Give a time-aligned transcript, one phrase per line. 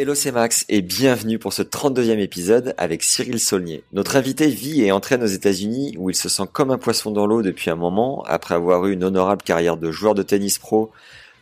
[0.00, 3.82] Hello, c'est Max et bienvenue pour ce 32e épisode avec Cyril Saulnier.
[3.92, 7.26] Notre invité vit et entraîne aux États-Unis où il se sent comme un poisson dans
[7.26, 10.92] l'eau depuis un moment après avoir eu une honorable carrière de joueur de tennis pro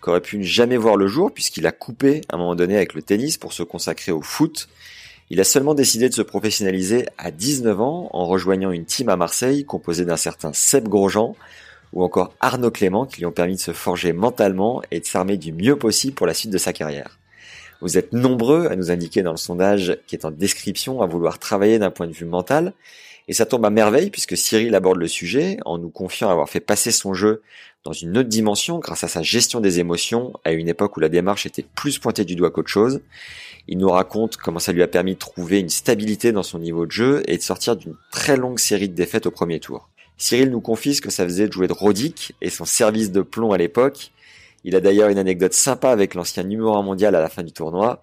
[0.01, 2.95] qu'aurait pu ne jamais voir le jour puisqu'il a coupé à un moment donné avec
[2.95, 4.69] le tennis pour se consacrer au foot.
[5.29, 9.17] Il a seulement décidé de se professionnaliser à 19 ans en rejoignant une team à
[9.17, 11.37] Marseille composée d'un certain Seb Grosjean
[11.93, 15.37] ou encore Arnaud Clément qui lui ont permis de se forger mentalement et de s'armer
[15.37, 17.19] du mieux possible pour la suite de sa carrière.
[17.81, 21.39] Vous êtes nombreux à nous indiquer dans le sondage qui est en description à vouloir
[21.39, 22.73] travailler d'un point de vue mental
[23.29, 26.61] et ça tombe à merveille puisque Cyril aborde le sujet en nous confiant avoir fait
[26.61, 27.43] passer son jeu
[27.85, 31.09] dans une autre dimension grâce à sa gestion des émotions à une époque où la
[31.09, 33.01] démarche était plus pointée du doigt qu'autre chose.
[33.69, 36.87] Il nous raconte comment ça lui a permis de trouver une stabilité dans son niveau
[36.87, 39.89] de jeu et de sortir d'une très longue série de défaites au premier tour.
[40.19, 43.23] Cyril nous confie ce que ça faisait de jouer de Rodic et son service de
[43.23, 44.13] plomb à l'époque.
[44.67, 47.53] Il a d'ailleurs une anecdote sympa avec l'ancien numéro 1 mondial à la fin du
[47.53, 48.03] tournoi.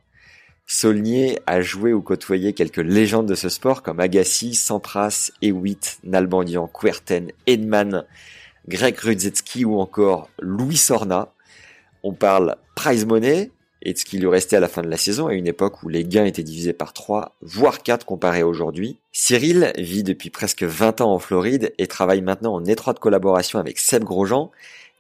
[0.66, 6.68] Saulnier a joué ou côtoyé quelques légendes de ce sport comme Agassi, Sampras, Ewitt, Nalbandian,
[6.68, 8.06] Querten, Edman,
[8.70, 11.34] Greg Rudzetski ou encore Louis Sorna.
[12.02, 14.96] On parle prize money et de ce qui lui restait à la fin de la
[14.96, 18.48] saison à une époque où les gains étaient divisés par 3, voire 4 comparés à
[18.48, 19.00] aujourd'hui.
[19.12, 23.80] Cyril vit depuis presque 20 ans en Floride et travaille maintenant en étroite collaboration avec
[23.80, 24.50] Seb Grosjean,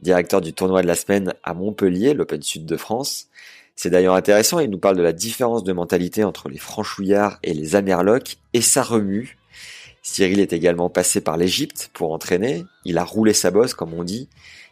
[0.03, 3.27] directeur du tournoi de la semaine à Montpellier, l'Open Sud de France.
[3.75, 7.55] C'est d'ailleurs intéressant, il nous parle de la différence de mentalité entre les franchouillards et
[7.55, 9.39] les amerlocs, et ça remue.
[10.03, 14.03] Cyril est également passé par l'Égypte pour entraîner, il a roulé sa bosse comme on
[14.03, 14.27] dit,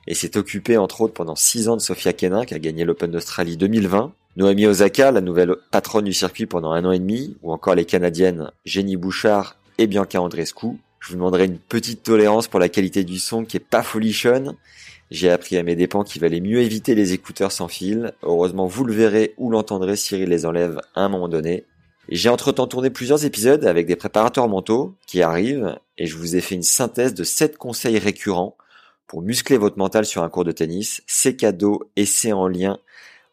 [0.07, 3.09] et s'est occupé entre autres pendant 6 ans de Sofia Kenin qui a gagné l'Open
[3.09, 7.51] d'Australie 2020, Noémie Osaka, la nouvelle patronne du circuit pendant un an et demi, ou
[7.51, 10.67] encore les Canadiennes Jenny Bouchard et Bianca Andrescu.
[10.99, 14.55] Je vous demanderai une petite tolérance pour la qualité du son qui est pas folichonne,
[15.11, 18.13] j'ai appris à mes dépens qu'il valait mieux éviter les écouteurs sans fil.
[18.23, 21.65] Heureusement, vous le verrez ou l'entendrez, Cyril les enlève à un moment donné.
[22.07, 26.41] J'ai entre-temps tourné plusieurs épisodes avec des préparateurs mentaux qui arrivent et je vous ai
[26.41, 28.55] fait une synthèse de 7 conseils récurrents
[29.05, 31.03] pour muscler votre mental sur un cours de tennis.
[31.07, 32.79] C'est cadeau et c'est en lien,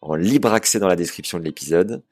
[0.02, 2.02] en libre accès dans la description de l'épisode.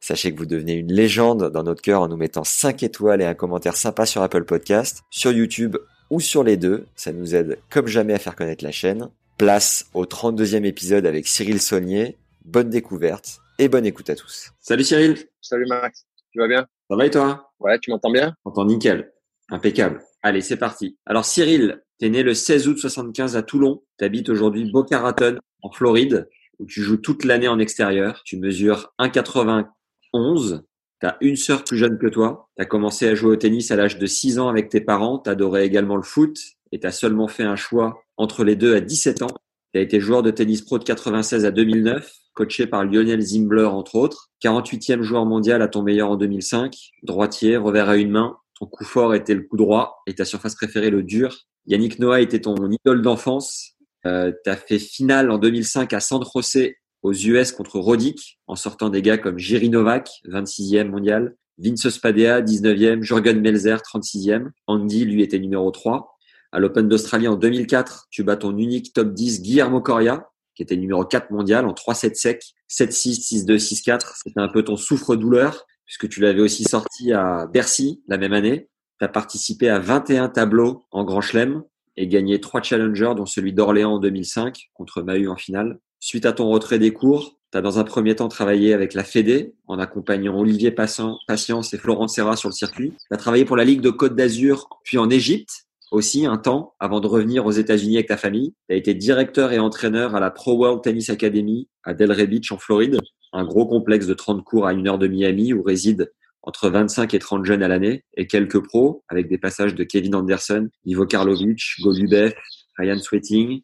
[0.00, 3.26] Sachez que vous devenez une légende dans notre cœur en nous mettant 5 étoiles et
[3.26, 5.76] un commentaire sympa sur Apple Podcast, sur YouTube
[6.12, 6.86] ou sur les deux.
[6.94, 9.08] Ça nous aide comme jamais à faire connaître la chaîne.
[9.38, 12.18] Place au 32e épisode avec Cyril Saulnier.
[12.44, 14.52] Bonne découverte et bonne écoute à tous.
[14.60, 15.16] Salut Cyril.
[15.40, 16.06] Salut Max.
[16.30, 16.66] Tu vas bien?
[16.90, 17.50] Ça va et toi?
[17.60, 18.34] Ouais, tu m'entends bien?
[18.44, 19.10] J'entends nickel.
[19.50, 20.02] Impeccable.
[20.22, 20.98] Allez, c'est parti.
[21.06, 23.82] Alors Cyril, t'es né le 16 août 75 à Toulon.
[23.96, 26.28] T'habites aujourd'hui Boca Raton en Floride
[26.58, 28.20] où tu joues toute l'année en extérieur.
[28.24, 30.62] Tu mesures 1,91
[31.02, 32.48] tu as une sœur plus jeune que toi.
[32.56, 35.18] Tu as commencé à jouer au tennis à l'âge de 6 ans avec tes parents.
[35.18, 36.38] Tu adorais également le foot
[36.70, 39.34] et tu as seulement fait un choix entre les deux à 17 ans.
[39.74, 43.64] Tu as été joueur de tennis pro de 96 à 2009, coaché par Lionel Zimbler
[43.64, 44.30] entre autres.
[44.44, 46.72] 48e joueur mondial à ton meilleur en 2005.
[47.02, 48.36] Droitier, revers à une main.
[48.60, 51.36] Ton coup fort était le coup droit et ta surface préférée le dur.
[51.66, 53.72] Yannick Noah était ton idole d'enfance.
[54.06, 58.88] Euh, tu fait finale en 2005 à San José aux US contre Rodic en sortant
[58.88, 64.50] des gars comme Jiří Novak, 26e mondial, Vince Spadea, 19e, Jürgen Melzer, 36e.
[64.66, 66.16] Andy, lui, était numéro 3.
[66.50, 70.76] À l'Open d'Australie en 2004, tu bats ton unique top 10, Guillermo Coria, qui était
[70.76, 74.20] numéro 4 mondial en 3-7 sec, 7-6, 6-2, 6-4.
[74.22, 78.68] C'était un peu ton souffre-douleur, puisque tu l'avais aussi sorti à Bercy la même année.
[78.98, 81.62] Tu as participé à 21 tableaux en Grand Chelem
[81.96, 85.78] et gagné trois challengers, dont celui d'Orléans en 2005 contre Mahut en finale.
[86.04, 89.04] Suite à ton retrait des cours, tu as dans un premier temps travaillé avec la
[89.04, 92.90] Fédé en accompagnant Olivier Patience et Florent Serra sur le circuit.
[92.90, 96.74] Tu as travaillé pour la Ligue de Côte d'Azur, puis en Égypte aussi un temps
[96.80, 98.52] avant de revenir aux États-Unis avec ta famille.
[98.68, 102.50] Tu as été directeur et entraîneur à la Pro World Tennis Academy à Delray Beach
[102.50, 102.98] en Floride,
[103.32, 106.06] un gros complexe de 30 cours à une heure de Miami où résident
[106.42, 110.16] entre 25 et 30 jeunes à l'année et quelques pros avec des passages de Kevin
[110.16, 112.34] Anderson, Ivo Karlovic, Golubev,
[112.76, 113.62] Ryan Sweating,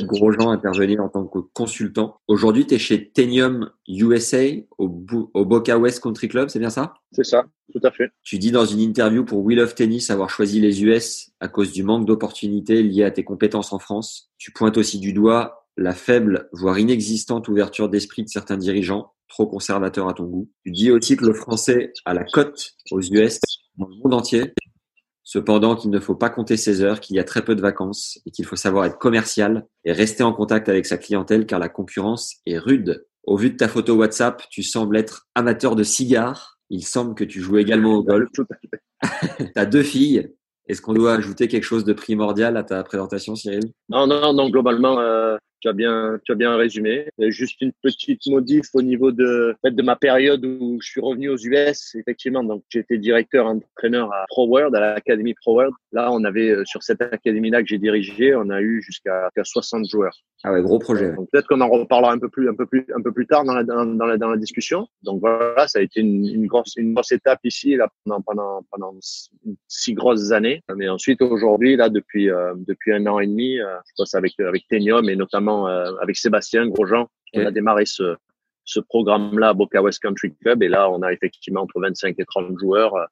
[0.00, 2.16] Grosjean intervenir en tant que consultant.
[2.28, 4.44] Aujourd'hui, tu es chez Tenium USA
[4.78, 5.04] au,
[5.34, 6.94] au, Boca West Country Club, c'est bien ça?
[7.12, 8.10] C'est ça, tout à fait.
[8.22, 11.72] Tu dis dans une interview pour Wheel of Tennis avoir choisi les US à cause
[11.72, 14.30] du manque d'opportunités liées à tes compétences en France.
[14.38, 19.46] Tu pointes aussi du doigt la faible, voire inexistante ouverture d'esprit de certains dirigeants, trop
[19.46, 20.50] conservateurs à ton goût.
[20.64, 23.40] Tu dis aussi que le français a la cote aux US
[23.76, 24.52] dans le monde entier.
[25.32, 28.20] Cependant, qu'il ne faut pas compter ses heures, qu'il y a très peu de vacances
[28.26, 31.70] et qu'il faut savoir être commercial et rester en contact avec sa clientèle car la
[31.70, 33.06] concurrence est rude.
[33.24, 36.58] Au vu de ta photo WhatsApp, tu sembles être amateur de cigares.
[36.68, 38.28] Il semble que tu joues également au golf.
[39.38, 40.28] tu as deux filles.
[40.68, 43.72] Est-ce qu'on doit ajouter quelque chose de primordial à ta présentation, Cyril?
[43.88, 44.50] Non, non, non.
[44.50, 47.08] Globalement, euh, tu as bien, tu as bien résumé.
[47.18, 51.36] Juste une petite modif au niveau de, de ma période où je suis revenu aux
[51.36, 51.94] US.
[51.94, 55.72] Effectivement, donc j'étais directeur entraîneur à Pro World, à l'académie Pro World.
[55.92, 59.88] Là, on avait euh, sur cette académie-là que j'ai dirigée, on a eu jusqu'à 60
[59.88, 60.16] joueurs.
[60.44, 61.12] Ah ouais, gros projet.
[61.30, 63.54] Peut-être qu'on en reparlera un peu plus, un peu plus, un peu plus tard dans
[63.54, 64.88] la, dans, la, dans la discussion.
[65.04, 68.66] Donc voilà, ça a été une, une grosse, une grosse étape ici là pendant pendant
[68.72, 68.96] pendant
[69.68, 70.60] six grosses années.
[70.76, 74.38] Mais ensuite aujourd'hui là depuis euh, depuis un an et demi, euh, je bosse avec
[74.40, 77.08] avec Tenium et notamment euh, avec Sébastien Grosjean.
[77.34, 78.16] On a démarré ce,
[78.64, 82.24] ce programme-là à Boca West Country Club et là, on a effectivement entre 25 et
[82.24, 83.04] 30 joueurs euh,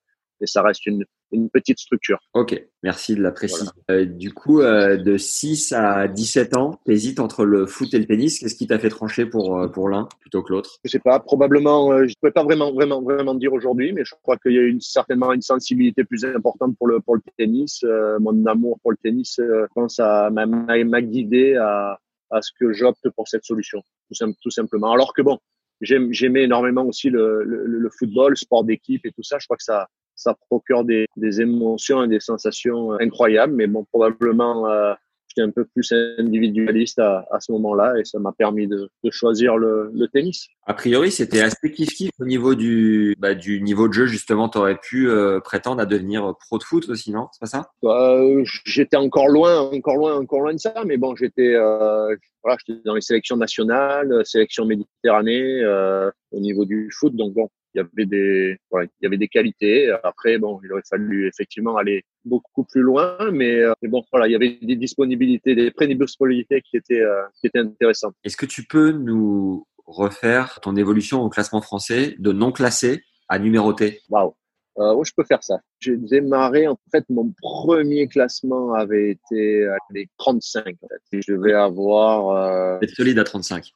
[0.43, 2.19] et ça reste une, une petite structure.
[2.33, 3.71] Ok, merci de la préciser.
[3.91, 8.07] Euh, du coup, de 6 à 17 ans, tu hésites entre le foot et le
[8.07, 8.39] tennis.
[8.39, 10.79] Qu'est-ce qui t'a fait trancher pour, pour l'un plutôt que l'autre?
[10.83, 14.15] Je sais pas, probablement, je ne peux pas vraiment, vraiment, vraiment dire aujourd'hui, mais je
[14.23, 17.85] crois qu'il y a une, certainement une sensibilité plus importante pour le, pour le tennis.
[18.21, 21.99] mon amour pour le tennis, je pense, m'a guidé à,
[22.31, 24.93] à ce que j'opte pour cette solution, tout, simplement.
[24.93, 25.39] Alors que bon,
[25.81, 29.39] j'aimais énormément aussi le, le, le football, sport d'équipe et tout ça.
[29.39, 33.55] Je crois que ça, ça procure des, des émotions et des sensations incroyables.
[33.55, 34.95] Mais bon, probablement, euh,
[35.31, 39.11] j'étais un peu plus individualiste à, à ce moment-là et ça m'a permis de, de
[39.11, 40.49] choisir le, le, tennis.
[40.67, 44.07] A priori, c'était assez kiff-kiff au niveau du, bah, du niveau de jeu.
[44.07, 47.29] Justement, tu aurais pu euh, prétendre à devenir pro de foot aussi, non?
[47.33, 47.71] C'est pas ça?
[47.85, 52.59] Euh, J'étais encore loin, encore loin, encore loin de ça, mais bon, j'étais euh, voilà,
[52.67, 57.79] j'étais dans les sélections nationales, sélection Méditerranée euh, au niveau du foot, donc bon, il
[57.79, 59.95] y avait des il y avait des qualités.
[60.03, 64.29] Après, bon, il aurait fallu effectivement aller beaucoup plus loin, mais, euh, mais bon, voilà,
[64.29, 68.15] il y avait des disponibilités, des prédisponibilités qui étaient euh, qui étaient intéressantes.
[68.25, 73.39] Est-ce que tu peux nous refaire ton évolution au classement français de non classé à
[73.39, 74.01] numéroté?
[74.09, 74.35] Waouh.
[74.79, 75.61] Euh, oui, je peux faire ça.
[75.81, 80.77] J'ai démarré, en fait, mon premier classement avait été à les 35.
[80.83, 81.21] En fait.
[81.21, 82.79] Je vais avoir...
[82.81, 82.87] Euh...
[82.95, 83.73] Solide à 35.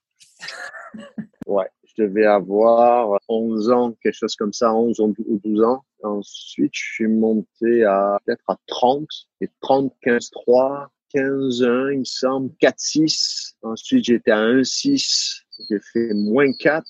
[1.46, 5.14] ouais, je devais avoir 11 ans, quelque chose comme ça, 11 ou
[5.44, 5.84] 12 ans.
[6.02, 9.06] Ensuite, je suis monté à peut-être à 30
[9.40, 13.56] et 30, 15, 3, 15, 1, il me semble, 4, 6.
[13.62, 15.44] Ensuite, j'étais à 1, 6.
[15.70, 16.84] J'ai fait moins 4,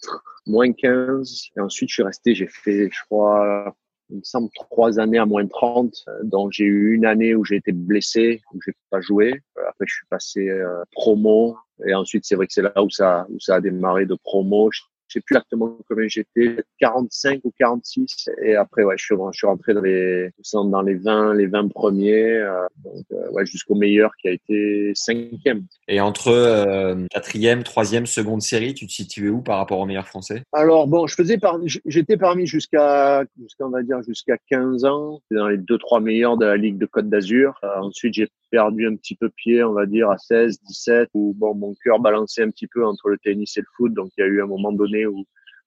[0.47, 1.51] moins 15.
[1.57, 3.75] Et ensuite, je suis resté, j'ai fait, je crois,
[4.11, 5.93] il me semble, trois années à moins 30.
[6.23, 9.43] Donc, j'ai eu une année où j'ai été blessé, où j'ai pas joué.
[9.57, 11.57] Après, je suis passé euh, promo.
[11.87, 14.71] Et ensuite, c'est vrai que c'est là où ça, où ça a démarré de promo
[15.09, 18.29] je sais plus exactement combien j'étais, 45 ou 46.
[18.43, 21.69] Et après, ouais, je suis, je suis rentré dans les, dans les 20, les 20
[21.69, 25.67] premiers, euh, donc, euh, ouais, jusqu'au meilleur qui a été cinquième.
[25.89, 30.07] Et entre euh, quatrième, troisième, seconde série, tu te situais où par rapport au meilleur
[30.07, 30.43] français?
[30.53, 35.21] Alors bon, je faisais par, j'étais parmi jusqu'à, jusqu'à on va dire jusqu'à 15 ans,
[35.31, 37.61] dans les deux trois meilleurs de la Ligue de Côte d'Azur.
[37.77, 41.57] ensuite, j'ai perdu un petit peu pied, on va dire à 16, 17, où bon,
[41.57, 43.93] mon cœur balançait un petit peu entre le tennis et le foot.
[43.93, 45.25] Donc il y a eu un moment donné où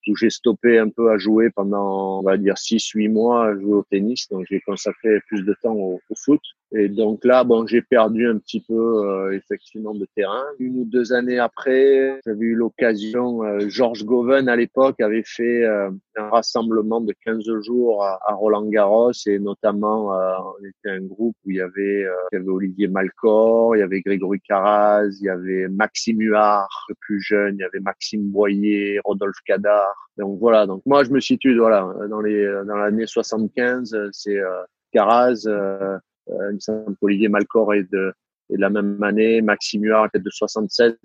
[0.07, 3.73] où j'ai stoppé un peu à jouer pendant, on va dire, 6-8 mois à jouer
[3.73, 4.27] au tennis.
[4.29, 6.39] Donc, j'ai consacré plus de temps au, foot.
[6.73, 10.43] Et donc là, bon, j'ai perdu un petit peu, euh, effectivement, de terrain.
[10.59, 15.63] Une ou deux années après, j'avais eu l'occasion, euh, Georges Goven, à l'époque, avait fait
[15.63, 21.35] euh, un rassemblement de 15 jours à, Roland Garros et notamment, on était un groupe
[21.45, 25.25] où il y avait, il y avait Olivier Malcor, il y avait Grégory Caraz, il
[25.25, 30.39] y avait Maxime Huard, le plus jeune, il y avait Maxime Boyer, Rodolphe Cadar, donc
[30.39, 35.97] voilà, donc moi je me situe voilà dans les dans l'année 75, c'est euh,
[36.29, 38.13] Euh, euh, Olivier Malcor est de,
[38.49, 40.95] est de la même année, Maxime Huard est de 76.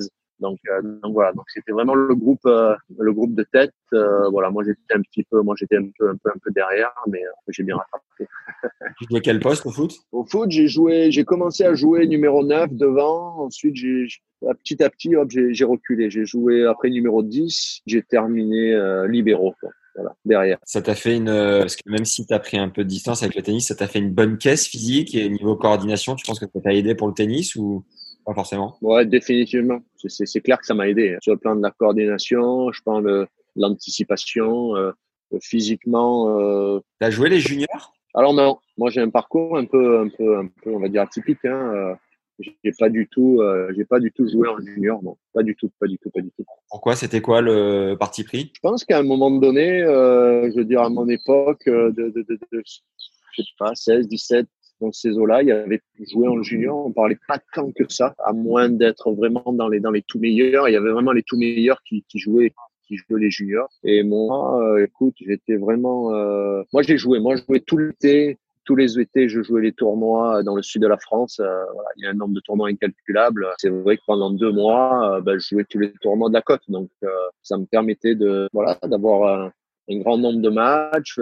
[0.41, 3.75] Donc, euh, donc voilà, donc c'était vraiment le groupe euh, le groupe de tête.
[3.93, 6.93] voilà, moi j'étais un petit peu moi j'étais un peu un peu un peu derrière,
[7.07, 8.27] mais j'ai bien rattrapé.
[8.99, 9.95] tu jouais quel poste au foot?
[10.11, 14.09] Au foot, j'ai joué j'ai commencé à jouer numéro 9 devant, ensuite j'ai
[14.51, 16.11] petit à petit, hop, j'ai reculé.
[16.11, 19.55] J'ai joué après numéro 10, j'ai terminé euh, libéraux.
[19.95, 20.59] Voilà, derrière.
[20.65, 22.89] Ça t'a fait une, euh, parce que même si tu as pris un peu de
[22.89, 26.25] distance avec le tennis, ça t'a fait une bonne caisse physique et niveau coordination, tu
[26.25, 27.85] penses que ça t'a aidé pour le tennis ou
[28.25, 28.77] pas forcément?
[28.81, 29.81] Ouais, définitivement.
[29.97, 31.15] C'est clair que ça m'a aidé.
[31.15, 31.19] Hein.
[31.21, 34.93] Sur le plan de la coordination, je pense de l'anticipation, euh,
[35.41, 36.39] physiquement.
[36.39, 36.81] Euh...
[36.99, 37.95] T'as joué les juniors?
[38.15, 41.03] Alors non, moi j'ai un parcours un peu, un peu, un peu, on va dire
[41.03, 41.45] atypique.
[41.45, 41.97] Hein.
[42.43, 45.55] J'ai pas du tout, euh, j'ai pas du tout joué en junior, non, pas du
[45.57, 46.45] tout, pas du tout, pas du tout.
[46.71, 48.53] Pourquoi C'était quoi le parti pris?
[48.55, 52.11] Je pense qu'à un moment donné, euh, je veux dire à mon époque, euh, de,
[52.11, 54.47] de, de, de je sais pas, 16, 17,
[54.81, 55.81] dans ces eaux-là, il y avait
[56.13, 59.81] joué en junior, on parlait pas tant que ça, à moins d'être vraiment dans les
[59.81, 60.69] dans les tout meilleurs.
[60.69, 62.53] Il y avait vraiment les tout meilleurs qui, qui jouaient
[62.87, 63.71] qui jouaient les juniors.
[63.85, 68.39] Et moi, euh, écoute, j'étais vraiment, euh, moi j'ai joué, moi je jouais tout l'été,
[68.65, 71.41] tous les étés, je jouais les tournois dans le sud de la France.
[71.41, 71.65] Euh,
[71.97, 73.49] il y a un nombre de tournois incalculable.
[73.59, 76.43] C'est vrai que pendant deux mois, euh, ben, je jouais tous les tournois de la
[76.43, 76.63] côte.
[76.69, 77.09] Donc, euh,
[77.43, 79.51] ça me permettait de voilà d'avoir
[79.89, 81.21] un, grand nombre de matchs,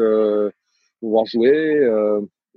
[1.01, 1.89] pouvoir jouer.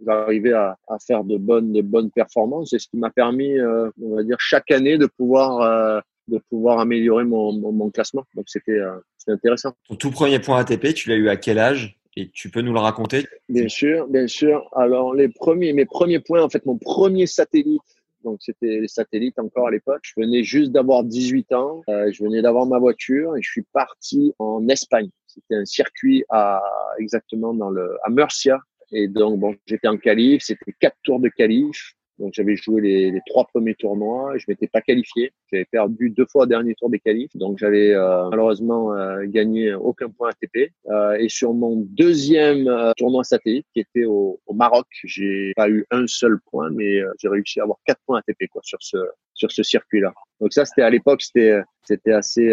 [0.06, 2.74] J'arrivais à, à, faire de bonnes, de bonnes performances.
[2.74, 7.26] Et ce qui m'a permis, on va dire, chaque année de pouvoir de pouvoir améliorer
[7.26, 8.26] mon, mon, mon classement.
[8.36, 8.80] Donc, c'était
[9.28, 9.74] intéressant.
[9.88, 11.98] Ton tout premier point ATP, tu l'as eu à quel âge?
[12.16, 14.70] Et tu peux nous le raconter Bien sûr, bien sûr.
[14.74, 17.82] Alors les premiers, mes premiers points, en fait, mon premier satellite,
[18.24, 20.02] donc c'était les satellites encore à l'époque.
[20.04, 23.66] Je venais juste d'avoir 18 ans, euh, je venais d'avoir ma voiture et je suis
[23.74, 25.10] parti en Espagne.
[25.28, 26.62] C'était un circuit à
[27.00, 28.60] exactement dans le à Murcia
[28.92, 31.96] et donc bon, j'étais en qualif, c'était quatre tours de qualif.
[32.24, 36.44] Donc j'avais joué les, trois premiers tournois, je m'étais pas qualifié, j'avais perdu deux fois
[36.44, 40.72] au dernier tour des qualifs, donc j'avais euh, malheureusement euh, gagné aucun point ATP.
[40.88, 45.70] Euh, et sur mon deuxième euh, tournoi satellite qui était au, au Maroc, j'ai pas
[45.70, 48.82] eu un seul point, mais euh, j'ai réussi à avoir quatre points ATP quoi sur
[48.82, 48.98] ce
[49.34, 50.14] sur ce circuit-là.
[50.40, 52.52] Donc ça c'était à l'époque c'était c'était assez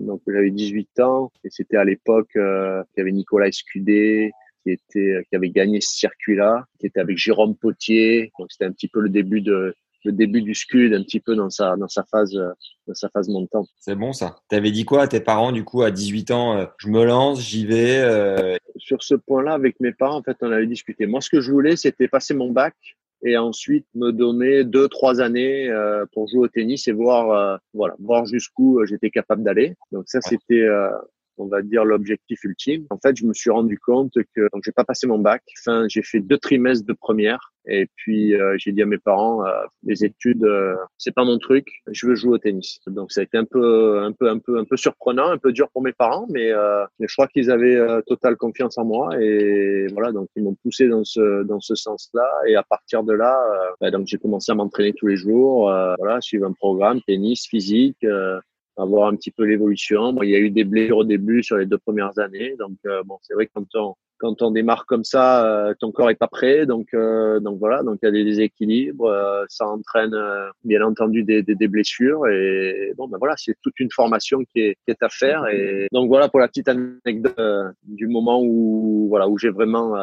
[0.00, 4.30] donc j'avais 18 ans et c'était à l'époque qu'il y avait Nicolas Escudé,
[4.76, 8.32] qui était qui avait gagné ce circuit-là, qui était avec Jérôme Potier.
[8.38, 11.34] Donc c'était un petit peu le début de le début du Scud, un petit peu
[11.34, 12.38] dans sa dans sa phase
[12.86, 13.68] dans sa phase montante.
[13.78, 14.36] C'est bon ça.
[14.48, 17.40] T'avais dit quoi à tes parents du coup à 18 ans euh, Je me lance,
[17.40, 17.98] j'y vais.
[17.98, 18.56] Euh...
[18.76, 21.06] Sur ce point-là, avec mes parents, en fait, on avait discuté.
[21.06, 22.74] Moi, ce que je voulais, c'était passer mon bac
[23.24, 27.56] et ensuite me donner deux trois années euh, pour jouer au tennis et voir euh,
[27.74, 29.74] voilà voir jusqu'où j'étais capable d'aller.
[29.92, 30.66] Donc ça, c'était
[31.38, 32.86] on va dire l'objectif ultime.
[32.90, 35.42] En fait, je me suis rendu compte que donc j'ai pas passé mon bac.
[35.60, 39.44] Enfin, j'ai fait deux trimestres de première et puis euh, j'ai dit à mes parents
[39.44, 39.50] euh,
[39.84, 42.80] les études euh, c'est pas mon truc, je veux jouer au tennis.
[42.86, 45.52] Donc ça a été un peu un peu un peu un peu surprenant, un peu
[45.52, 49.10] dur pour mes parents mais, euh, je crois qu'ils avaient euh, totale confiance en moi
[49.20, 53.12] et voilà, donc ils m'ont poussé dans ce dans ce sens-là et à partir de
[53.12, 53.38] là
[53.80, 55.64] bah, donc j'ai commencé à m'entraîner tous les jours,
[55.98, 58.04] voilà, suivre un programme tennis physique
[58.78, 60.12] avoir un petit peu l'évolution.
[60.12, 62.76] Bon, il y a eu des blessures au début sur les deux premières années, donc
[62.86, 66.10] euh, bon, c'est vrai que quand on quand on démarre comme ça, euh, ton corps
[66.10, 69.66] est pas prêt, donc euh, donc voilà, donc il y a des déséquilibres, euh, ça
[69.66, 72.26] entraîne euh, bien entendu des, des, des, blessures.
[72.26, 75.46] Et bon ben voilà, c'est toute une formation qui est qui est à faire.
[75.48, 77.36] Et donc voilà pour la petite anecdote
[77.84, 79.94] du moment où voilà où j'ai vraiment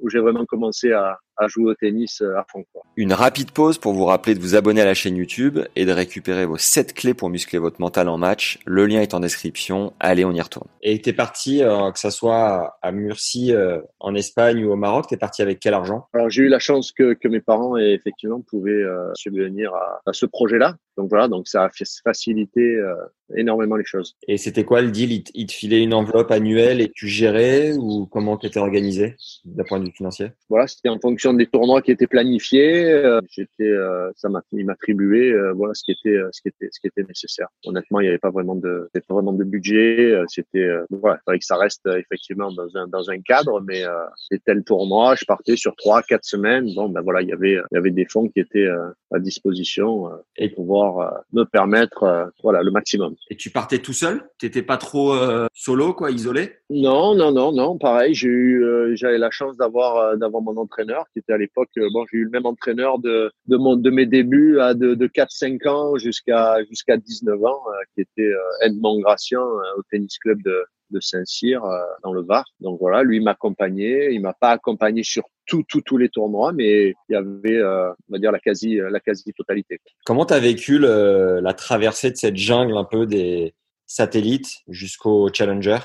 [0.00, 2.64] où j'ai vraiment commencé à, à, jouer au tennis euh, à fond.
[2.72, 2.82] Quoi.
[2.96, 5.92] Une rapide pause pour vous rappeler de vous abonner à la chaîne YouTube et de
[5.92, 8.58] récupérer vos 7 clés pour muscler votre mental en match.
[8.66, 9.92] Le lien est en description.
[10.00, 10.68] Allez, on y retourne.
[10.82, 15.06] Et t'es parti, euh, que ça soit à Murcie euh, en Espagne ou au Maroc,
[15.08, 16.06] t'es parti avec quel argent?
[16.14, 20.12] Alors j'ai eu la chance que, que mes parents effectivement pouvaient euh, subvenir à, à
[20.12, 20.76] ce projet-là.
[21.00, 21.70] Donc voilà, donc ça a
[22.04, 22.94] facilité euh,
[23.36, 24.16] énormément les choses.
[24.26, 25.24] Et c'était quoi le deal?
[25.34, 29.64] Il, te filait une enveloppe annuelle et tu gérais ou comment tu étais organisé d'un
[29.64, 30.32] point de vue financier?
[30.48, 32.90] Voilà, c'était en fonction des tournois qui étaient planifiés.
[32.90, 36.68] Euh, j'étais, euh, ça m'a, il m'attribuait euh, voilà ce qui était, ce qui était,
[36.70, 37.48] ce qui était nécessaire.
[37.64, 40.14] Honnêtement, il n'y avait pas vraiment de, pas vraiment de budget.
[40.28, 43.82] C'était, voilà, il fallait que ça reste effectivement dans un dans un cadre, mais
[44.16, 46.72] c'était tel tournoi, je partais sur trois, quatre semaines.
[46.74, 48.68] Bon, ben voilà, il y avait, il y avait des fonds qui étaient
[49.12, 53.14] à disposition et pouvoir euh, me permettre euh, voilà le maximum.
[53.30, 54.22] Et tu partais tout seul?
[54.38, 56.56] T'étais pas trop euh, solo quoi, isolé?
[56.70, 57.78] Non, non, non, non.
[57.78, 61.70] Pareil, j'ai eu, j'avais la chance d'avoir d'avoir mon entraîneur qui était à l'époque.
[61.92, 65.06] bon, j'ai eu le même entraîneur de de mon de mes débuts à de, de
[65.06, 67.62] 4-5 ans jusqu'à jusqu'à 19 ans,
[67.94, 68.32] qui était
[68.62, 69.42] Edmond Gratian
[69.76, 72.44] au tennis club de de Saint-Cyr euh, dans le Var.
[72.60, 74.14] Donc voilà, lui m'accompagnait.
[74.14, 77.90] Il m'a pas accompagné sur tout, tout, tous les tournois, mais il y avait, euh,
[78.08, 79.78] on va dire, la quasi, la quasi totalité.
[80.04, 83.54] Comment tu as vécu la traversée de cette jungle un peu des
[83.86, 85.78] satellites jusqu'au Challenger?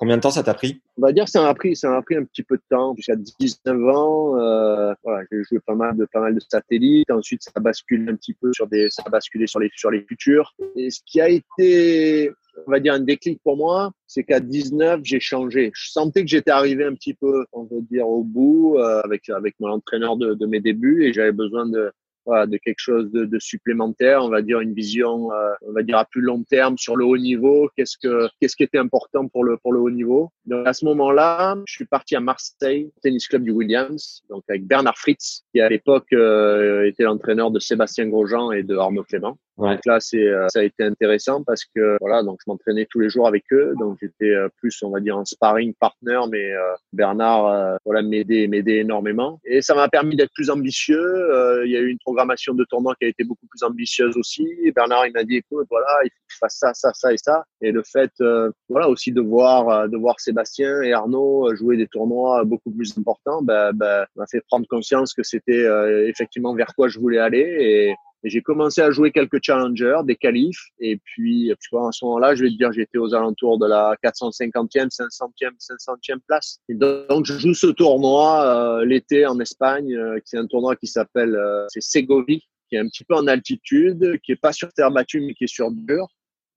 [0.00, 0.80] Combien de temps ça t'a pris?
[0.96, 2.94] On va dire que ça m'a pris, ça pris un petit peu de temps.
[2.96, 7.10] Jusqu'à 19 ans, euh, voilà, j'ai joué pas mal de pas mal de satellites.
[7.10, 9.90] Ensuite, ça a basculé un petit peu sur des, ça a basculé sur les sur
[9.90, 10.54] les futurs.
[10.74, 12.32] Et ce qui a été
[12.66, 15.70] on va dire un déclic pour moi, c'est qu'à 19, j'ai changé.
[15.74, 19.28] Je sentais que j'étais arrivé un petit peu, on va dire, au bout euh, avec
[19.28, 21.92] avec mon entraîneur de, de mes débuts et j'avais besoin de
[22.26, 25.82] voilà, de quelque chose de, de, supplémentaire, on va dire une vision, euh, on va
[25.82, 27.68] dire à plus long terme sur le haut niveau.
[27.76, 30.30] Qu'est-ce que qu'est-ce qui était important pour le pour le haut niveau?
[30.46, 34.66] Donc à ce moment-là, je suis parti à Marseille, tennis club du Williams, donc avec
[34.66, 39.38] Bernard Fritz, qui à l'époque euh, était l'entraîneur de Sébastien Grosjean et de Arnaud Clément.
[39.60, 43.00] Donc là, c'est euh, ça a été intéressant parce que voilà, donc je m'entraînais tous
[43.00, 46.50] les jours avec eux, donc j'étais plus, on va dire, un sparring partner, mais
[46.92, 51.62] Bernard, voilà, m'aidait m'aidait énormément et ça m'a permis d'être plus ambitieux.
[51.64, 54.46] il y a eu une programmation de tournoi qui a été beaucoup plus ambitieuse aussi.
[54.74, 57.18] Bernard, il m'a dit, écoute, voilà, il faut que je fasse ça, ça, ça et
[57.18, 57.44] ça.
[57.60, 61.54] Et le fait, euh, voilà, aussi de voir, euh, de voir Sébastien et Arnaud euh,
[61.54, 65.66] jouer des tournois beaucoup plus importants, ben, ben, m'a fait prendre conscience que c'était
[66.08, 67.56] effectivement vers quoi je voulais aller.
[67.60, 70.68] Et, et j'ai commencé à jouer quelques challengers, des qualifs.
[70.78, 73.66] Et puis, tu vois, à ce moment-là, je vais te dire, j'étais aux alentours de
[73.66, 76.60] la 450e, 500e, 500e place.
[76.68, 80.86] Donc, je joue ce tournoi euh, l'été en Espagne, euh, qui est un tournoi qui
[80.86, 84.70] s'appelle, euh, c'est Segovie, qui est un petit peu en altitude, qui est pas sur
[84.74, 86.06] terre battue, mais qui est sur dur.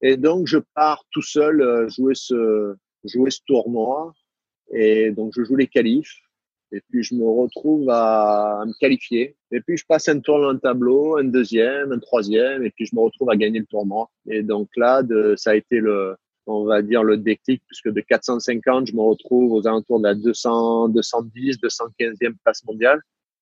[0.01, 4.13] Et donc, je pars tout seul jouer ce, jouer ce tournoi.
[4.73, 6.13] Et donc, je joue les qualifs.
[6.73, 9.35] Et puis, je me retrouve à, me qualifier.
[9.51, 12.85] Et puis, je passe un tour dans le tableau, un deuxième, un troisième, et puis
[12.85, 14.09] je me retrouve à gagner le tournoi.
[14.27, 16.15] Et donc là, de, ça a été le,
[16.47, 20.15] on va dire le déclic, puisque de 450, je me retrouve aux alentours de la
[20.15, 22.99] 200, 210, 215e place mondiale.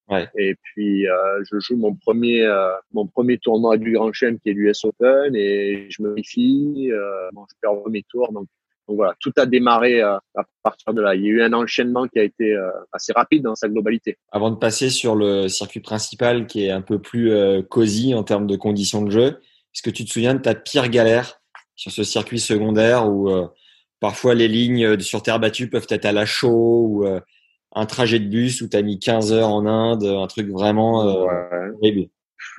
[0.09, 0.27] Ouais.
[0.37, 4.49] Et puis euh, je joue mon premier euh, mon premier tournoi du Grand Chelem qui
[4.49, 6.89] est l'US Open et je me qualifie.
[6.91, 8.47] Euh, bon, je perds mes tours, donc
[8.91, 11.15] donc voilà, tout a démarré euh, à partir de là.
[11.15, 14.17] Il y a eu un enchaînement qui a été euh, assez rapide dans sa globalité.
[14.33, 18.23] Avant de passer sur le circuit principal qui est un peu plus euh, cosy en
[18.23, 19.27] termes de conditions de jeu,
[19.73, 21.39] est-ce que tu te souviens de ta pire galère
[21.77, 23.31] sur ce circuit secondaire où
[24.01, 27.05] parfois les lignes sur terre battue peuvent être à la chaux ou
[27.73, 31.05] un trajet de bus où tu as mis 15 heures en Inde, un truc vraiment
[31.79, 32.09] horrible?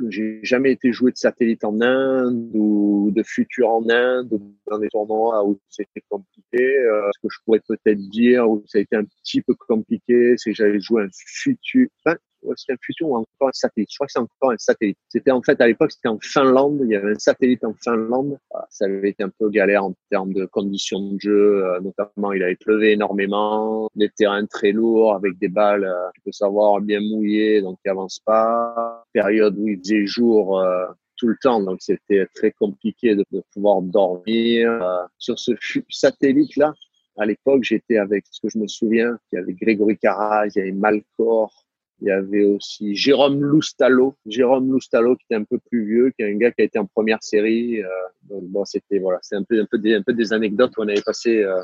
[0.08, 4.78] J'ai jamais été joué de satellite en Inde ou de futur en Inde ou dans
[4.78, 6.78] des tournois où c'était compliqué.
[6.78, 10.34] Euh, ce que je pourrais peut-être dire où ça a été un petit peu compliqué,
[10.36, 12.18] c'est que j'avais joué un futur, c'était
[12.50, 13.90] un futur ou encore un satellite?
[13.90, 14.98] Je crois que c'est encore un satellite.
[15.08, 16.80] C'était en fait à l'époque, c'était en Finlande.
[16.84, 18.38] Il y avait un satellite en Finlande.
[18.54, 21.64] Ah, ça avait été un peu galère en termes de conditions de jeu.
[21.64, 23.88] Euh, notamment, il avait pleuvé énormément.
[23.94, 27.88] Des terrains très lourds avec des balles, euh, tu peux savoir, bien mouillées, donc qui
[27.88, 29.04] avancent pas.
[29.12, 33.80] Période où il faisait jour euh, tout le temps, donc c'était très compliqué de, pouvoir
[33.82, 35.08] dormir.
[35.18, 35.52] sur ce
[35.88, 36.72] satellite-là,
[37.18, 40.58] à l'époque, j'étais avec, ce que je me souviens, il y avait Grégory Carras, il
[40.58, 41.66] y avait Malcor,
[42.02, 46.22] il y avait aussi Jérôme Loustalo, Jérôme Loustalo qui était un peu plus vieux, qui
[46.22, 47.80] est un gars qui a été en première série.
[47.80, 47.88] Euh,
[48.28, 50.82] donc bon, c'était voilà, c'est un peu un peu des un peu des anecdotes où
[50.82, 51.62] on avait passé euh,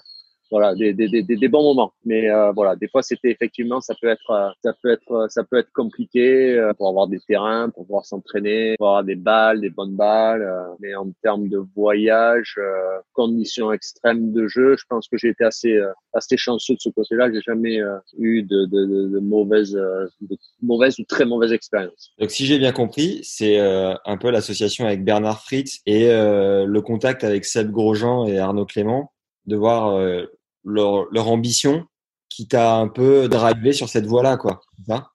[0.51, 1.93] voilà des, des, des, des, bons moments.
[2.05, 5.45] Mais euh, voilà des fois c'était effectivement ça peut être euh, ça peut être ça
[5.45, 9.61] peut être compliqué euh, pour avoir des terrains pour pouvoir s'entraîner pour avoir des balles
[9.61, 10.47] des bonnes balles
[10.81, 12.59] mais en termes de voyage
[13.13, 15.79] conditions extrêmes de jeu je pense que j'ai été assez
[16.15, 17.31] assez chanceux de ce côté-là.
[17.33, 17.79] J'ai jamais
[18.19, 22.13] eu de, de, de, mauvaises de mauvaises ou très mauvaises expériences.
[22.19, 27.25] Donc si j'ai bien compris c'est un peu l'association avec Bernard Fritz et le contact
[27.25, 29.13] avec Seb Grosjean et Arnaud Clément
[29.47, 29.99] de voir
[30.69, 31.87] leur, leur ambition
[32.29, 34.61] qui t'a un peu drivé sur cette voie-là, quoi.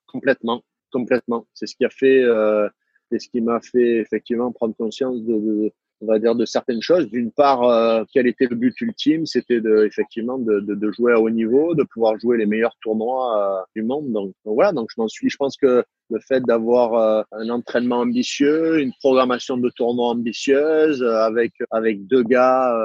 [0.07, 1.45] complètement, complètement.
[1.53, 2.67] C'est ce qui a fait, euh,
[3.11, 6.81] c'est ce qui m'a fait effectivement prendre conscience de, de, on va dire, de certaines
[6.81, 7.07] choses.
[7.09, 9.25] D'une part, euh, quel était le but ultime?
[9.25, 12.75] C'était de, effectivement de, de, de, jouer à haut niveau, de pouvoir jouer les meilleurs
[12.81, 14.11] tournois euh, du monde.
[14.11, 15.29] Donc, donc, voilà, donc je m'en suis.
[15.29, 21.03] Je pense que le fait d'avoir euh, un entraînement ambitieux, une programmation de tournois ambitieuse,
[21.03, 22.75] avec avec deux gars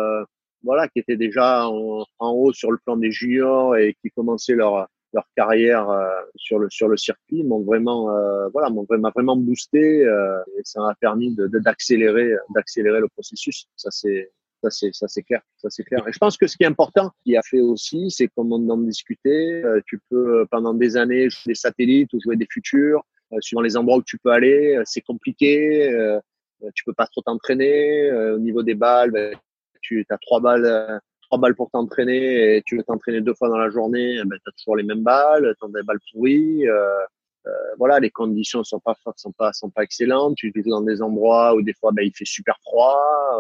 [0.62, 4.88] voilà, qui étaient déjà en, haut sur le plan des juniors et qui commençaient leur
[5.12, 9.36] leur carrière euh, sur le sur le circuit m'ont vraiment euh, voilà m'ont vraiment vraiment
[9.36, 13.66] boosté euh, et ça m'a permis de d'accélérer d'accélérer le processus.
[13.76, 14.30] Ça c'est
[14.62, 16.06] ça c'est ça c'est clair ça c'est clair.
[16.06, 18.68] Et je pense que ce qui est important qui a fait aussi c'est comme on
[18.68, 23.02] en discutait tu peux pendant des années jouer des satellites ou jouer des futurs
[23.40, 26.18] suivant les endroits où tu peux aller c'est compliqué
[26.74, 29.32] tu peux pas trop t'entraîner au niveau des balles ben,
[29.88, 33.48] tu as trois balles, euh, trois balles pour t'entraîner et tu veux t'entraîner deux fois
[33.48, 36.00] dans la journée, eh ben, tu as toujours les mêmes balles, tu as des balles
[36.12, 36.68] pourries.
[36.68, 36.88] Euh,
[37.46, 40.36] euh, voilà, les conditions sont pas sont pas sont pas excellentes.
[40.36, 42.98] Tu es dans des endroits où des fois ben, il fait super froid,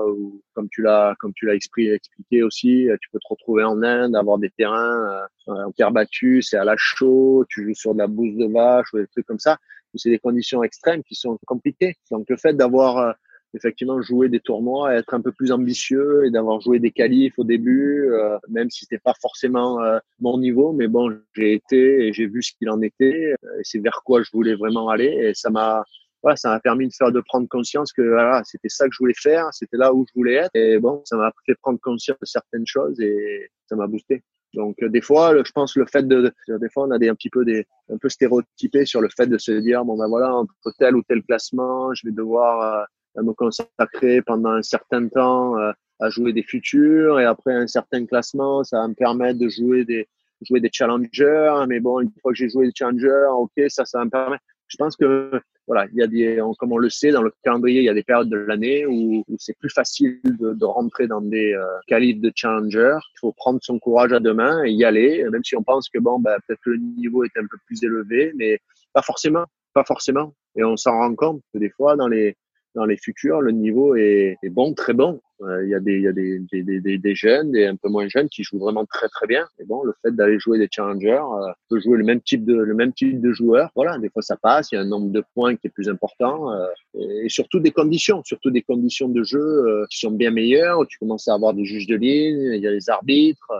[0.08, 4.16] ou comme tu l'as comme tu l'as expliqué, aussi, tu peux te retrouver en Inde,
[4.16, 8.06] avoir des terrains en terre battue, c'est à la chaud, tu joues sur de la
[8.06, 9.58] bouse de vache ou des trucs comme ça.
[9.94, 11.96] C'est des conditions extrêmes qui sont compliquées.
[12.10, 13.16] Donc le fait d'avoir
[13.54, 17.44] effectivement jouer des tournois, être un peu plus ambitieux et d'avoir joué des qualifs au
[17.44, 22.12] début, euh, même si c'était pas forcément euh, mon niveau, mais bon, j'ai été et
[22.12, 25.34] j'ai vu ce qu'il en était et c'est vers quoi je voulais vraiment aller et
[25.34, 25.84] ça m'a
[26.22, 28.98] voilà, ça m'a permis de faire de prendre conscience que voilà, c'était ça que je
[28.98, 30.50] voulais faire, c'était là où je voulais être.
[30.54, 34.24] Et bon, ça m'a fait prendre conscience de certaines choses et ça m'a boosté.
[34.54, 37.30] Donc des fois, je pense le fait de, des fois on a des un petit
[37.30, 40.52] peu des un peu stéréotypé sur le fait de se dire bon ben voilà entre
[40.78, 42.84] tel ou tel classement, je vais devoir euh,
[43.22, 48.06] me consacrer pendant un certain temps euh, à jouer des futurs et après un certain
[48.06, 50.08] classement, ça va me permettre de jouer des
[50.42, 51.64] jouer des challengers.
[51.68, 54.44] Mais bon, une fois que j'ai joué des challengers, ok, ça ça va me permettre.
[54.68, 57.80] Je pense que voilà, il y a des, comme on le sait, dans le calendrier,
[57.80, 61.06] il y a des périodes de l'année où, où c'est plus facile de, de, rentrer
[61.06, 62.96] dans des euh, qualifs de challenger.
[63.16, 65.90] Il faut prendre son courage à deux mains et y aller, même si on pense
[65.90, 68.58] que bon, ben, peut-être le niveau est un peu plus élevé, mais
[68.94, 70.32] pas forcément, pas forcément.
[70.56, 72.34] Et on s'en rend compte que des fois, dans les
[72.78, 75.20] dans les futurs, le niveau est, bon, très bon.
[75.42, 77.88] Euh, il y a des, y a des, des, des, des, jeunes, des un peu
[77.88, 79.46] moins jeunes qui jouent vraiment très très bien.
[79.58, 82.54] Et bon, le fait d'aller jouer des challengers, euh, peut jouer le même type de
[82.54, 83.70] le même type de joueur.
[83.74, 84.70] Voilà, des fois ça passe.
[84.70, 86.66] Il y a un nombre de points qui est plus important euh,
[86.98, 90.86] et surtout des conditions, surtout des conditions de jeu euh, qui sont bien meilleures.
[90.88, 93.52] Tu commences à avoir des juges de ligne, il y a les arbitres.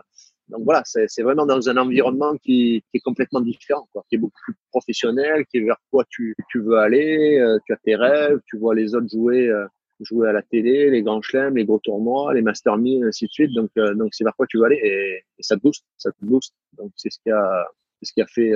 [0.49, 4.19] Donc voilà, c'est vraiment dans un environnement qui, qui, est complètement différent, quoi, qui est
[4.19, 7.97] beaucoup plus professionnel, qui est vers quoi tu, tu veux aller, euh, tu as tes
[7.97, 9.67] rêves, tu vois les autres jouer euh,
[10.01, 13.53] jouer à la télé, les grands chelems, les gros tournois, les Master ainsi de suite.
[13.53, 16.11] Donc euh, donc c'est vers quoi tu veux aller et, et, ça te booste, ça
[16.13, 16.55] te booste.
[16.79, 17.67] Donc c'est ce qui a
[18.03, 18.53] ce qui a fait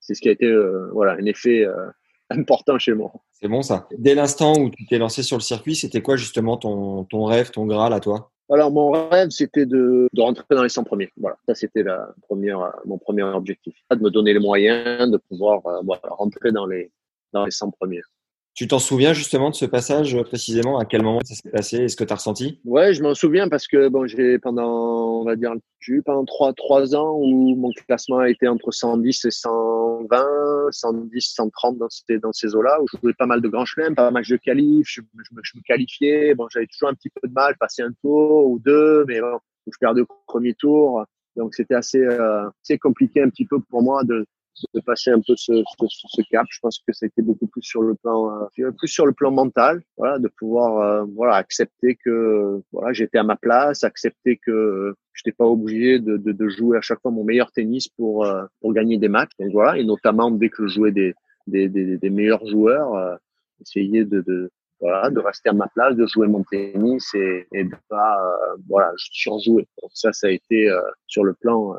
[0.00, 0.50] c'est ce qui a été
[0.92, 1.66] voilà un effet
[2.30, 3.12] important chez moi.
[3.32, 3.86] C'est bon ça.
[3.98, 7.50] Dès l'instant où tu t'es lancé sur le circuit, c'était quoi justement ton ton rêve,
[7.50, 8.30] ton graal à toi?
[8.50, 11.10] Alors mon rêve, c'était de, de, rentrer dans les 100 premiers.
[11.16, 15.66] Voilà, ça c'était la première, mon premier objectif, de me donner les moyens de pouvoir
[15.66, 15.80] euh,
[16.10, 16.90] rentrer dans les
[17.32, 18.02] dans les 100 premiers.
[18.54, 20.78] Tu t'en souviens justement de ce passage précisément?
[20.78, 21.78] À quel moment ça s'est passé?
[21.78, 22.60] Est-ce que tu as ressenti?
[22.64, 26.24] Ouais, je m'en souviens parce que bon, j'ai pendant, on va dire, j'ai eu pendant
[26.24, 31.88] trois trois ans où mon classement a été entre 110 et 120, 110, 130 dans
[31.90, 34.36] ces dans ces eaux-là où je jouais pas mal de grands chelems, pas mal de
[34.36, 36.36] qualif, je, je, je, me qualifiais.
[36.36, 39.40] Bon, j'avais toujours un petit peu de mal, passer un tour ou deux, mais bon,
[39.66, 41.04] je perdais au premier tour.
[41.34, 44.24] Donc c'était assez, euh, assez compliqué un petit peu pour moi de,
[44.74, 46.46] de passer un peu ce, ce, ce, cap.
[46.50, 49.82] Je pense que c'était beaucoup plus sur le plan, euh, plus sur le plan mental,
[49.96, 55.22] voilà, de pouvoir, euh, voilà, accepter que, voilà, j'étais à ma place, accepter que je
[55.24, 58.44] n'étais pas obligé de, de, de, jouer à chaque fois mon meilleur tennis pour euh,
[58.60, 59.32] pour gagner des matchs.
[59.38, 61.14] Donc voilà, et notamment dès que je jouais des
[61.46, 63.18] des, des, des meilleurs joueurs,
[63.60, 67.64] essayer de, de voilà, de rester à ma place, de jouer mon tennis et, et
[67.64, 68.18] de pas,
[68.66, 69.66] voilà, surjouer.
[69.82, 70.70] Donc ça, ça a été
[71.06, 71.74] sur le plan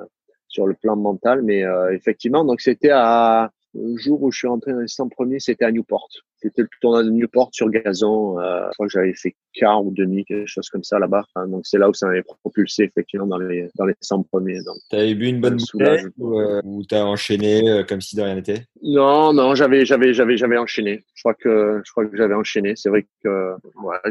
[0.55, 1.43] sur le plan mental.
[1.43, 5.09] Mais euh, effectivement, donc c'était à le jour où je suis rentré dans les 100
[5.09, 6.07] premiers, c'était à Newport.
[6.37, 8.39] C'était le tournoi de Newport sur gazon.
[8.39, 11.25] Euh, je crois que j'avais fait quart ou demi, quelque chose comme ça là-bas.
[11.47, 14.61] donc c'est là où ça m'avait propulsé effectivement dans les dans les 100 premiers.
[14.63, 18.21] Donc t'avais bu une bonne bouteille ou, euh, ou t'as enchaîné euh, comme si de
[18.21, 18.65] rien n'était?
[18.81, 21.03] Non, non, j'avais j'avais j'avais j'avais enchaîné.
[21.13, 22.73] Je crois que je crois que j'avais enchaîné.
[22.75, 23.55] C'est vrai que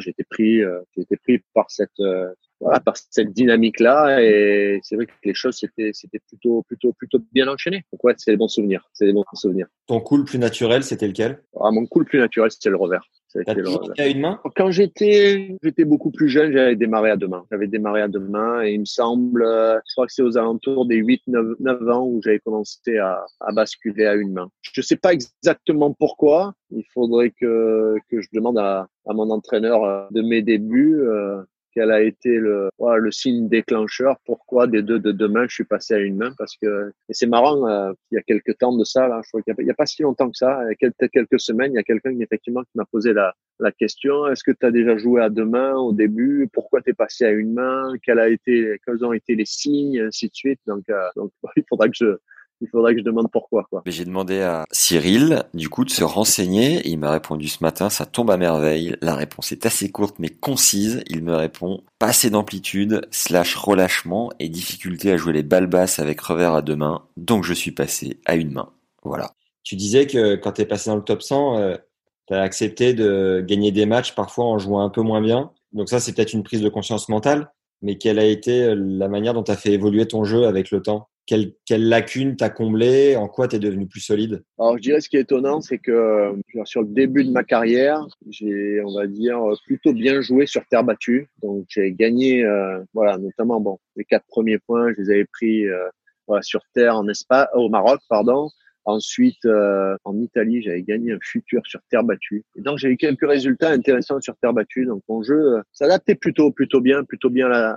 [0.07, 2.00] été pris euh, été pris par cette
[2.64, 4.22] voilà, par cette dynamique-là.
[4.22, 7.85] Et c'est vrai que les choses c'était c'était plutôt plutôt plutôt bien enchaîné.
[7.92, 8.88] Donc ouais, c'est des bons souvenirs.
[8.94, 9.66] C'est des bons souvenirs.
[9.87, 11.42] Ton coup le plus naturel, c'était lequel?
[11.61, 13.07] Ah, Mon coup le plus naturel, c'était le revers.
[13.98, 14.40] à une main?
[14.57, 17.44] Quand j'étais j'étais beaucoup plus jeune, j'avais démarré à deux mains.
[17.50, 20.87] J'avais démarré à deux mains et il me semble, je crois que c'est aux alentours
[20.87, 24.48] des 8 9, 9 ans où j'avais commencé à, à basculer à une main.
[24.62, 26.55] Je sais pas exactement pourquoi.
[26.70, 31.00] Il faudrait que que je demande à, à mon entraîneur euh, de mes débuts.
[31.00, 31.42] Euh,
[31.75, 35.55] quel a été le, voilà, le signe déclencheur, pourquoi des deux de deux mains, je
[35.55, 38.57] suis passé à une main, parce que, et c'est marrant, euh, il y a quelques
[38.59, 40.69] temps de ça, là, je crois qu'il n'y a, pas si longtemps que ça, il
[40.69, 43.35] y a quelques, quelques semaines, il y a quelqu'un qui, effectivement, qui m'a posé la,
[43.79, 46.93] question, est-ce que tu as déjà joué à deux mains au début, pourquoi tu es
[46.93, 48.39] passé à une main, quels
[49.03, 52.17] ont été les signes, ainsi de suite, donc, euh, donc, il faudra que je,
[52.61, 53.64] il faudrait que je demande pourquoi.
[53.64, 53.83] Quoi.
[53.87, 56.87] J'ai demandé à Cyril, du coup, de se renseigner.
[56.87, 58.97] il m'a répondu ce matin, ça tombe à merveille.
[59.01, 61.03] La réponse est assez courte mais concise.
[61.09, 65.99] Il me répond pas assez d'amplitude, slash relâchement et difficulté à jouer les balles basses
[65.99, 67.03] avec revers à deux mains.
[67.17, 68.71] Donc je suis passé à une main.
[69.03, 69.31] Voilà.
[69.62, 71.77] Tu disais que quand tu es passé dans le top 100, euh,
[72.29, 75.51] tu as accepté de gagner des matchs parfois en jouant un peu moins bien.
[75.73, 77.51] Donc ça, c'est peut-être une prise de conscience mentale.
[77.83, 80.71] Mais quelle a été euh, la manière dont tu as fait évoluer ton jeu avec
[80.71, 81.09] le temps?
[81.27, 84.43] Quelle, quelle lacune t'as comblé En quoi t'es devenu plus solide?
[84.59, 86.35] Alors, je dirais ce qui est étonnant, c'est que
[86.65, 90.85] sur le début de ma carrière, j'ai, on va dire, plutôt bien joué sur terre
[90.85, 91.29] battue.
[91.43, 95.67] Donc, j'ai gagné, euh, voilà, notamment, bon, les quatre premiers points, je les avais pris
[95.67, 95.89] euh,
[96.27, 98.49] voilà, sur terre en Espagne, au Maroc, pardon.
[98.87, 102.44] Ensuite, euh, en Italie, j'avais gagné un futur sur terre battue.
[102.55, 104.85] Et donc, j'ai eu quelques résultats intéressants sur terre battue.
[104.85, 107.70] Donc, mon jeu euh, s'adaptait plutôt, plutôt bien, plutôt bien à la,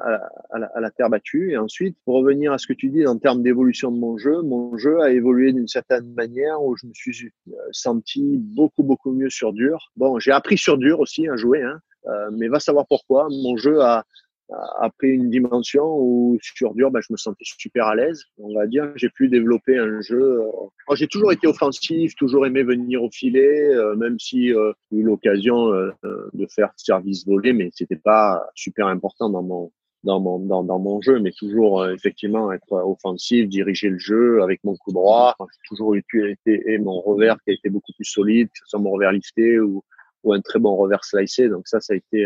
[0.51, 1.51] à, la, à la, terre battue.
[1.51, 4.41] Et ensuite, pour revenir à ce que tu dis en termes d'évolution de mon jeu,
[4.41, 9.13] mon jeu a évolué d'une certaine manière où je me suis euh, senti beaucoup, beaucoup
[9.13, 9.91] mieux sur dur.
[9.95, 13.27] Bon, j'ai appris sur dur aussi à jouer, hein, euh, mais va savoir pourquoi.
[13.29, 14.05] Mon jeu a,
[14.49, 18.23] a pris une dimension où sur dur, ben, je me sentais super à l'aise.
[18.37, 20.41] On va dire, j'ai pu développer un jeu.
[20.41, 24.99] Euh, j'ai toujours été offensif, toujours aimé venir au filet, euh, même si euh, j'ai
[24.99, 29.71] eu l'occasion de faire service volé, mais c'était pas super important dans mon
[30.03, 34.63] dans mon dans, dans mon jeu, mais toujours effectivement être offensif, diriger le jeu avec
[34.63, 35.35] mon coup droit.
[35.39, 38.67] j'ai toujours eu été et mon revers qui a été beaucoup plus solide, que ce
[38.67, 39.83] soit mon revers lifté ou
[40.23, 41.49] ou un très bon revers slicé.
[41.49, 42.25] Donc ça, ça a été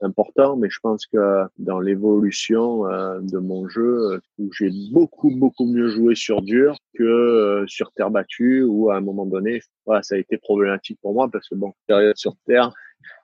[0.00, 5.30] important, mais je pense que dans l'évolution euh, de mon jeu, euh, où j'ai beaucoup
[5.30, 9.60] beaucoup mieux joué sur dur que euh, sur terre battue, où à un moment donné,
[9.86, 12.72] voilà, ça a été problématique pour moi parce que bon, période sur terre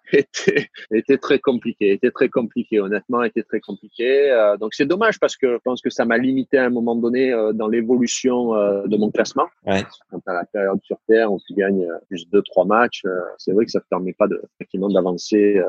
[0.12, 4.30] était était très compliqué, était très compliqué, honnêtement, était très compliqué.
[4.60, 7.32] donc c'est dommage parce que je pense que ça m'a limité à un moment donné
[7.54, 8.52] dans l'évolution
[8.86, 9.46] de mon classement.
[9.66, 9.82] Ouais.
[10.10, 13.04] Quand à la période sur terre, on tu gagnes juste deux trois matchs,
[13.38, 15.60] c'est vrai que ça te permet pas de effectivement d'avancer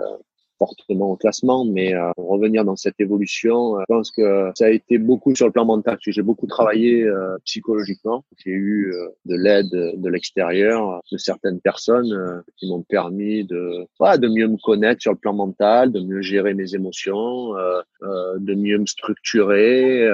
[0.67, 4.65] fortement au classement, mais euh, pour revenir dans cette évolution, euh, je pense que ça
[4.65, 5.97] a été beaucoup sur le plan mental.
[6.01, 8.23] J'ai beaucoup travaillé euh, psychologiquement.
[8.37, 8.93] J'ai eu
[9.25, 15.01] de l'aide de l'extérieur, de certaines personnes qui m'ont permis de, de mieux me connaître
[15.01, 17.53] sur le plan mental, de mieux gérer mes émotions,
[18.01, 20.07] de mieux me structurer.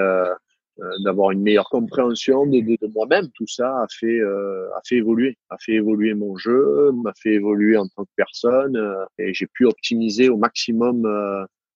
[0.80, 3.28] Euh, d'avoir une meilleure compréhension de, de, de moi-même.
[3.34, 7.34] Tout ça a fait euh, a fait évoluer, a fait évoluer mon jeu, m'a fait
[7.34, 11.06] évoluer en tant que personne euh, et j'ai pu optimiser au maximum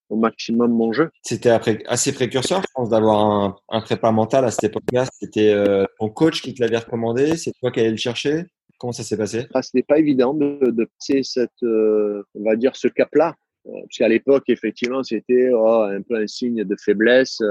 [0.09, 1.11] au maximum mon jeu.
[1.21, 1.51] C'était
[1.87, 5.05] assez précurseur, je pense, d'avoir un, un prépa mental à cette époque-là.
[5.13, 5.55] C'était
[5.99, 8.45] ton coach qui te l'avait recommandé, c'est toi qui allais le chercher.
[8.79, 9.47] Comment ça s'est passé?
[9.53, 13.35] Ah, C'était pas évident de, de passer cette, on va dire, ce cap-là.
[13.65, 17.43] Parce qu'à l'époque, effectivement, c'était oh, un peu un signe de faiblesse.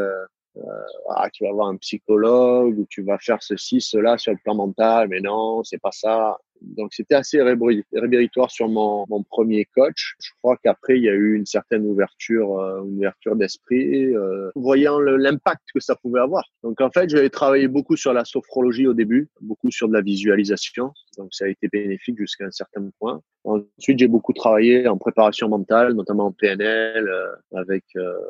[1.10, 4.56] Ah, tu vas voir un psychologue ou tu vas faire ceci, cela sur le plan
[4.56, 6.38] mental, mais non, c'est pas ça.
[6.62, 10.16] Donc c'était assez révélatoire sur mon, premier coach.
[10.20, 14.52] Je crois qu'après il y a eu une certaine ouverture, euh, une ouverture d'esprit, euh,
[14.56, 16.44] voyant l'impact que ça pouvait avoir.
[16.64, 20.02] Donc en fait j'avais travaillé beaucoup sur la sophrologie au début, beaucoup sur de la
[20.02, 20.92] visualisation.
[21.18, 23.22] Donc ça a été bénéfique jusqu'à un certain point.
[23.44, 27.62] Ensuite j'ai beaucoup travaillé en préparation mentale, notamment en PNL, euh,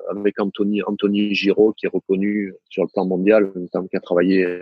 [0.10, 4.60] avec Anthony Giraud qui est reconnu sur le plan mondial, notamment qui a travaillé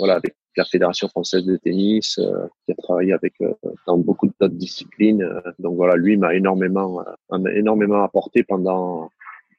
[0.00, 3.52] voilà avec la Fédération française de tennis, euh, qui a travaillé avec euh,
[3.86, 5.22] dans beaucoup d'autres disciplines.
[5.22, 9.10] Euh, donc voilà, lui m'a énormément, m'a énormément apporté pendant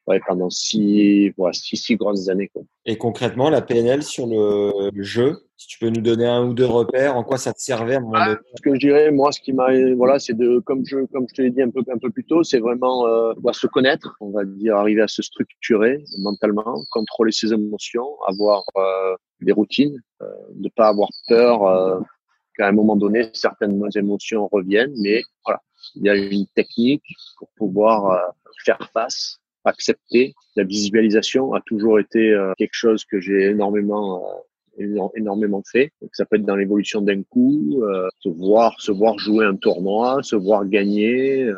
[0.06, 2.48] ouais, pendant six, voilà, six, six grosses années.
[2.48, 2.62] Quoi.
[2.86, 6.66] Et concrètement, la PNL sur le jeu, si tu peux nous donner un ou deux
[6.66, 9.30] repères, en quoi ça te servait à un moment ah, Ce que je dirais, moi,
[9.30, 11.82] ce qui m'a, voilà, c'est de, comme je, comme je te l'ai dit un peu,
[11.88, 15.08] un peu plus tôt, c'est vraiment euh, bah, se connaître, on va dire, arriver à
[15.08, 21.64] se structurer mentalement, contrôler ses émotions, avoir euh, des routines, euh, ne pas avoir peur
[21.64, 22.00] euh,
[22.56, 25.60] qu'à un moment donné certaines émotions reviennent, mais voilà,
[25.94, 27.04] il y a une technique
[27.38, 28.18] pour pouvoir euh,
[28.64, 30.34] faire face accepter.
[30.56, 34.24] La visualisation a toujours été euh, quelque chose que j'ai énormément
[34.78, 35.92] euh, énormément fait.
[36.00, 39.56] Donc, ça peut être dans l'évolution d'un coup, euh, se voir se voir jouer un
[39.56, 41.50] tournoi, se voir gagner.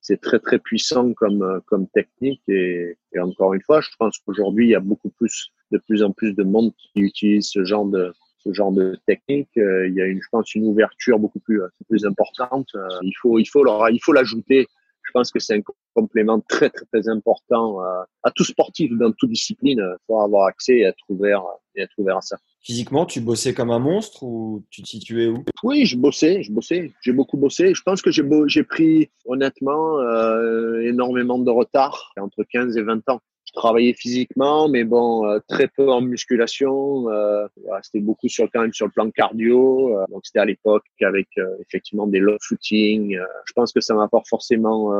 [0.00, 4.66] c'est très très puissant comme comme technique et, et encore une fois, je pense qu'aujourd'hui
[4.68, 7.86] il y a beaucoup plus de plus en plus de monde qui utilise ce genre
[7.86, 9.50] de ce genre de technique.
[9.56, 12.68] il y a une je pense une ouverture beaucoup plus plus importante.
[13.02, 14.66] il faut il faut leur, il faut l'ajouter
[15.06, 15.62] je pense que c'est un
[15.94, 20.78] complément très, très, très important à, à tout sportif dans toute discipline pour avoir accès
[20.78, 21.42] et être ouvert,
[21.74, 22.36] et être ouvert à ça.
[22.60, 25.44] Physiquement, tu bossais comme un monstre ou tu te situais où?
[25.62, 27.74] Oui, je bossais, je bossais, j'ai beaucoup bossé.
[27.74, 33.08] Je pense que j'ai j'ai pris honnêtement euh, énormément de retard entre 15 et 20
[33.08, 33.20] ans
[33.56, 37.10] travaillé physiquement, mais bon, euh, très peu en musculation.
[37.10, 37.48] Euh,
[37.82, 39.98] c'était beaucoup sur quand même sur le plan cardio.
[39.98, 41.28] Euh, donc c'était à l'époque avec
[41.60, 43.18] effectivement des low footing.
[43.46, 44.92] je pense que ça m'a pas forcément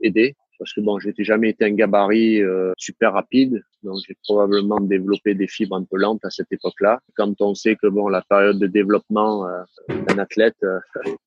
[0.00, 2.40] aidé parce que bon, j'étais jamais été un gabarit
[2.78, 3.62] super rapide.
[3.82, 7.00] Donc, j'ai probablement développé des fibres un peu lentes à cette époque-là.
[7.16, 9.62] Quand on sait que bon, la période de développement euh,
[10.06, 10.78] d'un athlète euh,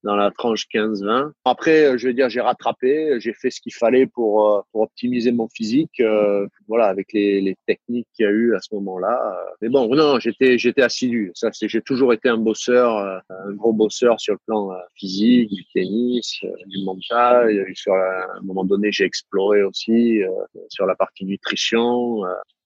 [0.04, 1.32] dans la tranche 15-20.
[1.44, 5.32] Après, euh, je veux dire, j'ai rattrapé, j'ai fait ce qu'il fallait pour, pour optimiser
[5.32, 6.02] mon physique.
[6.68, 9.20] voilà, avec les, les techniques qu'il y a eu à ce moment-là.
[9.62, 11.32] Mais bon, non, j'étais, j'étais assidu.
[11.34, 12.98] Ça, c'est, j'ai toujours été un bosseur,
[13.30, 17.66] un gros bosseur sur le plan physique, du tennis, du mental.
[17.74, 20.22] Sur un moment donné, j'ai exploré aussi
[20.70, 22.24] sur la partie nutrition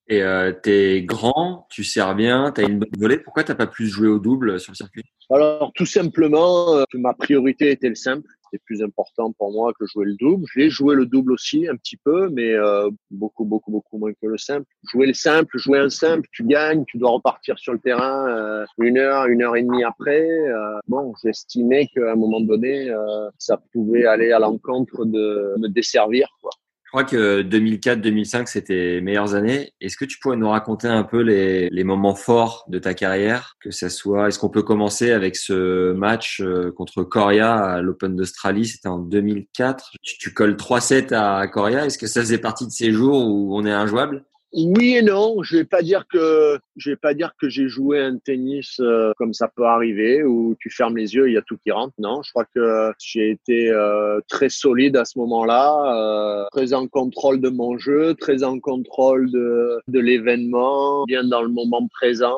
[0.10, 3.20] Et euh, t'es grand, tu sers bien, t'as une bonne volée.
[3.20, 5.04] Pourquoi t'as pas plus joué au double sur le circuit?
[5.30, 8.28] Alors tout simplement, euh, ma priorité était le simple.
[8.52, 10.46] C'était plus important pour moi que jouer le double.
[10.56, 14.28] J'ai joué le double aussi un petit peu, mais euh, beaucoup, beaucoup, beaucoup moins que
[14.28, 14.66] le simple.
[14.92, 18.66] Jouer le simple, jouer un simple, tu gagnes, tu dois repartir sur le terrain euh,
[18.80, 20.28] une heure, une heure et demie après.
[20.28, 22.92] Euh, bon, j'estimais qu'à un moment donné,
[23.38, 26.28] ça pouvait aller à l'encontre de me desservir.
[26.42, 26.52] Quoi.
[26.90, 29.74] Je crois que 2004-2005, c'était les meilleures années.
[29.80, 33.58] Est-ce que tu pourrais nous raconter un peu les, moments forts de ta carrière?
[33.60, 38.16] Que ça soit, est-ce qu'on peut commencer avec ce match euh, contre Coria à l'Open
[38.16, 38.66] d'Australie?
[38.66, 39.92] C'était en 2004.
[40.02, 41.86] Tu, tu colles 3-7 à Coria.
[41.86, 44.26] Est-ce que ça faisait partie de ces jours où on est injouable?
[44.54, 45.44] Oui et non.
[45.44, 49.12] Je vais pas dire que je vais pas dire que j'ai joué un tennis euh,
[49.18, 51.94] comme ça peut arriver où tu fermes les yeux, il y a tout qui rentre.
[52.00, 56.88] Non, je crois que j'ai été euh, très solide à ce moment-là, euh, très en
[56.88, 62.38] contrôle de mon jeu, très en contrôle de de l'événement, bien dans le moment présent,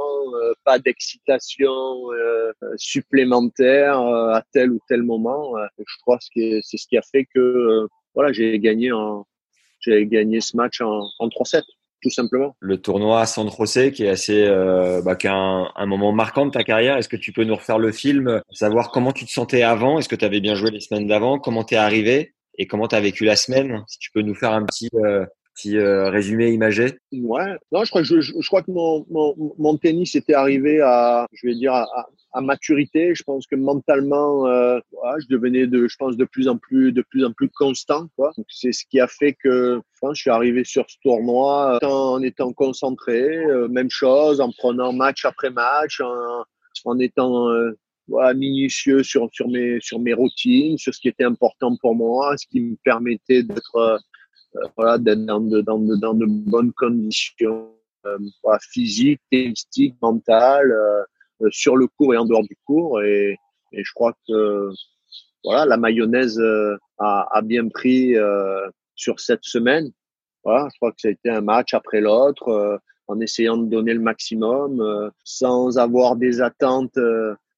[0.65, 2.09] pas d'excitation
[2.75, 5.53] supplémentaire à tel ou tel moment.
[5.77, 9.25] je crois que c'est ce qui a fait que voilà, j'ai gagné en
[9.79, 11.63] j'ai gagné ce match en, en 3-7
[12.59, 16.51] Le tournoi San José, qui est assez, euh, bah, qui un, un, moment marquant de
[16.51, 16.97] ta carrière.
[16.97, 19.99] Est-ce que tu peux nous refaire le film, savoir comment tu te sentais avant?
[19.99, 21.39] Est-ce que tu avais bien joué les semaines d'avant?
[21.39, 22.33] Comment t'es arrivé?
[22.57, 23.83] Et comment tu as vécu la semaine?
[23.87, 25.25] Si tu peux nous faire un petit, euh,
[25.69, 26.97] euh, résumé imagé?
[27.11, 33.13] Ouais, non, je crois que mon, tennis était arrivé à, je vais dire, à, maturité.
[33.13, 34.79] Je pense que mentalement, euh,
[35.19, 38.07] je devenais de, je pense, de plus en plus, de plus en plus constant.
[38.47, 42.53] C'est ce qui a fait que, je suis arrivé sur ce tournoi euh, en étant
[42.53, 46.01] concentré, même chose, en prenant match après match,
[46.85, 47.47] en, étant
[48.35, 52.61] minutieux sur, mes, sur mes routines, sur ce qui était important pour moi, ce qui
[52.61, 53.99] me permettait d'être
[54.75, 57.71] voilà, d'être dans de, dans, de, dans de bonnes conditions
[58.05, 63.01] euh, voilà, physiques, tennistiques, mentales, euh, sur le cours et en dehors du cours.
[63.01, 63.37] Et,
[63.71, 64.69] et je crois que
[65.43, 69.91] voilà, la mayonnaise euh, a, a bien pris euh, sur cette semaine.
[70.43, 73.93] Voilà, je crois que ça a été un match après l'autre, en essayant de donner
[73.93, 76.97] le maximum, sans avoir des attentes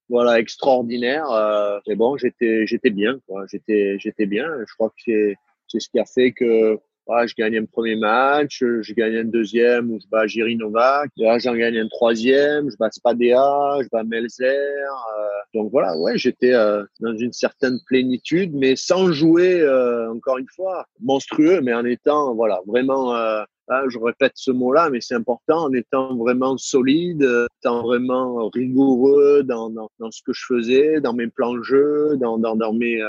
[0.09, 1.81] voilà extraordinaires.
[1.87, 3.45] mais bon, j'étais j'étais bien, quoi.
[3.49, 4.49] J'étais j'étais bien.
[4.67, 5.33] Je crois que
[5.73, 9.23] c'est ce qui a fait que Ouais, je gagne un premier match, je gagne un
[9.25, 14.05] deuxième où je bats Jiri Novak, j'en gagne un troisième, je bats Spadea, je bats
[14.05, 14.47] Melzer.
[14.47, 20.37] Euh, donc voilà, ouais, j'étais euh, dans une certaine plénitude, mais sans jouer, euh, encore
[20.37, 25.15] une fois, monstrueux, mais en étant, voilà, vraiment, ah, je répète ce mot-là, mais c'est
[25.15, 27.27] important, en étant vraiment solide,
[27.59, 32.15] étant vraiment rigoureux dans, dans, dans, ce que je faisais, dans mes plans de jeu,
[32.15, 33.01] dans, dans, dans mes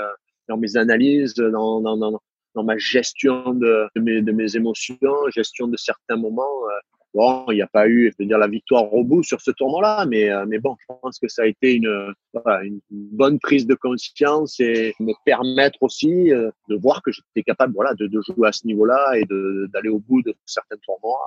[0.47, 2.21] dans mes analyses, dans, dans,
[2.55, 4.97] dans ma gestion de, mes, de mes émotions,
[5.33, 6.61] gestion de certains moments.
[7.15, 9.51] Euh, bon, il n'y a pas eu, je dire, la victoire au bout sur ce
[9.51, 12.13] tournoi-là, mais, euh, bon, je pense que ça a été une,
[12.91, 17.93] bonne prise de conscience et me permettre aussi euh, de voir que j'étais capable, voilà,
[17.93, 19.25] de, jouer à ce niveau-là et
[19.73, 21.19] d'aller au bout de certains tournois.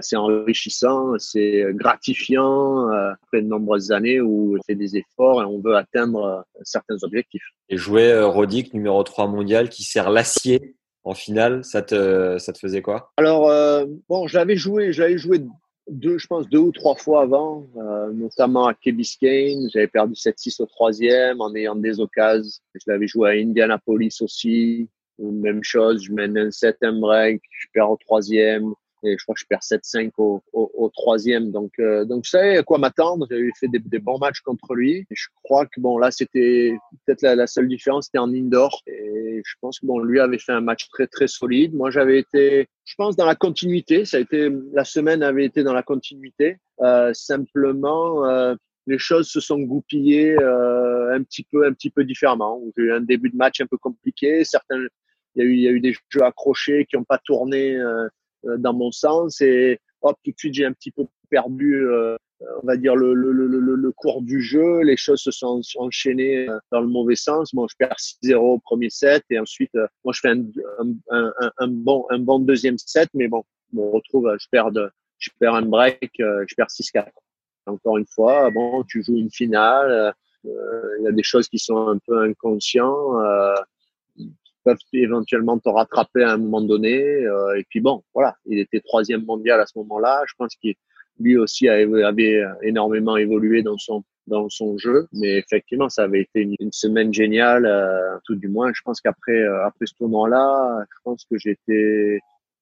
[0.00, 5.44] C'est enrichissant, c'est gratifiant euh, après de nombreuses années où on fait des efforts et
[5.44, 7.44] on veut atteindre euh, certains objectifs.
[7.68, 12.82] Et jouer euh, Rodic numéro 3 mondial qui sert l'acier en finale, ça te faisait
[12.82, 13.12] quoi?
[13.16, 15.40] Alors euh, bon, j'avais joué, j'avais joué
[15.88, 18.92] deux, je pense deux ou trois fois avant, euh, notamment à Key.
[19.72, 22.60] J'avais perdu 7-6 au troisième en ayant des occasions.
[22.74, 24.88] Je l'avais joué à Indianapolis aussi.
[25.20, 28.74] Même chose, je mène un set, un break, je perds au troisième
[29.06, 31.50] et je crois que je perds 7-5 au, troisième.
[31.50, 33.26] Donc, euh, donc je à quoi m'attendre.
[33.30, 35.06] J'avais fait des, bons matchs contre lui.
[35.10, 38.82] Je crois que bon là, c'était peut-être la, seule différence, c'était en indoor.
[38.86, 41.74] Et je pense que bon, lui avait fait un match très très solide.
[41.74, 44.04] Moi, j'avais été, je pense, dans la continuité.
[44.04, 46.58] Ça a été la semaine avait été dans la continuité.
[46.80, 48.26] Euh, simplement.
[48.26, 48.54] Euh,
[48.88, 52.62] les choses se sont goupillées euh, un petit peu, un petit peu différemment.
[52.76, 54.44] J'ai eu un début de match un peu compliqué.
[54.44, 54.78] Certains,
[55.34, 57.76] il y a eu, il y a eu des jeux accrochés qui n'ont pas tourné
[58.58, 59.40] dans mon sens.
[59.40, 62.16] Et hop tout de suite j'ai un petit peu perdu euh,
[62.62, 64.82] on va dire le, le, le, le, cours du jeu.
[64.82, 67.54] Les choses se sont enchaînées euh, dans le mauvais sens.
[67.54, 69.72] Bon je perds 6-0 au premier set et ensuite
[70.04, 70.42] moi je fais un,
[71.10, 73.08] un, un, bon un bon deuxième set.
[73.14, 73.42] Mais bon
[73.76, 74.70] on retrouve je perds
[75.18, 77.08] je perds un break je perds 6-4
[77.66, 81.88] encore une fois bon tu joues une finale il y a des choses qui sont
[81.88, 83.16] un peu inconscientes
[84.66, 87.00] peuvent éventuellement te rattraper à un moment donné.
[87.00, 90.24] Euh, et puis bon, voilà, il était troisième mondial à ce moment-là.
[90.26, 90.74] Je pense qu'il
[91.18, 96.48] lui aussi avait énormément évolué dans son dans son jeu, mais effectivement, ça avait été
[96.58, 98.70] une, semaine géniale, euh, tout du moins.
[98.74, 102.18] Je pense qu'après euh, après ce tournoi-là, je pense que j'étais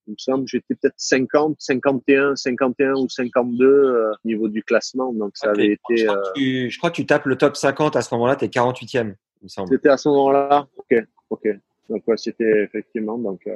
[0.07, 5.13] Il me semble j'étais peut-être 50, 51, 51 ou 52 euh, au niveau du classement.
[5.13, 5.97] Donc ça avait été.
[5.97, 8.37] Je crois, que tu, je crois que tu tapes le top 50 à ce moment-là,
[8.37, 9.69] tu es 48e, il me semble.
[9.71, 10.67] C'était à ce moment-là?
[10.77, 11.49] Ok, ok.
[11.89, 13.19] Donc ouais, c'était effectivement.
[13.19, 13.49] Donc,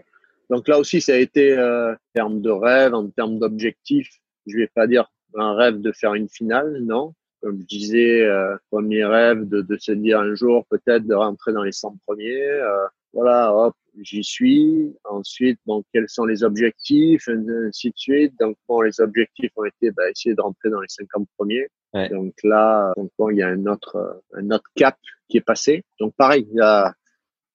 [0.51, 4.11] donc là aussi, ça a été en termes de rêve, en termes d'objectifs.
[4.47, 8.57] Je vais pas dire un rêve de faire une finale, non comme je disais, euh,
[8.71, 12.43] premier rêve de, de, se dire un jour peut-être de rentrer dans les 100 premiers.
[12.43, 14.95] Euh, voilà, hop, j'y suis.
[15.05, 18.35] Ensuite, donc quels sont les objectifs, ainsi de suite.
[18.41, 21.69] Donc bon, les objectifs ont été bah, essayer de rentrer dans les 50 premiers.
[22.11, 24.97] Donc là, donc bon, il y a un autre, un autre cap
[25.29, 25.85] qui est passé.
[25.99, 26.93] Donc pareil, il y a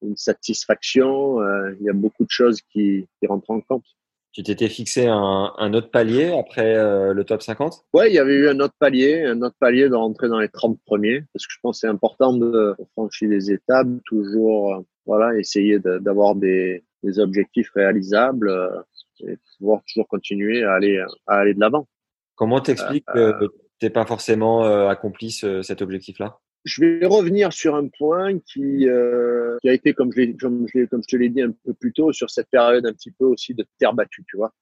[0.04, 3.86] une satisfaction, euh, il y a beaucoup de choses qui, qui rentrent en compte.
[4.34, 8.18] Tu t'étais fixé un, un, autre palier après euh, le top 50 Ouais, il y
[8.18, 11.46] avait eu un autre palier, un autre palier de rentrer dans les 30 premiers, parce
[11.46, 16.34] que je pense que c'est important de franchir les étapes, toujours euh, voilà, essayer d'avoir
[16.34, 18.82] des, des, objectifs réalisables euh,
[19.28, 21.88] et pouvoir toujours continuer à aller, à aller de l'avant.
[22.34, 23.34] Comment t'expliques que
[23.80, 26.40] tu n'es pas forcément accompli ce, cet objectif-là?
[26.66, 30.86] Je vais revenir sur un point qui, euh, qui a été, comme je, comme, je
[30.86, 33.26] comme je te l'ai dit un peu plus tôt, sur cette période un petit peu
[33.26, 34.54] aussi de terre battue, tu vois.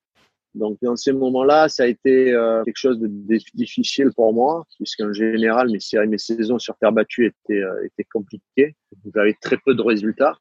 [0.53, 3.07] Donc dans ces moments-là, ça a été euh, quelque chose de
[3.53, 8.07] difficile pour moi, puisqu'en général, mes, séries, mes saisons sur terre battue étaient, euh, étaient
[8.11, 8.75] compliquées.
[9.15, 10.37] J'avais très peu de résultats.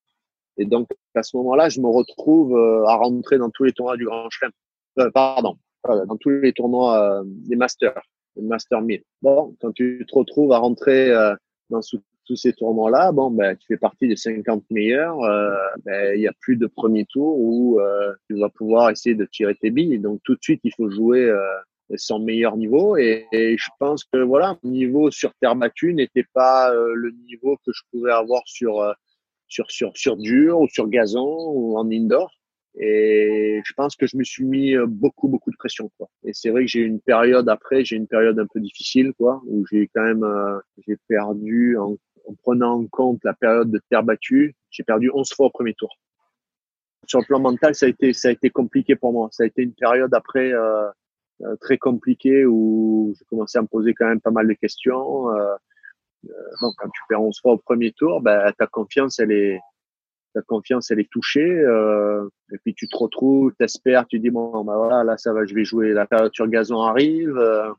[0.57, 3.97] Et donc à ce moment-là, je me retrouve euh, à rentrer dans tous les tournois
[3.97, 4.51] du Grand Chelem.
[4.99, 8.03] Euh, pardon, dans tous les tournois des Masters,
[8.35, 9.03] des Master 1000.
[9.23, 11.13] Bon, quand tu te retrouves à rentrer
[11.71, 11.81] dans
[12.27, 15.21] tous ces tournois-là, bon, ben, tu fais partie des 50 meilleurs.
[15.23, 15.55] Euh,
[15.85, 19.25] ben, il y a plus de premier tour où euh, tu vas pouvoir essayer de
[19.25, 19.99] tirer tes billes.
[19.99, 21.43] Donc tout de suite, il faut jouer euh,
[21.97, 22.97] son meilleur niveau.
[22.97, 27.57] Et, je pense que voilà, mon niveau sur terre battue n'était pas euh, le niveau
[27.65, 28.95] que je pouvais avoir sur
[29.49, 32.31] sur sur sur dur ou sur gazon ou en indoor.
[32.79, 36.09] Et je pense que je me suis mis euh, beaucoup, beaucoup de pression, quoi.
[36.25, 39.13] Et c'est vrai que j'ai eu une période après, j'ai une période un peu difficile,
[39.19, 41.97] quoi, où j'ai quand même, euh, j'ai perdu, en,
[42.27, 45.75] en, prenant en compte la période de terre battue, j'ai perdu 11 fois au premier
[45.75, 45.99] tour.
[47.07, 49.29] Sur le plan mental, ça a été, ça a été compliqué pour moi.
[49.33, 50.89] Ça a été une période après euh,
[51.43, 55.35] euh très compliquée où j'ai commencé à me poser quand même pas mal de questions.
[55.35, 55.57] Euh,
[56.61, 59.61] donc, quand tu perds 11 fois au premier tour, ben, ta confiance, elle est,
[60.33, 64.65] ta confiance elle est touchée euh, et puis tu te retrouves t'espères tu dis bon
[64.65, 67.71] bah voilà là ça va je vais jouer la période sur gazon arrive euh,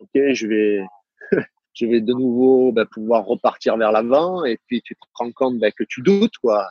[0.00, 0.84] ok je vais
[1.74, 5.58] je vais de nouveau bah, pouvoir repartir vers l'avant et puis tu te rends compte
[5.58, 6.70] bah, que tu doutes quoi.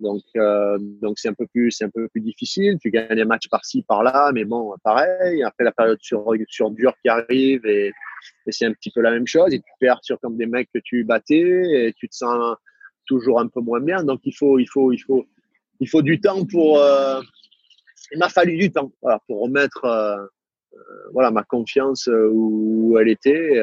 [0.00, 3.24] Donc euh, donc c'est un peu plus c'est un peu plus difficile tu gagnes des
[3.24, 7.92] matchs par-ci par-là mais bon pareil après la période sur sur dur qui arrive et,
[8.48, 10.80] c'est un petit peu la même chose et tu perds sur comme des mecs que
[10.82, 12.56] tu battais et tu te sens
[13.06, 14.02] toujours un peu moins bien.
[14.04, 15.26] Donc il faut, il faut, il faut,
[15.80, 16.78] il faut du temps pour.
[16.78, 17.20] Euh,
[18.12, 20.16] il m'a fallu du temps voilà, pour remettre euh,
[20.74, 20.78] euh
[21.12, 23.60] voilà ma confiance où elle était.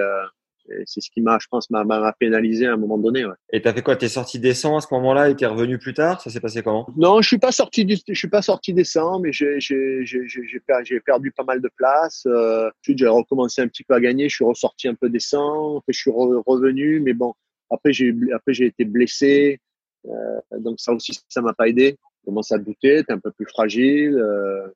[0.85, 3.25] C'est ce qui m'a, je pense, m'a pénalisé à un moment donné.
[3.25, 3.33] Ouais.
[3.51, 3.95] Et t'as fait quoi?
[3.95, 6.21] T'es sorti des 100 à ce moment-là et t'es revenu plus tard?
[6.21, 6.87] Ça s'est passé comment?
[6.95, 10.99] Non, je suis pas sorti du, je suis pas sorti des 100, mais j'ai j'ai
[11.05, 12.23] perdu pas mal de place.
[12.27, 14.29] Euh, j'ai recommencé un petit peu à gagner.
[14.29, 15.77] Je suis ressorti un peu des 100.
[15.77, 17.33] Après, je suis re, revenu, mais bon,
[17.71, 19.59] après, j'ai été blessé,
[20.07, 21.93] euh, donc ça aussi ça m'a pas aidé.
[21.93, 24.67] Tu commences à douter, tu es un peu plus fragile, euh,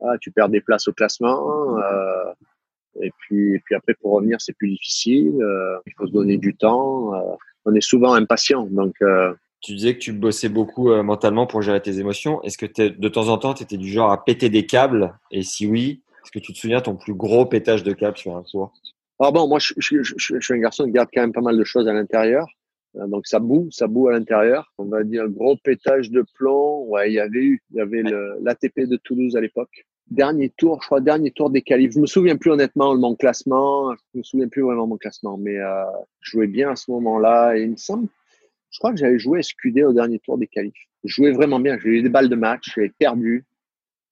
[0.00, 1.78] ah, tu perds des places au classement.
[1.78, 2.32] Euh,
[3.00, 5.34] et puis et puis après pour revenir c'est plus difficile.
[5.86, 7.12] Il faut se donner du temps.
[7.64, 8.94] On est souvent impatient, donc.
[9.60, 12.40] Tu disais que tu bossais beaucoup mentalement pour gérer tes émotions.
[12.42, 15.18] Est-ce que de temps en temps, tu étais du genre à péter des câbles?
[15.32, 18.36] Et si oui, est-ce que tu te souviens ton plus gros pétage de câble sur
[18.36, 18.72] un tour
[19.20, 21.40] alors bon, moi, je, je, je, je, suis un garçon qui garde quand même pas
[21.40, 22.46] mal de choses à l'intérieur.
[22.96, 24.72] Euh, donc ça boue, ça boue à l'intérieur.
[24.78, 26.84] On va dire gros pétage de plomb.
[26.88, 28.02] Ouais, il y avait eu, il y avait
[28.40, 29.86] l'ATP de Toulouse à l'époque.
[30.10, 31.92] Dernier tour, je crois, dernier tour des qualifs.
[31.92, 33.92] Je me souviens plus honnêtement de mon classement.
[33.94, 35.84] Je me souviens plus vraiment de mon classement, mais euh,
[36.20, 37.56] je jouais bien à ce moment-là.
[37.56, 38.08] Et il me semble,
[38.70, 40.86] je crois que j'avais joué SQD au dernier tour des qualifs.
[41.04, 41.76] Je jouais vraiment bien.
[41.78, 43.44] J'ai eu des balles de match, j'avais perdu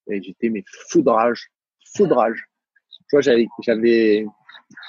[0.09, 1.51] et j'étais mais foudrage,
[1.97, 2.45] foudrage.
[3.09, 4.27] Tu vois, j'avais, j'avais,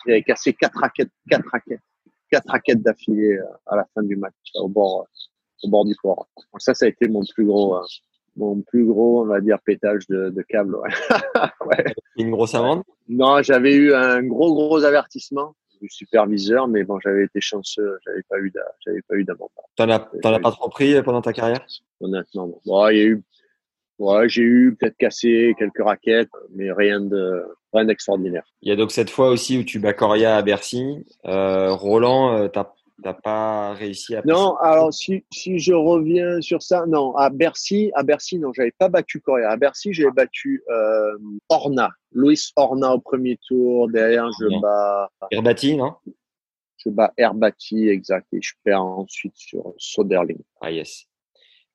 [0.06, 1.82] j'avais cassé quatre raquettes, quatre raquettes,
[2.32, 5.96] quatre raquettes d'affilée euh, à la fin du match au bord, euh, au bord du.
[6.04, 6.28] Donc
[6.60, 7.82] ça, ça a été mon plus gros, euh,
[8.36, 10.76] mon plus gros, on va dire, pétage de, de câble.
[10.76, 10.90] Ouais.
[11.66, 11.86] ouais.
[12.18, 12.84] Une grosse amende?
[13.08, 18.24] Non, j'avais eu un gros, gros avertissement du superviseur, mais bon, j'avais été chanceux, j'avais
[18.28, 18.52] pas eu,
[18.84, 19.50] j'avais pas eu d'amende.
[19.76, 21.64] T'en as, t'en as pas trop pris pendant ta carrière?
[22.00, 23.24] Honnêtement, bon, il y a eu
[24.00, 27.44] Ouais, j'ai eu peut-être cassé quelques raquettes, mais rien de
[27.74, 28.44] rien d'extraordinaire.
[28.62, 31.04] Il y a donc cette fois aussi où tu bats Coria à Bercy.
[31.26, 32.72] Euh, Roland, euh, t'as
[33.04, 34.24] T'as pas réussi à.
[34.26, 38.72] Non, alors si, si je reviens sur ça, non, à Bercy, à Bercy, non, j'avais
[38.72, 39.52] pas battu Correa.
[39.52, 41.16] À Bercy, j'avais battu euh,
[41.50, 43.88] Orna, Louis Orna au premier tour.
[43.90, 45.12] Derrière, je bats.
[45.30, 45.94] Herbati, non?
[46.78, 50.42] Je bats Herbati, exact, et je perds ensuite sur Soderling.
[50.62, 51.06] Ah yes.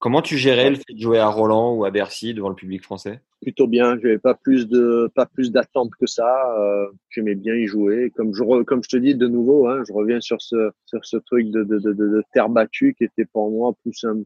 [0.02, 2.82] Comment tu gérais le fait de jouer à Roland ou à Bercy devant le public
[2.82, 3.20] français?
[3.40, 3.96] Plutôt bien.
[4.00, 6.52] Je n'avais pas plus de pas plus d'attente que ça.
[6.58, 8.10] Euh, J'aimais bien y jouer.
[8.16, 11.18] Comme je comme je te dis de nouveau, hein, je reviens sur ce sur ce
[11.18, 14.22] truc de, de, de, de terre battue qui était pour moi plus un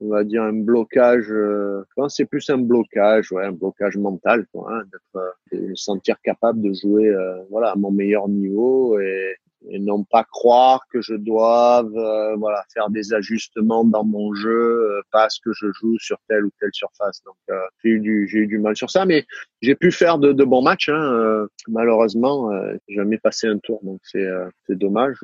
[0.00, 1.30] on va dire un blocage.
[1.30, 5.22] Euh, je pense c'est plus un blocage, ouais, un blocage mental, quoi, hein, d'être
[5.54, 9.36] euh, de sentir capable de jouer, euh, voilà, à mon meilleur niveau et
[9.68, 14.50] et non pas croire que je doive euh, voilà faire des ajustements dans mon jeu
[14.50, 17.22] euh, parce que je joue sur telle ou telle surface.
[17.24, 19.26] Donc euh, j'ai eu du j'ai eu du mal sur ça mais
[19.60, 22.50] j'ai pu faire de, de bons matchs hein, malheureusement
[22.88, 23.80] jamais passé un tour.
[23.82, 24.26] Donc c'est
[24.66, 25.18] c'est dommage.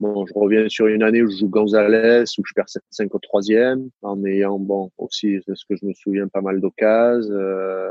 [0.00, 3.18] Bon, je reviens sur une année où je joue Gonzalez où je perds 7-5 au
[3.18, 7.28] troisième en ayant bon aussi c'est ce que je me souviens pas mal d'occasions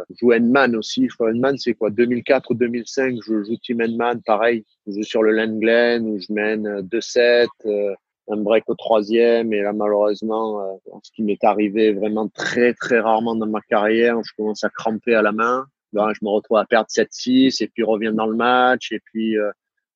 [0.10, 1.08] je joue Endman aussi.
[1.20, 1.90] Endman c'est quoi?
[1.90, 6.32] 2004 ou 2005 je joue Team Endman pareil je joue sur le Landglen où je
[6.32, 7.94] mène 2-7, euh,
[8.30, 9.54] un break au troisième.
[9.54, 14.18] Et là, malheureusement, euh, ce qui m'est arrivé vraiment très, très rarement dans ma carrière,
[14.24, 15.66] je commence à cramper à la main.
[15.94, 18.92] Ben, je me retrouve à perdre 7-6 et puis reviens dans le match.
[18.92, 19.52] Et puis, euh,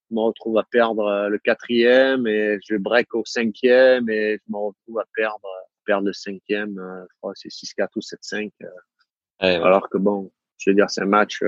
[0.09, 4.57] je me retrouve à perdre le quatrième et je break au cinquième et je me
[4.57, 5.47] retrouve à perdre,
[5.85, 6.75] perdre le cinquième.
[6.75, 8.51] je crois que c'est 6-4 ou 7-5.
[9.39, 11.41] Alors que bon, je veux dire, c'est un match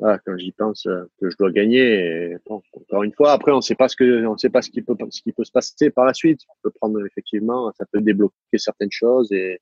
[0.00, 2.36] quand j'y pense euh, que je dois gagner.
[2.46, 4.96] encore une fois, après, on sait pas ce que, on sait pas ce qui peut,
[5.10, 6.40] ce qui peut se passer par la suite.
[6.48, 9.60] On peut prendre effectivement, ça peut débloquer certaines choses et,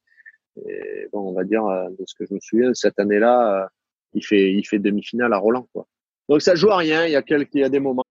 [1.13, 3.67] bon, on va dire euh, de ce que je me souviens cette année-là, euh,
[4.15, 5.69] il fait, il fait demi-finale à Roland.
[6.29, 7.07] Donc ça joue à rien.
[7.07, 8.05] Il y a quelques, il y a des moments.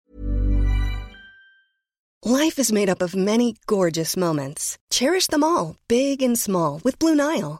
[2.26, 4.78] Life is made up of many gorgeous moments.
[4.92, 7.60] Cherish them all, big and small, with Blue Nile.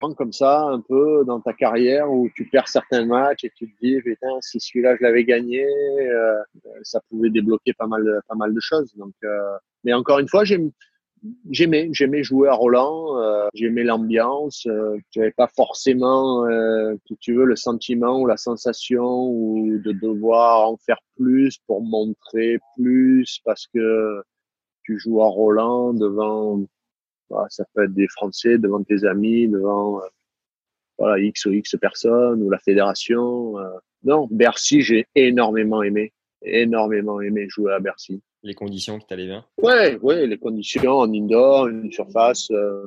[0.00, 3.72] comme ça un peu dans ta carrière où tu perds certains matchs et tu te
[3.82, 6.36] dis putain si celui-là je l'avais gagné euh,
[6.82, 8.94] ça pouvait débloquer pas mal de, pas mal de choses.
[8.96, 14.98] Donc euh, mais encore une fois j'aimais j'aimais jouer à Roland euh, j'aimais l'ambiance euh,
[15.10, 20.76] j'avais pas forcément euh, tu veux le sentiment ou la sensation ou de devoir en
[20.76, 24.22] faire plus pour montrer plus parce que
[24.82, 26.64] tu joues à Roland devant
[27.30, 30.06] bah, ça peut être des Français devant tes amis, devant euh,
[30.98, 33.58] voilà, X ou X personnes ou la fédération.
[33.58, 33.68] Euh.
[34.04, 36.12] Non, Bercy, j'ai énormément aimé,
[36.42, 38.22] énormément aimé jouer à Bercy.
[38.42, 39.44] Les conditions qui t'allaient bien?
[39.60, 42.86] Ouais, ouais, les conditions en indoor, une surface euh,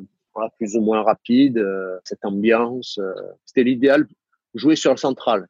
[0.58, 1.62] plus ou moins rapide,
[2.06, 2.98] cette ambiance.
[3.46, 4.08] C'était l'idéal,
[4.54, 5.48] jouer sur le central.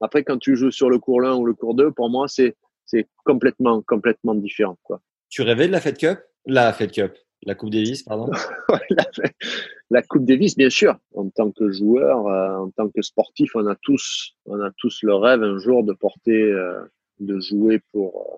[0.00, 2.54] Après, quand tu joues sur le cours 1 ou le cours 2, pour moi, c'est
[2.90, 4.76] c'est complètement, complètement différent.
[4.82, 5.00] Quoi.
[5.28, 6.18] Tu rêvais de la Fed Cup?
[6.46, 8.30] La Fed Cup la Coupe Davis, pardon
[9.90, 10.98] la, Coupe Davis, bien sûr.
[11.14, 15.02] En tant que joueur, euh, en tant que sportif, on a tous, on a tous
[15.02, 16.80] le rêve un jour de porter, euh,
[17.18, 18.36] de jouer pour euh,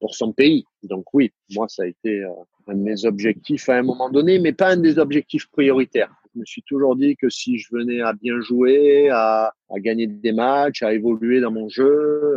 [0.00, 0.64] pour son pays.
[0.82, 2.24] Donc oui, moi ça a été
[2.66, 6.12] un de mes objectifs à un moment donné, mais pas un des objectifs prioritaires.
[6.34, 10.08] Je me suis toujours dit que si je venais à bien jouer, à, à gagner
[10.08, 12.36] des matchs, à évoluer dans mon jeu,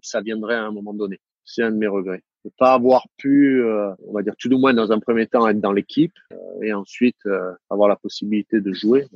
[0.00, 1.20] ça viendrait à un moment donné.
[1.44, 4.56] C'est un de mes regrets de pas avoir pu, euh, on va dire tout du
[4.56, 8.60] moins dans un premier temps être dans l'équipe euh, et ensuite euh, avoir la possibilité
[8.60, 9.08] de jouer.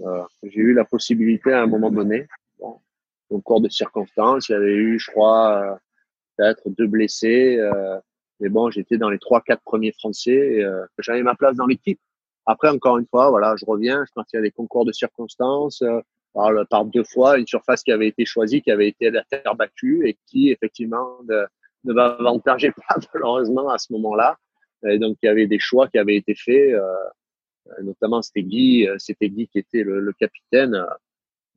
[0.43, 2.26] J'ai eu la possibilité à un moment donné,
[2.59, 2.81] bon,
[3.31, 5.78] au cours de circonstances, il y avait eu, je crois,
[6.37, 7.61] peut-être deux blessés,
[8.41, 10.64] mais bon, j'étais dans les trois, quatre premiers Français,
[10.99, 12.01] j'avais ma place dans l'équipe.
[12.47, 15.85] Après, encore une fois, voilà, je reviens, je partais à des concours de circonstances.
[16.33, 19.57] Par, par, deux fois une surface qui avait été choisie, qui avait été la terre
[19.57, 21.45] battue et qui effectivement de,
[21.85, 24.37] ne m'avantageait pas malheureusement à ce moment-là.
[24.89, 28.89] Et donc il y avait des choix qui avaient été faits, euh, notamment c'était Guy,
[28.89, 30.87] euh, c'était Guy qui était le, le capitaine euh,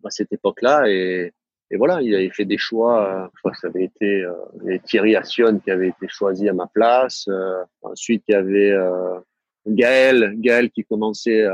[0.04, 1.32] à cette époque-là et,
[1.72, 3.32] et, voilà, il avait fait des choix.
[3.34, 6.68] Je crois que ça avait été euh, Thierry Assion qui avait été choisi à ma
[6.68, 7.28] place.
[7.82, 8.78] ensuite il y avait
[9.66, 11.48] Gaël, Gaël qui commençait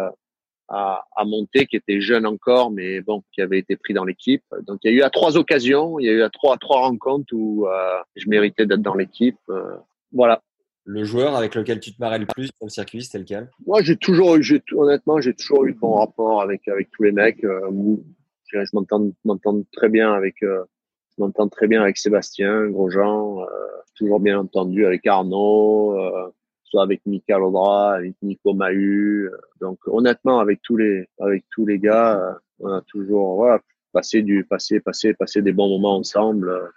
[0.69, 4.43] à, à, monter, qui était jeune encore, mais bon, qui avait été pris dans l'équipe.
[4.67, 6.57] Donc il y a eu à trois occasions, il y a eu à trois, à
[6.57, 9.39] trois rencontres où euh, je méritais d'être dans l'équipe.
[9.49, 9.75] Euh,
[10.11, 10.41] voilà.
[10.85, 13.49] le joueur avec lequel tu te marrais le plus sur le circuit, c'était lequel?
[13.65, 17.11] Moi, j'ai toujours, j'ai honnêtement, j'ai toujours eu de bons rapports avec avec tous les
[17.11, 17.43] mecs.
[17.43, 17.69] Euh,
[18.51, 20.63] je m'entends, m'entends très bien avec, euh,
[21.17, 23.45] je m'entends très bien avec Sébastien Grosjean, euh,
[23.95, 26.29] toujours bien entendu avec Arnaud, euh,
[26.69, 29.29] soit avec Mika Lodra, avec Nico Mahu.
[29.31, 33.59] Euh, donc, honnêtement, avec tous les, avec tous les gars, on a toujours, voilà,
[33.91, 36.71] passé du, passé, passé, passé des bons moments ensemble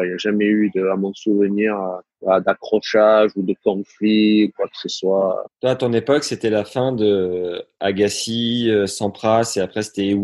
[0.00, 1.76] il n'y a jamais eu, de, à mon souvenir,
[2.24, 5.46] euh, d'accrochage ou de conflit, quoi que ce soit.
[5.60, 10.14] Toi, à ton époque, c'était la fin de Agassi, euh, Sampras, et après c'était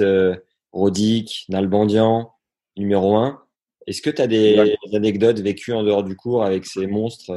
[0.00, 0.36] euh,
[0.72, 2.32] Rodic, Nalbandian,
[2.76, 3.40] numéro 1.
[3.88, 7.32] Est-ce que tu as des anecdotes vécues en dehors du cours avec ces monstres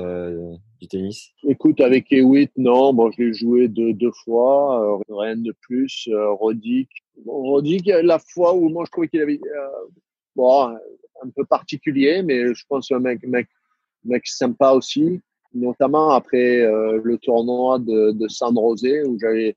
[0.82, 1.30] du tennis?
[1.48, 2.94] Écoute, avec Hewitt, non.
[2.94, 6.10] Bon, je l'ai joué deux, deux fois, rien de plus.
[6.40, 6.90] Rodic,
[7.26, 7.62] bon,
[8.04, 9.40] la fois où moi je trouvais qu'il avait...
[10.36, 10.76] bon,
[11.24, 13.48] un peu particulier, mais je pense un mec, mec,
[14.04, 15.20] mec sympa aussi,
[15.54, 19.56] notamment après euh, le tournoi de, de San Rosé où j'avais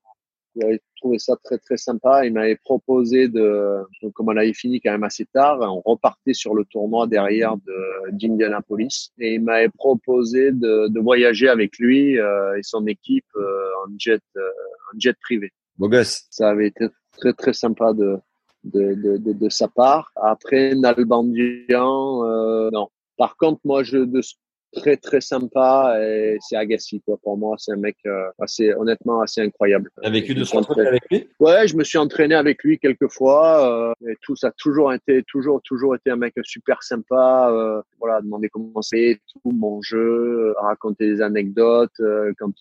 [0.97, 2.25] trouvé ça très très sympa.
[2.27, 3.83] Il m'avait proposé de,
[4.15, 8.11] comme on avait fini quand même assez tard, on repartait sur le tournoi derrière de
[8.13, 13.69] d'Indianapolis et il m'avait proposé de, de, voyager avec lui euh, et son équipe euh,
[13.87, 15.53] en jet en jet privé.
[15.79, 16.27] Beau gosse.
[16.31, 16.87] Ça avait été
[17.19, 18.19] très très sympa de
[18.65, 20.11] de, de, de, de, sa part.
[20.17, 22.89] Après, Nalbandian, euh, non.
[23.17, 24.21] Par contre, moi, je de
[24.75, 27.17] très très sympa et c'est Agassi quoi.
[27.23, 29.91] Pour moi, c'est un mec euh, assez honnêtement assez incroyable.
[30.03, 31.29] T'as vécu de son avec lui?
[31.41, 33.91] Ouais, je me suis entraîné avec lui quelques fois.
[33.91, 37.51] Euh, et tout ça a toujours été toujours toujours été un mec super sympa.
[37.51, 42.01] Euh, voilà, demander comment c'est tout mon jeu, raconter des anecdotes
[42.39, 42.53] quand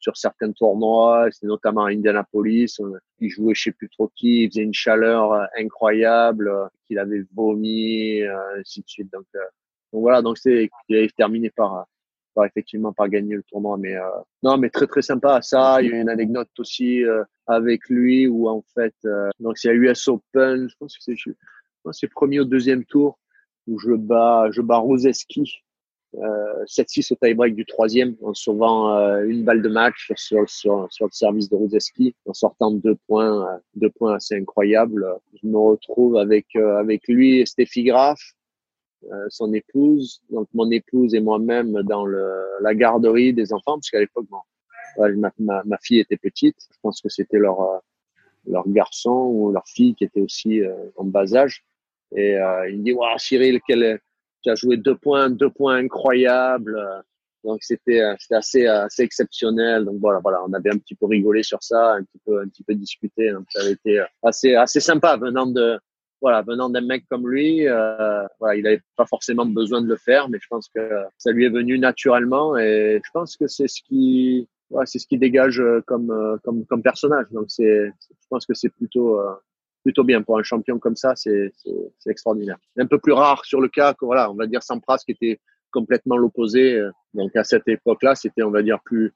[0.00, 2.80] sur certains tournois, c'est notamment à Indianapolis,
[3.20, 6.98] il jouait je sais plus trop qui, il faisait une chaleur euh, incroyable, euh, qu'il
[6.98, 9.12] avait vomi, euh, ainsi de suite.
[9.12, 9.26] Donc,
[9.92, 11.86] donc voilà, donc c'est il avait terminé par,
[12.34, 13.94] par effectivement par gagner le tournoi, mais
[14.42, 15.40] non, mais très très sympa.
[15.42, 17.02] Ça, il y a une anecdote aussi
[17.46, 18.94] avec lui où en fait,
[19.40, 21.14] donc c'est à US Open, je pense que c'est
[21.92, 23.18] c'est premier au deuxième tour
[23.66, 25.62] où je bats je bats Roseski
[26.16, 30.86] euh, 7-6 au tie-break du troisième en sauvant euh, une balle de match sur, sur,
[30.90, 35.06] sur le service de Rudeski en sortant deux points, euh, deux points assez incroyables.
[35.40, 38.20] Je me retrouve avec, euh, avec lui et Stéphie Graff,
[39.28, 42.26] son épouse, donc mon épouse et moi-même dans le,
[42.60, 44.26] la garderie des enfants, parce qu'à l'époque,
[44.98, 46.56] ma, ma, ma, fille était petite.
[46.72, 47.82] Je pense que c'était leur,
[48.46, 50.62] leur garçon ou leur fille qui était aussi
[50.96, 51.64] en bas âge.
[52.16, 52.32] Et
[52.70, 54.00] il me dit, wow, Cyril, quel
[54.42, 57.04] tu as joué deux points, deux points incroyables.
[57.44, 59.84] Donc c'était euh, c'était assez assez exceptionnel.
[59.84, 62.48] Donc voilà voilà, on avait un petit peu rigolé sur ça, un petit peu un
[62.48, 63.30] petit peu discuté.
[63.30, 65.78] Donc ça avait été assez assez sympa venant de
[66.20, 67.66] voilà venant d'un mec comme lui.
[67.66, 71.30] Euh, voilà, il n'avait pas forcément besoin de le faire, mais je pense que ça
[71.30, 75.18] lui est venu naturellement et je pense que c'est ce qui voilà, c'est ce qui
[75.18, 77.26] dégage comme comme comme personnage.
[77.30, 79.34] Donc c'est je pense que c'est plutôt euh,
[79.82, 81.52] plutôt bien pour un champion comme ça, c'est
[82.06, 82.58] extraordinaire.
[82.78, 85.40] Un peu plus rare sur le cas que voilà, on va dire Sampras qui était
[85.72, 86.74] complètement l'opposé.
[86.74, 89.14] Euh, donc à cette époque-là, c'était on va dire plus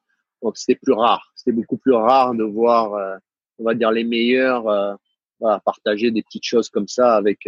[0.55, 1.33] c'était plus rare.
[1.37, 3.17] C'était beaucoup plus rare de voir euh,
[3.59, 4.95] on va dire les meilleurs euh,
[5.43, 7.47] voilà, partager des petites choses comme ça avec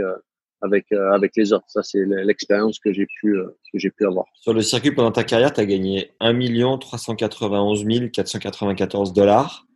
[0.61, 1.65] avec avec les autres.
[1.69, 3.37] Ça c'est l'expérience que j'ai pu
[3.73, 4.27] que j'ai pu avoir.
[4.35, 9.67] Sur le circuit pendant ta carrière, tu as gagné 1 391 494 dollars.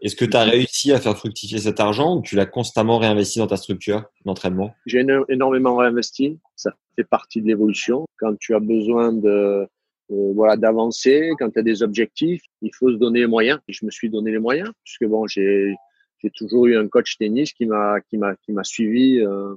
[0.00, 3.40] Est-ce que tu as réussi à faire fructifier cet argent ou tu l'as constamment réinvesti
[3.40, 4.72] dans ta structure d'entraînement?
[4.86, 6.38] J'ai énormément réinvesti.
[6.54, 8.06] Ça fait partie de l'évolution.
[8.18, 9.66] Quand tu as besoin de
[10.10, 13.58] euh, voilà d'avancer, quand tu as des objectifs, il faut se donner les moyens.
[13.66, 15.74] Et je me suis donné les moyens puisque bon, j'ai
[16.18, 19.54] j'ai toujours eu un coach tennis qui m'a qui m'a qui m'a suivi euh,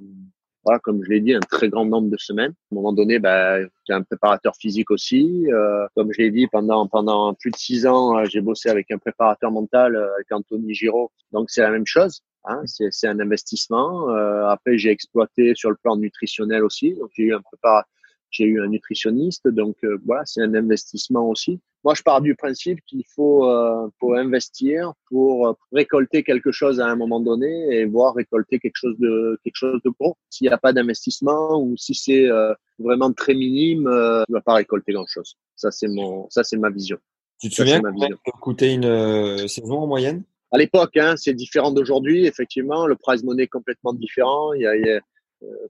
[0.64, 2.52] voilà, comme je l'ai dit, un très grand nombre de semaines.
[2.52, 5.48] À un moment donné, ben, j'ai un préparateur physique aussi.
[5.52, 8.92] Euh, comme je l'ai dit, pendant pendant plus de six ans, euh, j'ai bossé avec
[8.92, 11.12] un préparateur mental, euh, avec Anthony Giraud.
[11.32, 12.22] Donc c'est la même chose.
[12.46, 14.10] Hein, c'est un investissement.
[14.10, 16.94] Euh, après, j'ai exploité sur le plan nutritionnel aussi.
[16.94, 17.90] Donc j'ai eu un préparateur
[18.32, 21.60] j'ai eu un nutritionniste, donc euh, voilà, c'est un investissement aussi.
[21.84, 26.80] Moi, je pars du principe qu'il faut, euh, pour investir pour euh, récolter quelque chose
[26.80, 30.16] à un moment donné et voir récolter quelque chose de quelque chose de gros.
[30.30, 32.30] S'il n'y a pas d'investissement ou si c'est
[32.80, 35.36] vraiment très minime, euh, tu vas pas récolter grand chose.
[35.56, 36.98] Ça, c'est mon, ça, c'est ma vision.
[37.40, 38.10] Tu te souviens combien
[38.40, 40.24] coûtait une saison en moyenne?
[40.54, 42.26] À l'époque, hein, c'est différent d'aujourd'hui.
[42.26, 44.54] Effectivement, le prize money est complètement différent.
[44.54, 45.00] Il y a, il y a euh,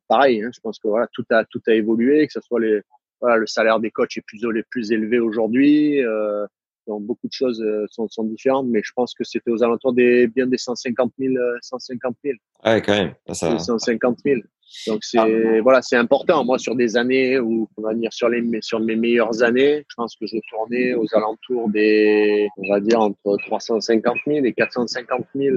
[0.08, 2.82] pareil, hein, je pense que voilà, tout a tout a évolué, que ce soit les
[3.20, 6.04] voilà, le salaire des coachs est plus plus élevé aujourd'hui.
[6.04, 6.46] Euh,
[6.88, 10.28] Donc beaucoup de choses sont, sont différentes, mais je pense que c'était aux alentours des
[10.28, 12.38] bien des 150 000, 150 000.
[12.66, 13.14] Ouais, quand même.
[13.34, 13.58] Ça...
[13.58, 14.42] 150 000.
[14.88, 16.44] Donc c'est voilà, c'est important.
[16.46, 19.96] Moi, sur des années où on va dire sur les sur mes meilleures années, je
[19.96, 25.26] pense que je tournais aux alentours des, on va dire entre 350 000 et 450
[25.36, 25.56] 000,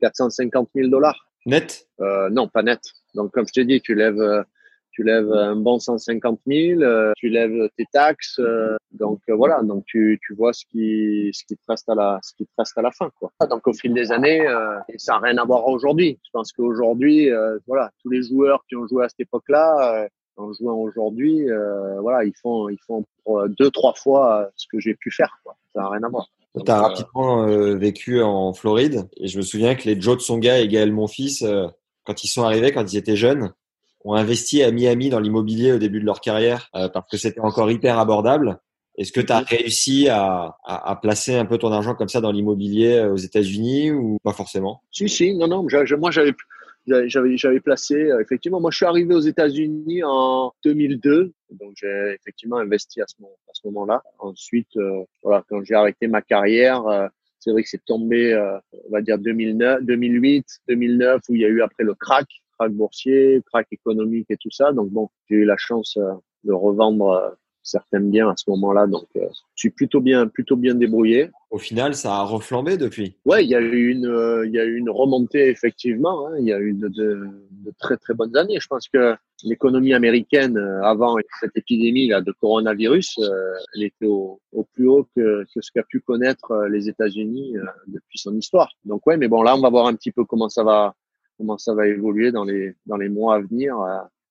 [0.00, 1.28] 450 000 dollars.
[1.46, 1.88] Net?
[2.00, 2.80] Euh, Non, pas net.
[3.14, 4.44] Donc comme je t'ai dit, tu lèves
[4.94, 9.60] tu lèves un bon 150 000, euh, tu lèves tes taxes, euh, donc euh, voilà,
[9.62, 12.52] donc tu, tu vois ce qui ce qui te reste à la ce qui te
[12.56, 13.32] reste à la fin quoi.
[13.50, 14.46] Donc au fil des années,
[14.96, 16.18] ça n'a rien à voir aujourd'hui.
[16.24, 17.28] Je pense qu'aujourd'hui,
[17.66, 21.46] voilà, tous les joueurs qui ont joué à cette époque-là, en jouant aujourd'hui,
[22.00, 23.04] voilà, ils font ils font
[23.58, 25.56] deux trois fois ce que j'ai pu faire quoi.
[25.74, 26.28] Ça n'a rien à voir.
[26.64, 30.68] Tu as rapidement vécu en Floride et je me souviens que les Joe Tsonga et
[30.68, 31.44] Gaël Monfils,
[32.04, 33.52] quand ils sont arrivés, quand ils étaient jeunes,
[34.04, 37.40] ont investi à Miami dans l'immobilier au début de leur carrière euh, parce que c'était
[37.40, 38.58] encore hyper abordable.
[38.96, 42.20] Est-ce que tu as réussi à, à, à, placer un peu ton argent comme ça
[42.20, 44.82] dans l'immobilier euh, aux États-Unis ou pas forcément?
[44.92, 45.66] Si, si, non, non.
[45.98, 46.34] moi, j'avais
[46.86, 52.14] j'avais j'avais placé euh, effectivement moi je suis arrivé aux États-Unis en 2002 donc j'ai
[52.20, 54.68] effectivement investi à ce moment à ce moment-là ensuite
[55.22, 56.82] voilà quand j'ai arrêté ma carrière
[57.44, 58.34] c'est vrai que c'est tombé
[58.72, 62.26] on va dire 2009 2008 2009 où il y a eu après le crack
[62.58, 64.72] crack boursier, crack économique et tout ça.
[64.72, 66.12] Donc bon, j'ai eu la chance euh,
[66.44, 68.86] de revendre euh, certains biens à ce moment-là.
[68.86, 71.30] Donc, euh, je suis plutôt bien, plutôt bien débrouillé.
[71.50, 73.16] Au final, ça a reflambé depuis.
[73.24, 76.26] Ouais, il y a eu une, il y a eu une remontée effectivement.
[76.26, 76.36] Hein.
[76.38, 78.58] Il y a eu de, de, de, très très bonnes années.
[78.60, 83.20] Je pense que l'économie américaine avant cette épidémie là de coronavirus,
[83.74, 87.54] elle était au, au plus haut que, que ce qu'a pu connaître les États-Unis
[87.86, 88.72] depuis son histoire.
[88.84, 90.94] Donc ouais, mais bon là, on va voir un petit peu comment ça va
[91.36, 93.76] comment ça va évoluer dans les, dans les mois à venir.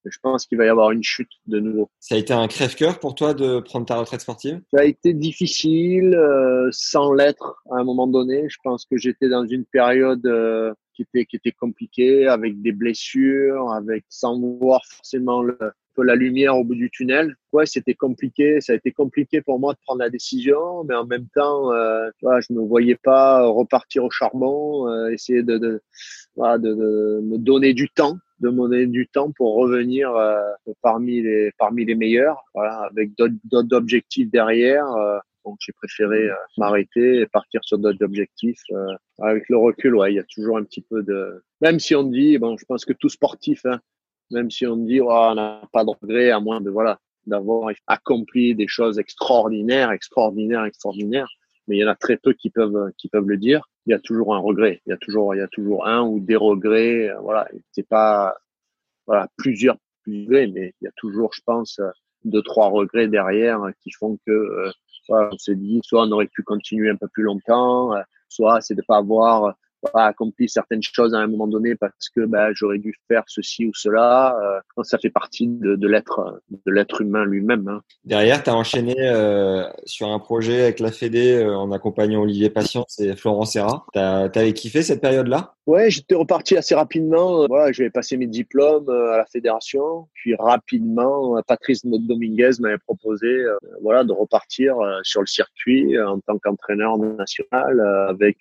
[0.05, 1.89] Je pense qu'il va y avoir une chute de nouveau.
[1.99, 4.61] Ça a été un crève-cœur pour toi de prendre ta retraite sportive?
[4.73, 8.47] Ça a été difficile, euh, sans l'être à un moment donné.
[8.49, 12.71] Je pense que j'étais dans une période euh, qui était qui était compliquée, avec des
[12.71, 15.57] blessures, avec sans voir forcément le,
[15.95, 17.35] peu la lumière au bout du tunnel.
[17.51, 18.61] Ouais, c'était compliqué.
[18.61, 22.09] Ça a été compliqué pour moi de prendre la décision, mais en même temps, euh,
[22.21, 25.81] je ne me voyais pas repartir au charbon, euh, essayer de, de,
[26.35, 30.41] voilà, de, de, me donner du temps, de me donner du temps pour revenir euh,
[30.81, 34.85] parmi les parmi les meilleurs, voilà, avec d'autres objectifs derrière.
[34.87, 38.61] Euh, donc j'ai préféré euh, m'arrêter et partir sur d'autres objectifs.
[39.19, 41.43] avec le recul, ouais, il y a toujours un petit peu de.
[41.61, 43.79] Même si on dit, bon, je pense que tout sportif, hein,
[44.31, 47.71] même si on dit oh, on n'a pas de regret à moins de voilà d'avoir
[47.87, 51.29] accompli des choses extraordinaires, extraordinaires, extraordinaires.
[51.67, 53.69] Mais il y en a très peu qui peuvent qui peuvent le dire.
[53.85, 54.81] Il y a toujours un regret.
[54.85, 57.09] Il y a toujours il y a toujours un ou des regrets.
[57.21, 58.35] Voilà, c'est pas
[59.07, 61.79] voilà plusieurs regrets, mais il y a toujours, je pense,
[62.25, 64.71] deux trois regrets derrière qui font que euh,
[65.09, 67.91] on s'est dit soit on aurait pu continuer un peu plus longtemps,
[68.29, 69.55] soit c'est de pas avoir
[69.91, 73.65] pas accompli certaines choses à un moment donné parce que bah, j'aurais dû faire ceci
[73.65, 74.37] ou cela.
[74.41, 77.67] Euh, ça fait partie de, de l'être de l'être humain lui-même.
[77.67, 77.81] Hein.
[78.05, 82.49] Derrière, tu as enchaîné euh, sur un projet avec la Fédé euh, en accompagnant Olivier
[82.49, 83.85] Patience et Florent Serra.
[83.93, 85.55] Tu avais kiffé cette période-là?
[85.65, 87.47] Ouais, j'étais reparti assez rapidement.
[87.47, 93.27] Voilà, j'avais passé mes diplômes euh, à la fédération, puis rapidement, Patrice Dominguez m'avait proposé,
[93.27, 97.79] euh, voilà, de repartir sur le circuit en tant qu'entraîneur national
[98.09, 98.37] avec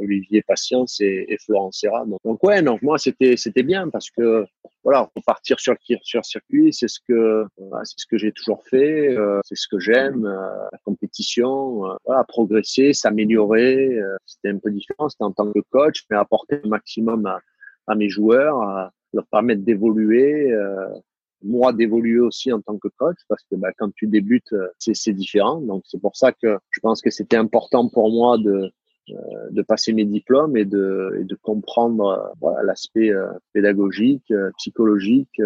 [0.00, 2.04] Olivier Patience et, et Florent Serra.
[2.24, 4.44] Donc, ouais, donc moi c'était c'était bien parce que
[4.84, 7.44] voilà, repartir sur sur circuit, c'est ce que
[7.84, 12.22] c'est ce que j'ai toujours fait, euh, c'est ce que j'aime, euh, la compétition, euh,
[12.28, 13.98] progresser, s'améliorer.
[14.26, 17.26] c'était un peu différent, c'était en tant que coach, mais apporter le maximum
[17.86, 20.52] à, mes joueurs, leur permettre d'évoluer
[21.42, 25.60] moi d'évoluer aussi en tant que coach parce que bah, quand tu débutes c'est différent
[25.60, 28.70] donc c'est pour ça que je pense que c'était important pour moi de euh,
[29.50, 35.40] de passer mes diplômes et de, et de comprendre euh, voilà, l'aspect euh, pédagogique, psychologique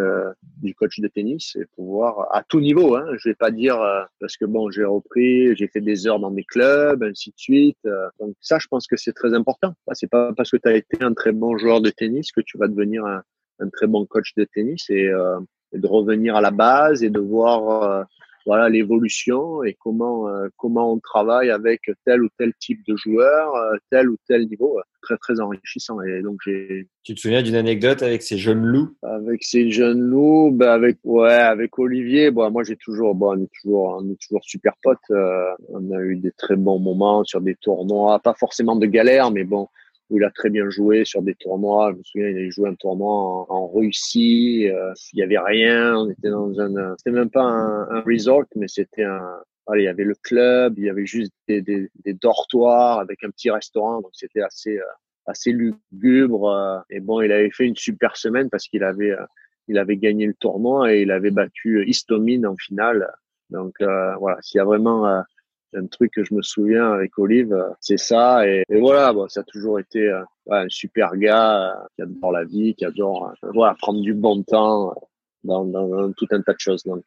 [0.63, 2.97] du coach de tennis et pouvoir à tout niveau.
[2.97, 3.79] Hein, je vais pas dire
[4.21, 7.79] parce que bon, j'ai repris, j'ai fait des heures dans mes clubs, ainsi de suite.
[8.19, 9.75] donc ça, je pense que c'est très important.
[9.93, 12.59] C'est pas parce que tu as été un très bon joueur de tennis que tu
[12.59, 13.23] vas devenir un,
[13.61, 15.11] un très bon coach de tennis et,
[15.73, 18.07] et, de revenir à la base et de voir
[18.51, 23.55] voilà l'évolution et comment euh, comment on travaille avec tel ou tel type de joueur,
[23.55, 26.03] euh, tel ou tel niveau, euh, très très enrichissant.
[26.03, 26.89] Et donc j'ai.
[27.05, 28.97] Tu te souviens d'une anecdote avec ces jeunes loups?
[29.05, 32.33] Avec ces jeunes loups, ben avec ouais avec Olivier.
[32.33, 34.99] Bon, moi j'ai toujours bon on est toujours on est toujours super potes.
[35.69, 39.45] on a eu des très bons moments sur des tournois, pas forcément de galère, mais
[39.45, 39.69] bon
[40.11, 41.93] où il a très bien joué sur des tournois.
[41.93, 44.69] Je me souviens, il a joué un tournoi en, Russie.
[44.69, 45.97] Euh, il y avait rien.
[45.97, 49.41] On était dans un, c'était même pas un, un resort, mais c'était un,
[49.77, 53.31] il y avait le club, il y avait juste des, des, des dortoirs avec un
[53.31, 54.85] petit restaurant, donc c'était assez euh,
[55.27, 56.51] assez lugubre.
[56.51, 59.25] Euh, et bon, il avait fait une super semaine parce qu'il avait euh,
[59.69, 63.13] il avait gagné le tournoi et il avait battu Istomine en finale.
[63.51, 65.23] Donc voilà, s'il y a vraiment
[65.75, 68.47] un truc que je me souviens avec Olive, c'est ça.
[68.47, 70.11] Et, voilà, bon, ça a toujours été
[70.51, 74.95] un super gars qui adore la vie, qui adore voilà, prendre du bon temps
[75.45, 76.83] dans, dans, dans, tout un tas de choses.
[76.85, 77.05] Donc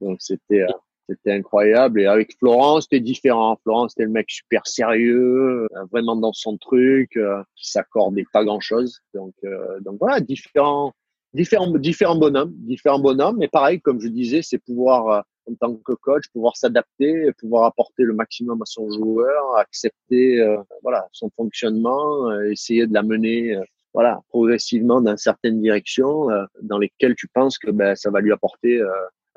[0.00, 0.66] donc c'était
[1.08, 2.00] c'était incroyable.
[2.00, 3.58] Et avec Florence, c'était différent.
[3.62, 8.44] Florence, c'était le mec super sérieux, euh, vraiment dans son truc, euh, qui s'accordait pas
[8.44, 9.00] grand chose.
[9.14, 10.92] Donc, euh, donc voilà, différents,
[11.32, 13.38] différents, différents bonhommes, différents bonhommes.
[13.38, 18.02] Mais pareil, comme je disais, c'est pouvoir, en tant que coach, pouvoir s'adapter, pouvoir apporter
[18.02, 20.44] le maximum à son joueur, accepter,
[20.82, 23.58] voilà, son fonctionnement, essayer de l'amener
[23.94, 26.28] voilà, progressivement dans certaines directions
[26.62, 28.82] dans lesquelles tu penses que ben, ça va lui apporter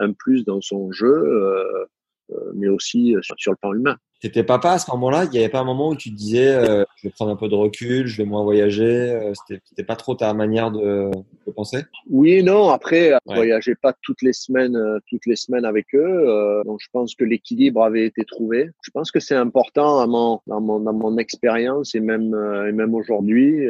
[0.02, 1.86] un plus dans son jeu, euh,
[2.32, 3.98] euh, mais aussi euh, sur, le plan humain.
[4.22, 5.26] T'étais papa à ce moment-là?
[5.26, 6.54] Il n'y avait pas un moment où tu te disais
[6.96, 10.32] je vais prendre un peu de recul, je vais moins voyager C'était pas trop ta
[10.34, 11.10] manière de,
[11.56, 11.80] penser?
[12.08, 12.70] Oui non.
[12.70, 14.78] Après, je voyageais pas toutes les semaines,
[15.10, 16.62] toutes les semaines avec eux.
[16.66, 18.70] donc je pense que l'équilibre avait été trouvé.
[18.84, 22.36] Je pense que c'est important à mon, dans mon, dans mon expérience et même
[22.70, 23.66] et même aujourd'hui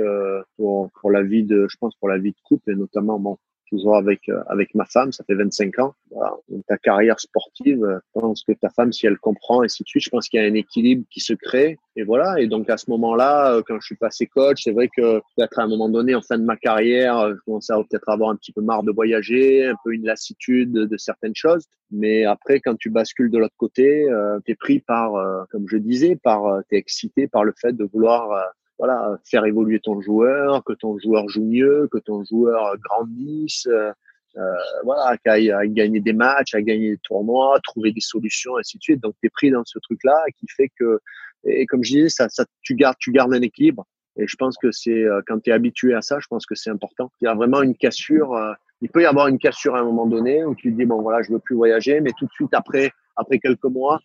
[0.57, 3.37] pour, pour la vie de, je pense pour la vie de couple et notamment bon,
[3.71, 5.95] toujours avec euh, avec ma femme, ça fait 25 ans.
[6.11, 6.33] Voilà.
[6.67, 9.87] ta carrière sportive, euh, je pense que ta femme, si elle comprend, et ainsi de
[9.87, 11.77] suite, je pense qu'il y a un équilibre qui se crée.
[11.95, 12.39] Et voilà.
[12.39, 15.57] Et donc à ce moment-là, euh, quand je suis passé coach, c'est vrai que peut-être
[15.57, 18.35] à un moment donné, en fin de ma carrière, je commençais à peut-être avoir un
[18.35, 21.65] petit peu marre de voyager, un peu une lassitude de certaines choses.
[21.91, 25.13] Mais après, quand tu bascules de l'autre côté, euh, tu es pris par,
[25.49, 29.79] comme je disais, par, tu es excité par le fait de vouloir voilà, faire évoluer
[29.79, 33.91] ton joueur, que ton joueur joue mieux, que ton joueur grandisse, euh,
[34.37, 34.41] euh
[34.83, 38.99] voilà, qu'à gagner des matchs, à gagner des tournois, trouver des solutions, ainsi de suite.
[38.99, 40.99] Donc, tu es pris dans ce truc-là qui fait que,
[41.43, 43.85] et comme je disais, ça, ça, tu gardes, tu gardes un équilibre.
[44.17, 46.55] Et je pense que c'est, euh, quand tu es habitué à ça, je pense que
[46.55, 47.11] c'est important.
[47.21, 48.33] Il y a vraiment une cassure.
[48.33, 50.85] Euh, il peut y avoir une cassure à un moment donné où tu te dis,
[50.85, 53.99] bon, voilà, je veux plus voyager, mais tout de suite après, après quelques mois,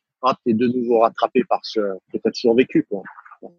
[0.44, 1.80] tu es de nouveau rattrapé par ce
[2.12, 3.02] que tu as toujours vécu, quoi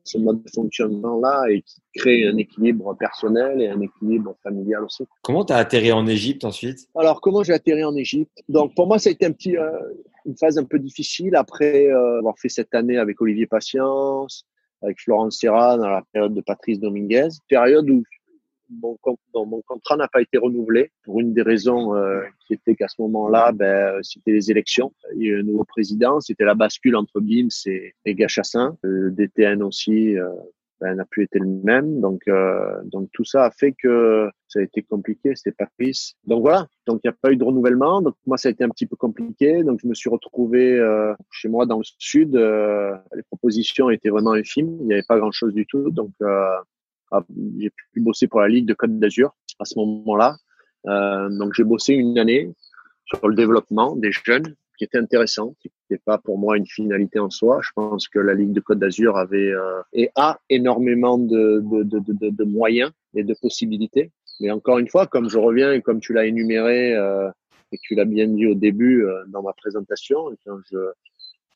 [0.04, 5.04] ce mode de fonctionnement-là et qui crée un équilibre personnel et un équilibre familial aussi.
[5.22, 6.88] Comment tu as atterri en Égypte ensuite?
[6.96, 8.32] Alors, comment j'ai atterri en Égypte?
[8.50, 9.72] Donc, pour moi, ça a été un petit, euh,
[10.26, 14.46] une phase un peu difficile après euh, avoir fait cette année avec Olivier Patience,
[14.82, 18.04] avec Florence Serra dans la période de Patrice Dominguez, période où
[18.70, 18.98] mon,
[19.34, 23.02] mon contrat n'a pas été renouvelé pour une des raisons euh, qui était qu'à ce
[23.02, 24.94] moment-là, ben, c'était les élections.
[25.16, 28.78] Il y a eu un nouveau président, c'était la bascule entre BIMS et, et Gachassin.
[28.82, 30.30] Le DTN aussi euh,
[30.82, 32.02] ben, n'a plus été le même.
[32.02, 36.16] Donc, euh, donc tout ça a fait que ça a été compliqué, c'était Patrice.
[36.26, 38.02] Donc voilà, donc il n'y a pas eu de renouvellement.
[38.02, 39.64] Donc moi, ça a été un petit peu compliqué.
[39.64, 40.80] Donc je me suis retrouvé
[41.32, 42.36] chez moi dans le sud.
[42.36, 44.78] les propositions étaient vraiment infimes.
[44.82, 45.90] Il n'y avait pas grand-chose du tout.
[45.92, 46.62] Donc ah,
[47.60, 50.38] j'ai pu bosser pour la Ligue de Côte d'Azur à ce moment-là.
[50.88, 52.52] Euh, donc j'ai bossé une année
[53.06, 57.20] sur le développement des jeunes, qui était intéressant, qui n'était pas pour moi une finalité
[57.20, 57.60] en soi.
[57.64, 61.84] Je pense que la Ligue de Côte d'Azur avait euh, et a énormément de, de,
[61.84, 64.12] de, de, moyens et de possibilités.
[64.40, 67.30] Mais encore une fois, comme je reviens et comme tu l'as énuméré euh,
[67.72, 70.78] et que tu l'as bien dit au début euh, dans ma présentation, quand je,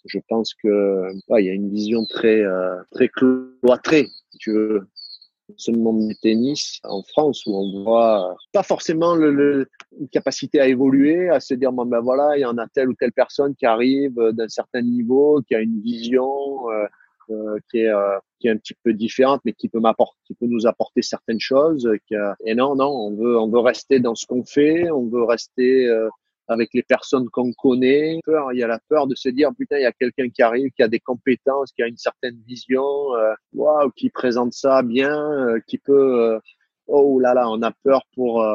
[0.05, 4.07] je pense que il y a une vision très euh, très cloîtrée,
[4.39, 4.87] tu veux,
[5.57, 9.67] ce monde du tennis en France où on voit pas forcément le,
[9.99, 12.89] une capacité à évoluer, à se dire bon ben voilà, il y en a telle
[12.89, 16.85] ou telle personne qui arrive d'un certain niveau, qui a une vision euh,
[17.29, 20.33] euh, qui est euh, qui est un petit peu différente, mais qui peut m'apporter, qui
[20.33, 21.89] peut nous apporter certaines choses.
[22.07, 25.23] Qui Et non, non, on veut on veut rester dans ce qu'on fait, on veut
[25.23, 25.87] rester
[26.51, 28.19] avec les personnes qu'on connaît.
[28.27, 30.71] Il y a la peur de se dire putain, il y a quelqu'un qui arrive,
[30.71, 35.15] qui a des compétences, qui a une certaine vision, euh, waouh, qui présente ça bien,
[35.15, 36.33] euh, qui peut.
[36.33, 36.39] Euh,
[36.87, 38.45] oh là là, on a peur pour.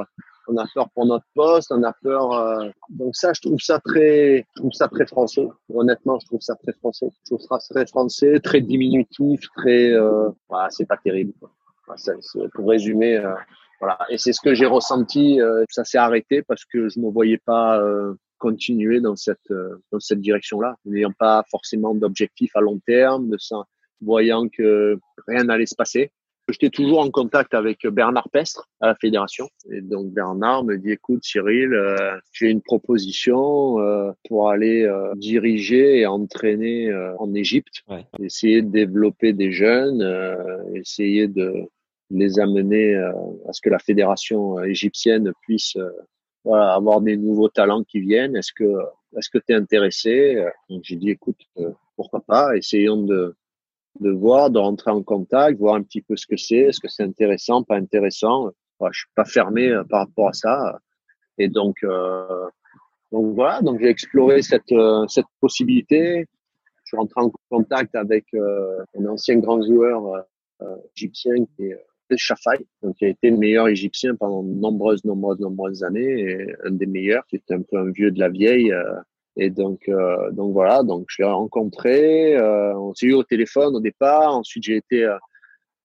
[0.48, 2.72] on a peur pour notre poste, on a peur.
[2.90, 5.46] donc ça, je trouve ça très, je trouve ça très français.
[5.72, 7.08] Honnêtement, je trouve ça très français.
[7.24, 9.90] Je trouve ça très français, très diminutif, très.
[9.92, 10.30] Euh,
[10.70, 11.32] c'est pas terrible.
[11.40, 11.50] Quoi.
[12.54, 13.22] pour résumer,
[13.80, 13.98] voilà.
[14.10, 15.40] Et c'est ce que j'ai ressenti.
[15.40, 19.50] Euh, ça s'est arrêté parce que je ne me voyais pas euh, continuer dans cette
[19.50, 23.64] euh, dans cette direction-là, n'ayant pas forcément d'objectif à long terme, de ça,
[24.00, 26.10] voyant que rien n'allait se passer.
[26.48, 29.48] J'étais toujours en contact avec Bernard Pestre à la fédération.
[29.68, 31.76] Et donc Bernard me dit, écoute Cyril,
[32.30, 33.78] j'ai une proposition
[34.28, 37.82] pour aller diriger et entraîner en Égypte,
[38.20, 40.06] essayer de développer des jeunes,
[40.76, 41.68] essayer de
[42.10, 43.12] les amener euh,
[43.48, 45.90] à ce que la fédération euh, égyptienne puisse euh,
[46.44, 48.36] voilà, avoir des nouveaux talents qui viennent.
[48.36, 48.78] Est-ce que
[49.16, 50.44] est-ce que tu es intéressé?
[50.68, 51.40] Donc j'ai dit écoute,
[51.96, 53.34] pourquoi pas, essayons de
[54.00, 56.88] de voir, de rentrer en contact, voir un petit peu ce que c'est, est-ce que
[56.88, 58.50] c'est intéressant, pas intéressant?
[58.80, 60.78] Je suis pas fermé par rapport à ça.
[61.38, 62.46] Et donc, euh,
[63.10, 64.74] donc voilà, donc j'ai exploré cette,
[65.08, 66.26] cette possibilité.
[66.86, 70.24] Je suis rentré en contact avec euh, un ancien grand joueur
[70.62, 71.72] euh, égyptien qui
[72.14, 76.54] Shafai, donc qui a été le meilleur égyptien pendant de nombreuses, nombreuses, nombreuses années et
[76.64, 78.72] un des meilleurs, qui était un peu un vieux de la vieille.
[79.36, 79.90] et donc,
[80.32, 82.38] donc voilà, donc je l'ai rencontré.
[82.40, 84.36] on s'est eu au téléphone au départ.
[84.36, 85.08] Ensuite, j'ai été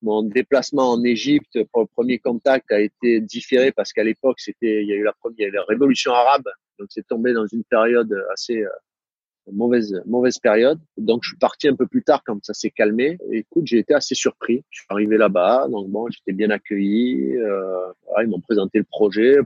[0.01, 4.81] mon déplacement en Égypte pour le premier contact a été différé parce qu'à l'époque, c'était,
[4.81, 6.49] il y a eu la première, révolution arabe.
[6.79, 8.69] Donc, c'est tombé dans une période assez euh,
[9.51, 10.79] mauvaise, mauvaise période.
[10.97, 13.17] Donc, je suis parti un peu plus tard quand ça s'est calmé.
[13.31, 14.63] Et, écoute, j'ai été assez surpris.
[14.69, 15.67] Je suis arrivé là-bas.
[15.69, 17.35] Donc, bon, j'étais bien accueilli.
[17.37, 19.37] Euh, voilà, ils m'ont présenté le projet,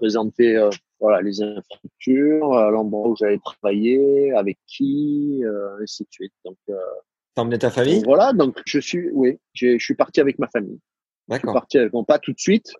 [0.00, 6.08] présenté, euh, voilà, les infrastructures, euh, l'endroit où j'allais travailler, avec qui, euh, ainsi de
[6.10, 6.32] suite.
[6.44, 6.56] Donc,
[7.34, 8.02] T'as emmené ta famille?
[8.04, 10.80] Voilà, donc je suis, oui, je suis parti avec ma famille.
[11.30, 11.38] D'accord.
[11.38, 12.72] Je suis parti avec, bon, pas tout de suite.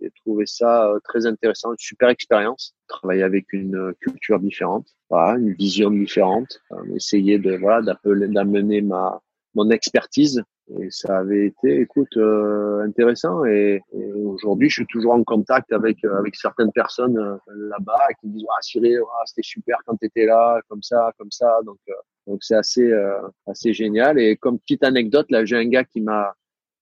[0.00, 2.74] J'ai trouvé ça euh, très intéressant, une super expérience.
[2.88, 8.80] Travailler avec une euh, culture différente, voilà, une vision différente, euh, essayer de voilà d'amener
[8.80, 9.20] ma
[9.54, 10.42] mon expertise.
[10.80, 13.44] Et ça avait été, écoute, intéressant.
[13.44, 13.80] Et,
[14.24, 18.62] aujourd'hui, je suis toujours en contact avec avec certaines personnes là-bas qui me disent ah
[18.62, 21.60] Cyril, ah, c'était super quand tu étais là, comme ça, comme ça.
[21.64, 21.78] Donc
[22.26, 24.18] donc c'est assez euh, assez génial.
[24.18, 26.34] Et comme petite anecdote, là j'ai un gars qui m'a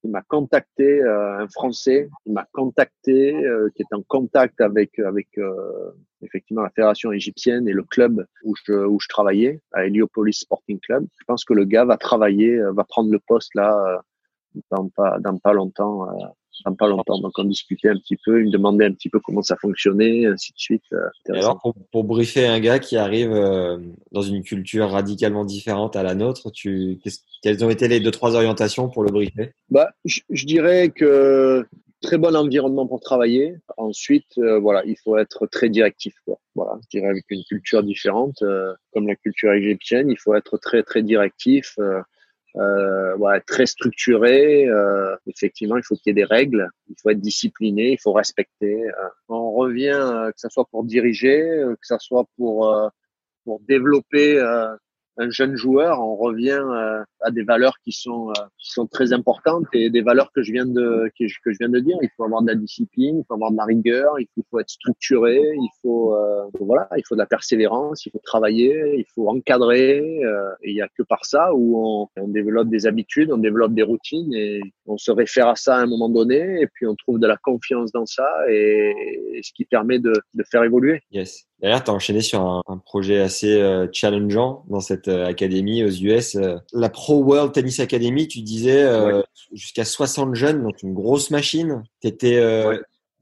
[0.05, 4.99] qui m'a contacté, euh, un Français, qui m'a contacté, euh, qui est en contact avec
[4.99, 5.29] avec
[6.21, 10.79] effectivement la fédération égyptienne et le club où je où je travaillais à Heliopolis Sporting
[10.81, 11.07] Club.
[11.19, 14.03] Je pense que le gars va travailler, va prendre le poste là
[14.71, 16.07] dans pas dans pas longtemps
[16.65, 17.19] dans pas longtemps.
[17.19, 20.27] Donc on discutait un petit peu, il me demandait un petit peu comment ça fonctionnait,
[20.27, 20.85] ainsi de suite.
[20.93, 23.79] Euh, alors pour, pour, briefer un gars qui arrive euh,
[24.13, 26.99] dans une culture radicalement différente à la nôtre, tu,
[27.43, 29.53] quelles ont été les deux trois orientations pour le briefer?
[29.71, 31.67] Bah, je, je, dirais que
[32.01, 33.57] très bon environnement pour travailler.
[33.77, 36.15] Ensuite, euh, voilà, il faut être très directif.
[36.25, 36.39] Quoi.
[36.55, 38.43] Voilà, je dirais avec une culture différente,
[38.93, 42.01] comme la culture égyptienne, il faut être très très directif euh,
[42.55, 44.67] ouais, très structuré.
[44.67, 48.13] Euh, effectivement, il faut qu'il y ait des règles, il faut être discipliné, il faut
[48.13, 48.87] respecter.
[48.87, 49.09] Euh.
[49.29, 51.41] on revient, euh, que ce soit pour diriger,
[51.81, 52.91] que ce soit pour
[53.45, 54.39] pour développer
[55.17, 59.13] un jeune joueur, on revient euh, à des valeurs qui sont euh, qui sont très
[59.13, 61.97] importantes et des valeurs que je viens de que je, que je viens de dire.
[62.03, 64.71] Il faut avoir de la discipline, il faut avoir de la rigueur, il faut, être
[64.71, 69.29] structuré, il faut euh, voilà, il faut de la persévérance, il faut travailler, il faut
[69.29, 69.99] encadrer.
[70.63, 73.75] et il y a que par ça où on, on, développe des habitudes, on développe
[73.75, 76.95] des routines et on se réfère à ça à un moment donné et puis on
[76.95, 78.95] trouve de la confiance dans ça et,
[79.35, 81.03] et ce qui permet de, de faire évoluer.
[81.13, 81.47] Yes.
[81.65, 85.83] D'ailleurs, tu as enchaîné sur un, un projet assez euh, challengeant dans cette euh, académie
[85.83, 86.35] aux US.
[86.35, 88.87] Euh, la Pro World Tennis Academy, tu disais
[89.51, 91.83] jusqu'à 60 jeunes, donc une grosse machine.
[92.03, 92.39] Tu étais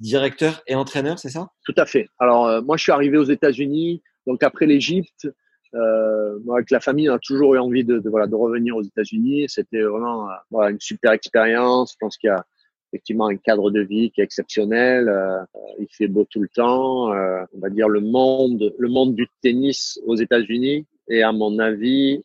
[0.01, 1.51] directeur et entraîneur, c'est ça?
[1.65, 2.09] Tout à fait.
[2.19, 5.29] Alors, moi, je suis arrivé aux États-Unis, donc après l'Égypte.
[5.73, 8.83] moi, avec la famille, on a toujours eu envie de, de voilà, de revenir aux
[8.83, 9.45] États-Unis.
[9.47, 11.93] C'était vraiment voilà, une super expérience.
[11.93, 12.45] Je pense qu'il y a
[12.93, 15.09] effectivement un cadre de vie qui est exceptionnel.
[15.09, 15.43] Euh,
[15.79, 17.13] il fait beau tout le temps.
[17.13, 21.59] Euh, on va dire le monde, le monde du tennis aux États-Unis est à mon
[21.59, 22.23] avis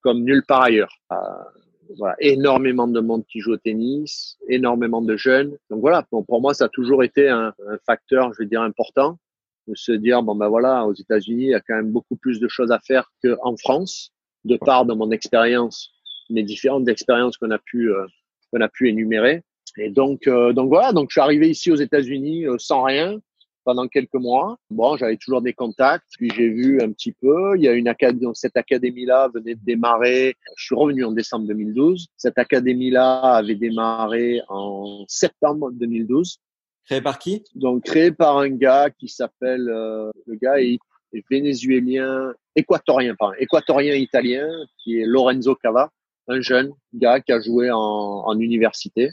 [0.00, 0.96] comme nulle part ailleurs.
[1.12, 1.16] Euh,
[1.98, 5.56] voilà, énormément de monde qui joue au tennis, énormément de jeunes.
[5.70, 9.18] Donc voilà, pour, moi, ça a toujours été un, un, facteur, je veux dire, important
[9.68, 12.40] de se dire bon ben voilà, aux États-Unis, il y a quand même beaucoup plus
[12.40, 14.12] de choses à faire qu'en France,
[14.44, 15.92] de part de mon expérience,
[16.30, 18.06] mes différentes expériences qu'on a pu euh,
[18.52, 19.42] qu'on a pu énumérer.
[19.78, 23.18] Et donc, euh, donc voilà, donc je suis arrivé ici aux États-Unis euh, sans rien
[23.66, 24.56] pendant quelques mois.
[24.70, 27.56] Bon, j'avais toujours des contacts, puis j'ai vu un petit peu.
[27.56, 30.36] Il y a une académie, cette académie-là venait de démarrer.
[30.56, 32.06] Je suis revenu en décembre 2012.
[32.16, 36.38] Cette académie-là avait démarré en septembre 2012.
[36.86, 37.42] Créé par qui?
[37.56, 40.78] Donc créé par un gars qui s'appelle, euh, le gars est,
[41.30, 44.46] vénézuélien, équatorien, pardon, équatorien italien,
[44.78, 45.90] qui est Lorenzo Cava,
[46.28, 49.10] un jeune gars qui a joué en, en université.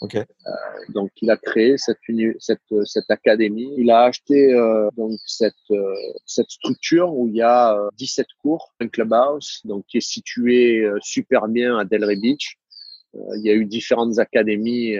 [0.00, 0.18] Okay.
[0.18, 0.50] Euh,
[0.90, 1.98] donc, il a créé cette,
[2.38, 3.72] cette, cette académie.
[3.78, 5.94] Il a acheté euh, donc cette, euh,
[6.26, 11.48] cette structure où il y a 17 cours, un clubhouse, donc qui est situé super
[11.48, 12.58] bien à Delray Beach.
[13.14, 14.96] il y a eu différentes académies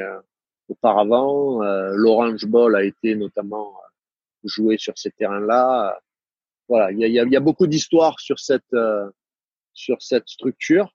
[0.68, 1.60] auparavant.
[1.92, 3.74] L'Orange Ball a été notamment
[4.44, 5.98] joué sur ces terrains-là.
[6.68, 8.74] Voilà, il y a, il y a beaucoup d'histoires sur cette
[9.74, 10.90] sur cette structure.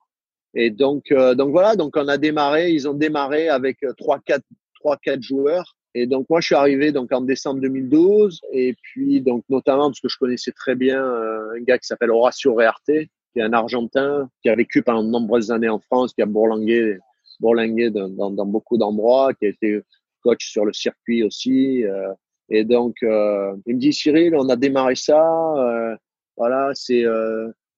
[0.54, 4.18] Et donc, euh, donc voilà, donc on a démarré, ils ont démarré avec euh, trois,
[4.18, 4.44] quatre,
[4.74, 5.76] trois, quatre joueurs.
[5.94, 9.98] Et donc moi je suis arrivé donc en décembre 2012 et puis donc notamment parce
[9.98, 12.92] que je connaissais très bien euh, un gars qui s'appelle Horacio Rearte
[13.32, 16.26] qui est un Argentin qui a vécu pendant de nombreuses années en France, qui a
[16.26, 16.98] bourlingué
[17.40, 19.80] bourlingué dans, dans, beaucoup d'endroits, qui a été
[20.22, 21.84] coach sur le circuit aussi.
[21.84, 22.12] Euh,
[22.50, 25.22] et donc euh, il me dit Cyril, on a démarré ça,
[25.56, 25.96] euh,
[26.36, 27.04] voilà c'est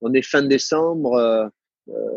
[0.00, 1.50] on est fin décembre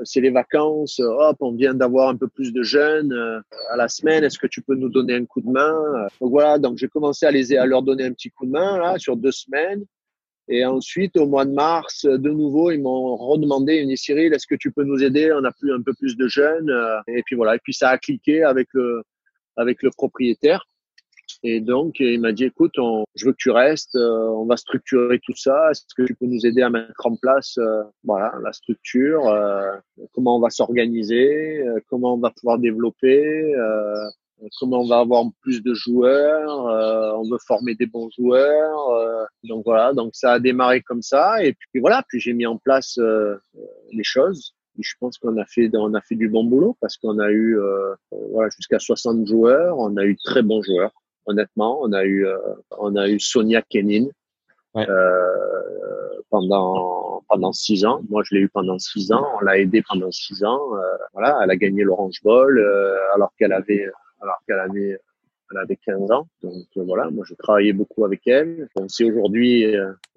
[0.03, 3.39] c'est les vacances, hop, on vient d'avoir un peu plus de jeunes euh,
[3.71, 5.75] à la semaine, est-ce que tu peux nous donner un coup de main
[6.21, 8.77] Donc voilà, donc j'ai commencé à, les, à leur donner un petit coup de main
[8.77, 9.85] là sur deux semaines.
[10.47, 14.53] Et ensuite, au mois de mars, de nouveau, ils m'ont redemandé, une Cyril, est-ce que
[14.53, 15.33] tu peux nous aider?
[15.33, 16.71] On a plus un peu plus de jeunes.
[17.07, 19.01] Et puis voilà, et puis ça a cliqué avec le
[19.57, 20.67] avec le propriétaire.
[21.43, 24.57] Et donc, il m'a dit, écoute, on, je veux que tu restes, euh, on va
[24.57, 25.71] structurer tout ça.
[25.71, 29.75] Est-ce que tu peux nous aider à mettre en place, euh, voilà, la structure, euh,
[30.13, 33.53] comment on va s'organiser, comment on va pouvoir développer,
[34.59, 39.17] comment on va avoir plus de joueurs, on veut former des bons joueurs.
[39.43, 41.43] donc voilà, donc ça a démarré comme ça.
[41.43, 42.99] Et puis voilà, puis j'ai mis en place
[43.91, 44.53] les choses.
[44.77, 47.31] Et je pense qu'on a fait, on a fait du bon boulot parce qu'on a
[47.31, 47.57] eu,
[48.31, 49.77] voilà, jusqu'à 60 joueurs.
[49.79, 50.91] On a eu très bons joueurs
[51.25, 51.79] honnêtement.
[51.81, 52.37] On a eu, euh,
[52.77, 54.07] on a eu Sonia Kenin
[54.75, 58.01] euh, pendant pendant six ans.
[58.09, 59.25] Moi, je l'ai eu pendant six ans.
[59.39, 60.75] On l'a aidé pendant six ans.
[60.75, 62.59] Euh, voilà, elle a gagné l'Orange Bowl
[63.13, 63.89] alors qu'elle avait
[64.21, 64.99] alors qu'elle avait
[65.51, 66.27] elle avait 15 ans.
[66.41, 68.67] Donc voilà, moi je travaillais beaucoup avec elle.
[68.75, 69.65] On sait aujourd'hui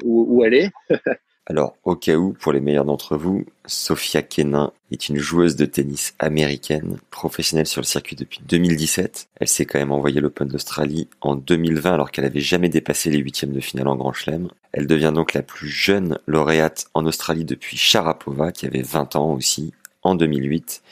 [0.02, 0.70] où, où elle est.
[1.50, 5.64] Alors, au cas où, pour les meilleurs d'entre vous, Sophia Kenin est une joueuse de
[5.64, 9.28] tennis américaine, professionnelle sur le circuit depuis 2017.
[9.36, 13.16] Elle s'est quand même envoyée l'Open d'Australie en 2020 alors qu'elle avait jamais dépassé les
[13.16, 14.48] huitièmes de finale en Grand Chelem.
[14.72, 19.32] Elle devient donc la plus jeune lauréate en Australie depuis Sharapova, qui avait 20 ans
[19.32, 19.72] aussi,
[20.02, 20.82] en 2008.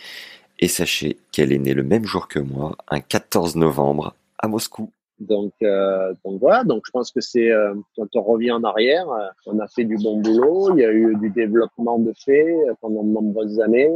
[0.60, 4.90] Et sachez qu'elle est née le même jour que moi, un 14 novembre, à Moscou.
[5.18, 9.08] Donc, euh, donc voilà, donc je pense que c'est euh, quand on revient en arrière,
[9.08, 12.54] euh, on a fait du bon boulot, il y a eu du développement de fait
[12.82, 13.90] pendant de nombreuses années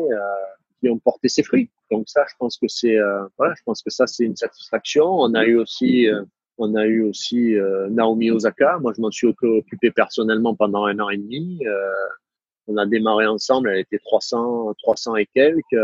[0.80, 1.68] qui ont porté ses fruits.
[1.90, 2.96] Donc ça, je pense que c'est
[3.36, 5.04] voilà, je pense que ça c'est une satisfaction.
[5.04, 6.06] On a eu aussi
[6.56, 7.54] on a eu aussi
[7.90, 8.78] Naomi Osaka.
[8.78, 11.60] Moi, je m'en suis occupé personnellement pendant un an et demi.
[12.66, 13.68] on a démarré ensemble.
[13.68, 15.76] Elle était 300 300 et quelques.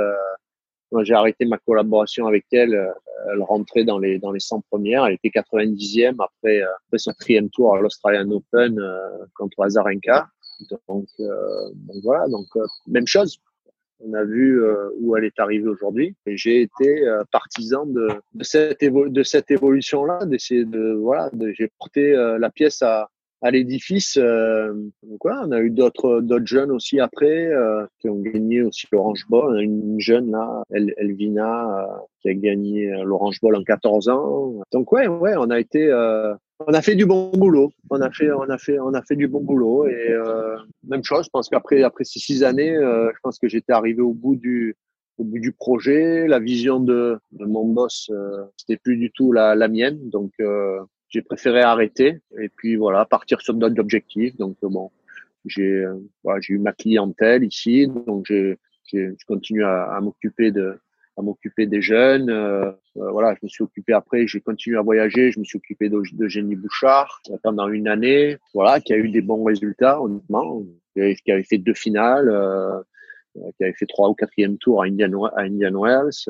[0.93, 2.75] Moi, j'ai arrêté ma collaboration avec elle.
[2.75, 2.93] Euh,
[3.33, 5.07] elle rentrait dans les dans les 100 premières.
[5.07, 10.29] Elle était 90e après, euh, après son quatrième tour à l'Australian Open euh, contre Azarenka.
[10.89, 12.27] Donc, donc voilà.
[12.29, 12.47] Donc
[12.87, 13.39] même chose.
[14.01, 14.63] On a vu
[14.99, 16.17] où elle est arrivée aujourd'hui.
[16.27, 21.29] J'ai été partisan de, de cette de cette évolution-là, d'essayer de voilà.
[21.35, 23.11] De, j'ai porté la pièce à
[23.43, 24.17] à l'édifice.
[24.17, 24.73] Euh,
[25.03, 29.25] donc on a eu d'autres jeunes aussi après euh, qui ont gagné aussi l'Orange.
[29.31, 31.87] On a une jeune là, Elvina, euh,
[32.21, 34.55] qui a gagné l'Orange Bowl en 14 ans.
[34.73, 37.73] Donc ouais, ouais, on a été, on a fait du bon boulot.
[37.91, 39.87] On a fait, on a fait, on a fait du bon boulot.
[39.87, 40.15] Et
[40.87, 44.15] même chose, je pense qu'après après ces six années, je pense que j'étais arrivé au
[44.15, 44.77] bout du
[45.19, 48.11] au bout du projet, la vision de, de mon boss,
[48.59, 50.11] c'était plus du tout la, la mienne.
[50.11, 50.33] Donc,
[51.09, 54.37] j'ai préféré arrêter et puis voilà partir sur d'autres objectifs.
[54.37, 54.91] Donc euh, bon,
[55.45, 55.95] j'ai euh,
[56.25, 58.59] voilà, j'ai eu ma clientèle ici, donc j'ai
[58.93, 60.79] je continue à, à m'occuper de
[61.19, 62.31] à m'occuper des jeunes.
[62.31, 65.89] Euh, voilà, je me suis occupé après, j'ai continué à voyager, je me suis occupé
[65.89, 70.63] de, de Jenny Bouchard pendant une année, voilà, qui a eu des bons résultats honnêtement,
[70.95, 72.81] qui avait fait deux finales, euh,
[73.57, 76.27] qui avait fait trois ou quatrième tour à Indian, à Indian Wells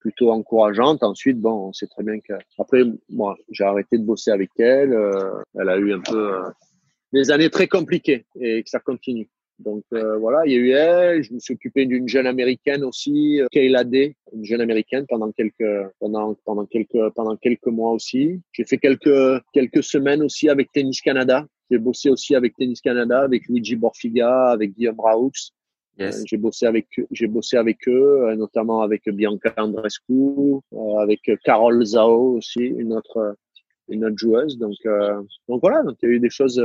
[0.00, 1.02] plutôt encourageante.
[1.02, 4.92] Ensuite, bon, on sait très bien que après, moi, j'ai arrêté de bosser avec elle.
[4.92, 6.50] Euh, elle a eu un peu euh,
[7.12, 9.28] des années très compliquées et que ça continue.
[9.58, 11.22] Donc euh, voilà, il y a eu elle.
[11.22, 15.86] Je me suis occupé d'une jeune américaine aussi, Kayla Day, une jeune américaine pendant quelques
[15.98, 18.40] pendant pendant quelques pendant quelques mois aussi.
[18.52, 21.46] J'ai fait quelques quelques semaines aussi avec Tennis Canada.
[21.70, 25.30] J'ai bossé aussi avec Tennis Canada, avec Luigi Borfiga, avec Guillaume Raoux.
[26.00, 31.30] Euh, j'ai bossé avec j'ai bossé avec eux, euh, notamment avec Bianca Andrescu, euh, avec
[31.44, 33.36] Carole Zao aussi, une autre
[33.88, 34.58] une autre joueuse.
[34.58, 34.76] Donc
[35.48, 36.62] donc voilà, donc il y a eu des choses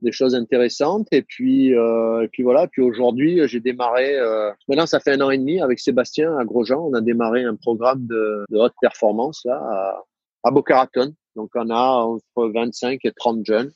[0.00, 1.08] des choses intéressantes.
[1.12, 4.16] Et puis et puis voilà puis aujourd'hui j'ai démarré
[4.68, 6.88] maintenant ça fait un an et demi avec Sébastien à Grosjean.
[6.90, 10.04] On a démarré un programme de, de haute performance là à,
[10.44, 13.72] à Boca Raton donc on a entre 25 et 30 jeunes.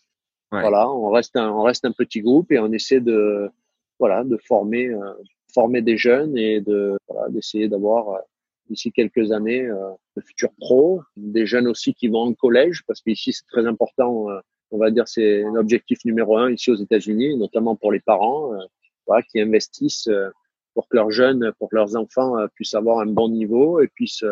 [0.53, 3.51] Voilà on reste un, on reste un petit groupe et on essaie de
[3.99, 5.12] voilà, de former, euh,
[5.53, 8.18] former des jeunes et de voilà, d'essayer d'avoir euh,
[8.68, 13.01] d'ici quelques années euh, de futurs pros, des jeunes aussi qui vont en collège parce
[13.01, 14.27] qu'ici c'est très important.
[14.70, 18.52] on va dire c'est un objectif numéro un ici aux États-Unis, notamment pour les parents,
[19.06, 20.10] voilà, qui investissent
[20.74, 24.24] pour que leurs jeunes, pour que leurs enfants puissent avoir un bon niveau et puissent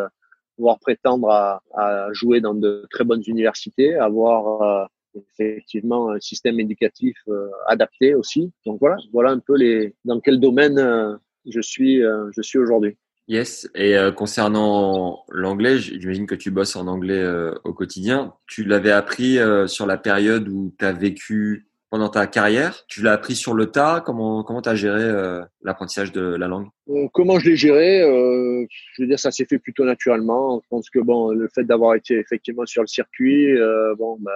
[0.56, 4.84] pouvoir prétendre à, à, jouer dans de très bonnes universités, avoir euh,
[5.16, 8.52] effectivement un système éducatif euh, adapté aussi.
[8.66, 11.16] Donc voilà, voilà un peu les dans quel domaine euh,
[11.46, 12.96] je suis je suis aujourd'hui.
[13.28, 13.68] Yes.
[13.74, 17.22] Et concernant l'anglais, j'imagine que tu bosses en anglais
[17.64, 18.34] au quotidien.
[18.46, 23.12] Tu l'avais appris sur la période où tu as vécu pendant ta carrière Tu l'as
[23.12, 26.66] appris sur le tas Comment comment as géré euh, l'apprentissage de la langue?
[26.88, 30.60] Euh, Comment je l'ai géré euh, Je veux dire, ça s'est fait plutôt naturellement.
[30.64, 34.32] Je pense que bon, le fait d'avoir été effectivement sur le circuit, euh, bon, bah,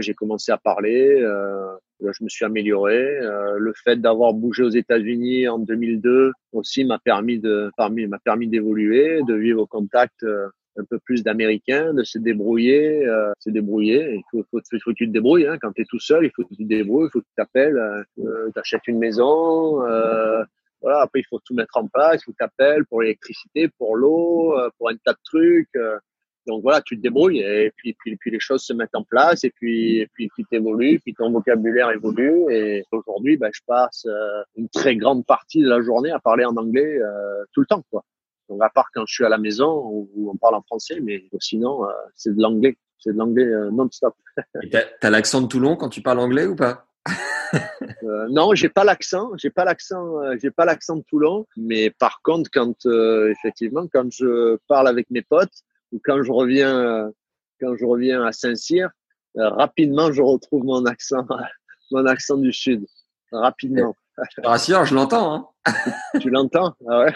[0.00, 1.20] j'ai commencé à parler.
[1.20, 3.20] Euh, je me suis amélioré.
[3.58, 9.20] le fait d'avoir bougé aux États-Unis en 2002 aussi m'a permis de, m'a permis d'évoluer,
[9.26, 10.24] de vivre au contact
[10.76, 14.14] un peu plus d'américains, de se débrouiller, euh, se débrouiller.
[14.14, 15.46] Il faut, faut, faut, que tu te débrouilles.
[15.46, 15.58] Hein.
[15.60, 17.34] Quand tu es tout seul, il faut que tu te débrouilles, il faut que tu
[17.36, 19.84] t'appelles, euh, euh tu achètes une maison.
[19.86, 20.42] Euh,
[20.80, 22.22] voilà, après, il faut tout mettre en place.
[22.22, 25.78] Il faut que tu appelles pour l'électricité, pour l'eau, euh, pour un tas de trucs.
[26.46, 29.44] Donc voilà, tu te débrouilles et puis, puis, puis les choses se mettent en place
[29.44, 32.44] et puis, et puis, puis tu évolues, puis ton vocabulaire évolue.
[32.50, 34.06] Et aujourd'hui, ben, je passe
[34.56, 36.98] une très grande partie de la journée à parler en anglais
[37.52, 37.84] tout le temps.
[37.90, 38.04] quoi.
[38.52, 41.24] Donc à part quand je suis à la maison où on parle en français, mais
[41.40, 44.14] sinon euh, c'est de l'anglais, c'est de l'anglais euh, non-stop.
[44.70, 46.84] T'as as, l'accent de Toulon quand tu parles anglais ou pas?
[48.04, 51.46] Euh, Non, j'ai pas l'accent, j'ai pas l'accent, euh, j'ai pas l'accent de Toulon.
[51.56, 52.86] Mais par contre, quand
[53.30, 55.62] effectivement, quand je parle avec mes potes
[55.92, 57.10] ou quand je reviens,
[57.60, 58.90] quand je reviens à Saint-Cyr,
[59.36, 61.26] rapidement je retrouve mon accent,
[61.90, 62.86] mon accent du sud,
[63.30, 63.94] rapidement.
[64.36, 65.34] Je rassure, je l'entends.
[65.34, 65.72] Hein.
[66.20, 66.74] tu l'entends?
[66.88, 67.14] Ah ouais.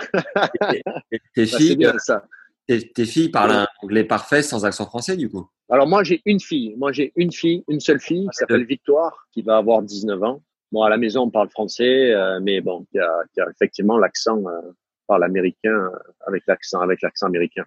[1.35, 2.25] tes, filles, ça.
[2.67, 6.41] Tes, filles parlent un anglais parfait sans accent français, du coup Alors, moi, j'ai une
[6.41, 6.75] fille.
[6.77, 10.43] Moi, j'ai une fille, une seule fille qui s'appelle Victoire, qui va avoir 19 ans.
[10.73, 14.43] Bon, à la maison, on parle français, euh, mais bon, qui a, a effectivement l'accent,
[14.47, 14.73] euh,
[15.07, 15.91] parle américain, euh,
[16.27, 17.65] avec l'accent, avec l'accent américain.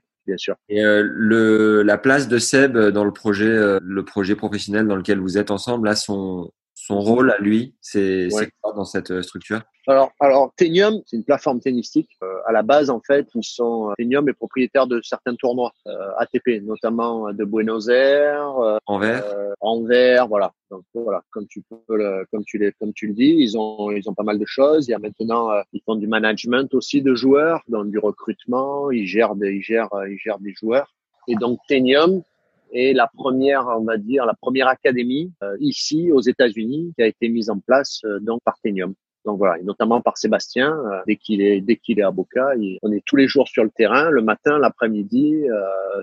[0.69, 5.19] Et euh, le, la place de Seb dans le projet, le projet professionnel dans lequel
[5.19, 6.51] vous êtes ensemble, là, son,
[6.81, 8.30] son rôle à lui, c'est
[8.61, 9.61] quoi dans cette euh, structure?
[9.85, 12.10] Alors, alors Tenium, c'est une plateforme tennistique.
[12.23, 15.73] Euh, à la base, en fait, ils sont euh, Tenium est propriétaire de certains tournois
[16.18, 19.23] ATP, notamment de Buenos Aires, Anvers,
[19.60, 20.53] Anvers, voilà.
[20.72, 23.91] Donc voilà, comme tu peux, le, comme tu les, comme tu le dis, ils ont,
[23.91, 24.88] ils ont pas mal de choses.
[24.88, 28.89] Il y a maintenant, ils font du management aussi de joueurs, donc du recrutement.
[28.91, 30.88] Ils gèrent des, ils gèrent, ils gèrent des joueurs.
[31.27, 32.23] Et donc Tenium,
[32.71, 37.07] et la première, on va dire, la première académie euh, ici aux États-Unis qui a
[37.07, 38.93] été mise en place euh, donc par Tenium.
[39.25, 40.71] Donc voilà, et notamment par Sébastien.
[40.71, 43.63] Euh, dès qu'il est dès qu'il est à Boca, on est tous les jours sur
[43.63, 45.43] le terrain, le matin, l'après-midi,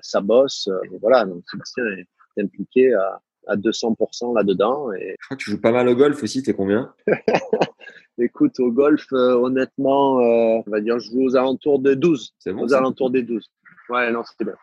[0.02, 0.68] ça bosse.
[0.92, 4.92] et voilà, donc Sébastien est impliqué à, à 200% là-dedans.
[4.92, 5.16] Et...
[5.18, 6.42] Je crois que tu joues pas mal au golf aussi.
[6.42, 6.92] T'es combien?
[8.18, 12.34] Écoute, au golf, honnêtement, on va dire, je joue aux alentours de 12.
[12.38, 12.64] C'est bon.
[12.64, 13.50] Aux alentours des 12.
[13.88, 14.56] Ouais, non, c'était bien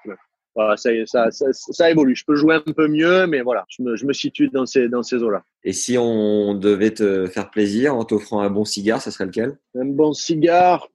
[0.56, 2.16] voilà, ça, ça, ça, ça, évolue.
[2.16, 4.88] Je peux jouer un peu mieux, mais voilà, je me, je me situe dans ces,
[4.88, 5.44] dans ces eaux-là.
[5.64, 9.58] Et si on devait te faire plaisir en t'offrant un bon cigare, ça serait lequel?
[9.76, 10.88] Un bon cigare,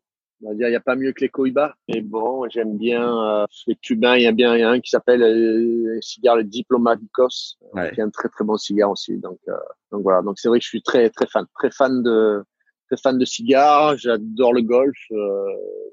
[0.42, 1.74] on va dire, il n'y a pas mieux que les Cohiba.
[1.88, 4.16] Mais bon, j'aime bien euh, les cubains.
[4.16, 7.90] Il y a bien y a un qui s'appelle euh, cigare le Diplomaticos, ouais.
[7.92, 9.16] qui est un très très bon cigare aussi.
[9.16, 9.56] Donc, euh,
[9.90, 10.22] donc voilà.
[10.22, 12.44] Donc c'est vrai que je suis très très fan, très fan de
[12.88, 13.96] très fan de cigares.
[13.96, 14.96] J'adore le golf.
[15.12, 15.44] Euh,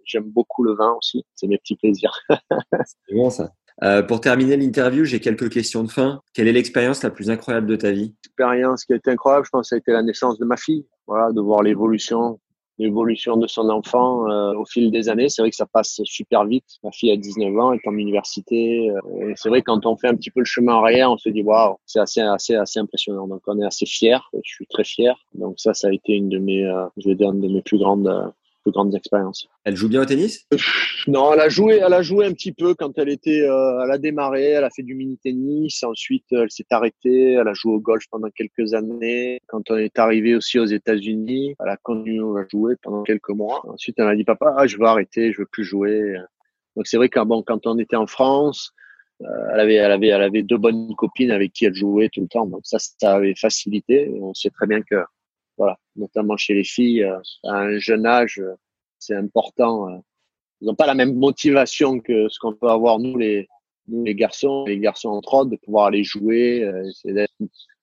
[0.05, 1.23] j'aime beaucoup le vin aussi.
[1.35, 2.13] C'est mes petits plaisirs.
[2.29, 3.51] c'est bon ça.
[3.83, 6.21] Euh, pour terminer l'interview, j'ai quelques questions de fin.
[6.33, 8.15] Quelle est l'expérience la plus incroyable de ta vie?
[8.23, 10.85] L'expérience qui a été incroyable, je pense, ça a été la naissance de ma fille.
[11.07, 12.39] Voilà, de voir l'évolution,
[12.77, 15.29] l'évolution de son enfant euh, au fil des années.
[15.29, 16.65] C'est vrai que ça passe super vite.
[16.83, 18.89] Ma fille a 19 ans, elle est en université.
[18.89, 21.29] Euh, et c'est vrai quand on fait un petit peu le chemin arrière, on se
[21.29, 23.27] dit waouh, c'est assez, assez, assez impressionnant.
[23.27, 24.19] Donc on est assez fiers.
[24.33, 25.15] Je suis très fier.
[25.33, 27.61] Donc ça, ça a été une de mes, euh, je vais dire, une de mes
[27.61, 28.33] plus grandes
[28.71, 29.47] grandes expériences.
[29.63, 30.47] Elle joue bien au tennis?
[31.07, 33.91] Non, elle a joué, elle a joué un petit peu quand elle était, euh, elle
[33.91, 37.73] a démarré, elle a fait du mini tennis, ensuite elle s'est arrêtée, elle a joué
[37.73, 39.39] au golf pendant quelques années.
[39.47, 43.61] Quand on est arrivé aussi aux États-Unis, elle a continué à jouer pendant quelques mois.
[43.67, 46.15] Ensuite, elle a dit papa, ah, je veux arrêter, je veux plus jouer.
[46.75, 48.73] Donc c'est vrai que bon, quand on était en France,
[49.21, 52.21] euh, elle avait, elle avait, elle avait deux bonnes copines avec qui elle jouait tout
[52.21, 52.45] le temps.
[52.45, 54.11] Donc ça, ça avait facilité.
[54.21, 54.95] On sait très bien que
[55.57, 58.53] voilà, notamment chez les filles, euh, à un jeune âge, euh,
[58.99, 59.89] c'est important.
[59.89, 59.97] Euh,
[60.61, 63.47] ils n'ont pas la même motivation que ce qu'on peut avoir nous les
[63.87, 66.67] nous les garçons, les garçons entre autres, de pouvoir aller jouer,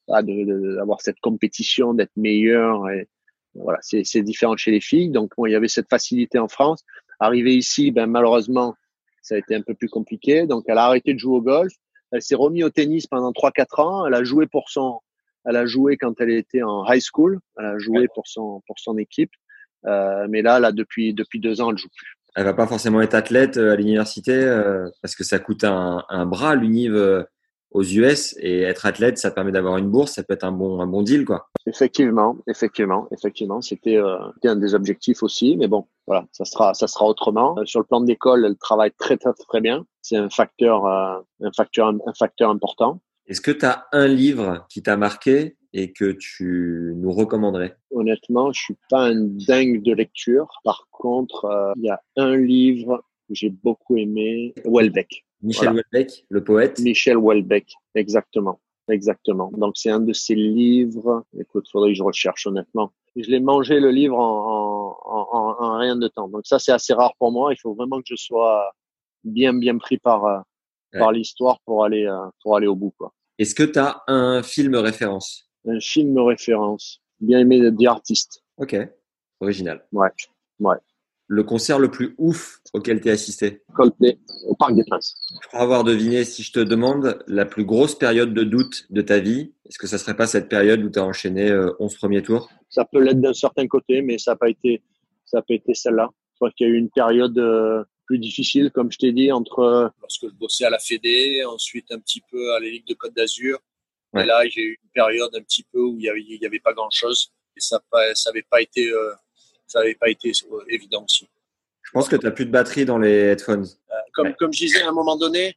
[0.09, 2.89] d'avoir cette compétition, d'être meilleur.
[2.91, 3.07] Et,
[3.55, 5.11] voilà, c'est différent chez les filles.
[5.11, 6.83] Donc bon, il y avait cette facilité en France.
[7.21, 8.75] Arrivé ici, ben malheureusement,
[9.23, 10.47] ça a été un peu plus compliqué.
[10.49, 11.73] Donc elle a arrêté de jouer au golf.
[12.11, 14.07] Elle s'est remise au tennis pendant 3-4 ans.
[14.07, 14.99] Elle a joué pour son
[15.45, 17.41] elle a joué quand elle était en high school.
[17.59, 19.33] Elle a joué pour son pour son équipe.
[19.87, 22.17] Euh, mais là, là depuis depuis deux ans, elle joue plus.
[22.35, 24.35] Elle va pas forcément être athlète à l'université
[25.03, 27.27] parce que ça coûte un, un bras l'univ
[27.73, 30.81] aux US et être athlète, ça permet d'avoir une bourse, ça peut être un bon
[30.81, 31.49] un bon deal quoi.
[31.67, 36.87] Effectivement, effectivement, effectivement, c'était euh, un des objectifs aussi, mais bon, voilà, ça sera ça
[36.87, 37.59] sera autrement.
[37.59, 39.85] Euh, sur le plan de l'école, elle travaille très très très bien.
[40.03, 43.01] C'est un facteur euh, un facteur un facteur important.
[43.33, 47.79] Est-ce que tu as un livre qui t'a marqué et que tu nous recommanderais?
[47.91, 50.51] Honnêtement, je suis pas un dingue de lecture.
[50.65, 55.25] Par contre, euh, il y a un livre que j'ai beaucoup aimé, Welbeck.
[55.41, 56.79] Michel Houellebecq, le poète?
[56.81, 58.61] Michel Houellebecq, exactement.
[58.91, 59.51] Exactement.
[59.57, 61.25] Donc c'est un de ses livres.
[61.41, 62.93] Écoute, faudrait que je recherche honnêtement.
[63.17, 66.29] Je l'ai mangé le livre en, en, en, rien de temps.
[66.29, 67.51] Donc ça c'est assez rare pour moi.
[67.55, 68.75] Il faut vraiment que je sois
[69.25, 70.41] bien bien pris par euh,
[70.99, 73.11] par l'histoire pour aller euh, pour aller au bout quoi.
[73.43, 75.51] Est-ce que tu as un film référence?
[75.67, 77.01] Un film référence.
[77.21, 78.43] Bien aimé The Artist.
[78.57, 78.77] Ok.
[79.41, 79.85] Original.
[79.93, 80.11] Ouais.
[80.61, 80.77] Ouais
[81.33, 83.63] le concert le plus ouf auquel tu es assisté?
[83.75, 85.15] Coldplay, au Parc des Princes.
[85.43, 89.01] Je crois avoir deviné, si je te demande la plus grosse période de doute de
[89.01, 91.97] ta vie, est-ce que ça serait pas cette période où tu as enchaîné 11 euh,
[91.99, 92.51] premiers tours?
[92.69, 94.83] Ça peut l'être d'un certain côté, mais ça n'a pas été,
[95.25, 96.11] ça a pas été celle-là.
[96.35, 97.83] Je crois qu'il y a eu une période euh,
[98.13, 101.91] plus difficile, comme je t'ai dit, entre euh, lorsque je bossais à la Fédé, ensuite
[101.91, 103.59] un petit peu à la Ligue de Côte d'Azur.
[104.15, 106.45] Et là, j'ai eu une période un petit peu où il y avait, il y
[106.45, 107.81] avait pas grand-chose et ça
[108.27, 108.93] n'avait pas été
[109.73, 110.33] ça n'avait pas été
[110.69, 111.29] évident aussi.
[111.83, 113.67] Je pense que tu n'as plus de batterie dans les headphones.
[113.91, 115.57] Euh, comme, comme je disais à un moment donné,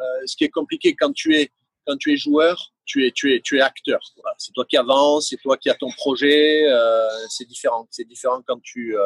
[0.00, 1.50] euh, ce qui est compliqué quand tu es,
[1.86, 4.00] quand tu es joueur, tu es, tu es, tu es acteur.
[4.38, 6.66] C'est toi qui avances, c'est toi qui as ton projet.
[6.70, 7.86] Euh, c'est différent.
[7.90, 8.96] C'est différent quand tu,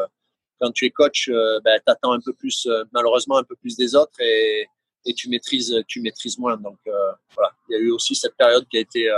[0.60, 1.30] quand tu es coach.
[1.64, 4.66] Ben, tu attends un peu plus, malheureusement, un peu plus des autres et,
[5.06, 6.56] et tu maîtrises, tu maîtrises moins.
[6.56, 6.78] Donc
[7.34, 9.10] voilà, il y a eu aussi cette période qui a été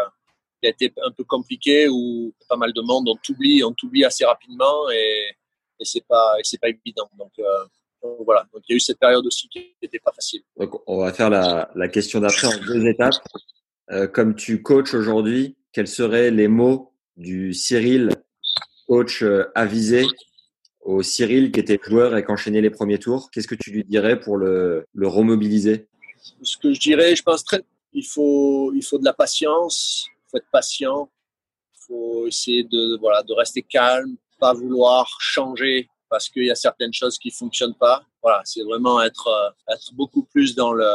[0.62, 4.05] qui a été un peu compliqué où pas mal de monde on t'oublie, on t'oublie
[4.05, 5.31] assez rapidement et,
[5.79, 7.09] et c'est pas et pas évident.
[7.19, 10.43] Donc, euh, voilà, donc il y a eu cette période aussi qui n'était pas facile.
[10.59, 13.15] Donc on va faire la, la question d'après en deux étapes.
[13.91, 18.11] Euh, comme tu coaches aujourd'hui, quels seraient les mots du Cyril,
[18.87, 20.05] coach euh, avisé,
[20.81, 23.31] au Cyril qui était joueur et qui enchaînait les premiers tours.
[23.31, 25.89] Qu'est-ce que tu lui dirais pour le, remobiliser?
[26.43, 27.62] Ce que je dirais, je pense très,
[27.93, 31.11] il faut, il faut de la patience, faut être patient,
[31.86, 36.93] faut essayer de voilà de rester calme, pas vouloir changer parce qu'il y a certaines
[36.93, 38.02] choses qui fonctionnent pas.
[38.23, 40.90] Voilà, c'est vraiment être euh, être beaucoup plus dans le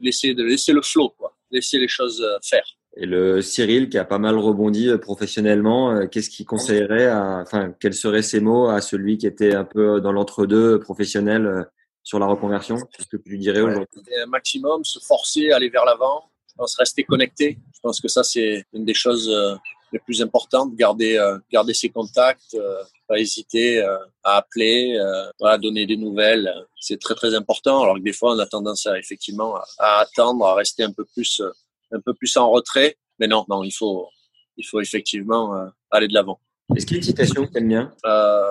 [0.00, 2.66] laisser de laisser le flow quoi, laisser les choses euh, faire.
[2.96, 7.74] Et le Cyril qui a pas mal rebondi euh, professionnellement, qu'est-ce qu'il conseillerait à, enfin,
[7.80, 11.66] quels seraient ses mots à celui qui était un peu dans l'entre-deux professionnel
[12.02, 12.76] sur la reconversion?
[12.76, 13.88] Qu'est-ce que tu lui dirais aujourd'hui
[14.22, 17.58] Un maximum, se forcer, aller vers l'avant, je pense rester connecté.
[17.74, 19.56] Je pense que ça, c'est une des choses euh,
[19.92, 20.76] les plus importantes.
[20.76, 23.82] Garder, euh, garder ses contacts, euh, pas hésiter
[24.22, 24.96] à appeler,
[25.42, 26.54] à donner des nouvelles.
[26.80, 27.82] C'est très, très important.
[27.82, 31.04] Alors que des fois, on a tendance à, effectivement, à, attendre, à rester un peu
[31.04, 31.42] plus,
[31.94, 32.96] un peu plus en retrait.
[33.18, 34.08] Mais non, non, il faut,
[34.56, 35.54] il faut effectivement
[35.90, 36.40] aller de l'avant.
[36.74, 37.92] Est-ce qu'il y a une citation que tu aimes bien?
[38.04, 38.42] Euh,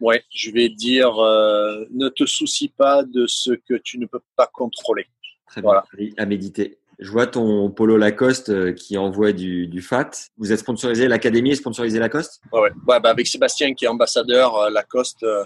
[0.00, 4.46] Ouais, je vais dire ne te soucie pas de ce que tu ne peux pas
[4.52, 5.06] contrôler.
[5.46, 5.82] Très bien,
[6.16, 6.78] à méditer.
[6.98, 10.10] Je vois ton polo Lacoste euh, qui envoie du, du fat.
[10.36, 12.40] Vous êtes sponsorisé, l'académie est sponsorisée Lacoste?
[12.52, 12.70] Ouais, ouais.
[12.86, 15.44] ouais bah avec Sébastien qui est ambassadeur euh, Lacoste, euh,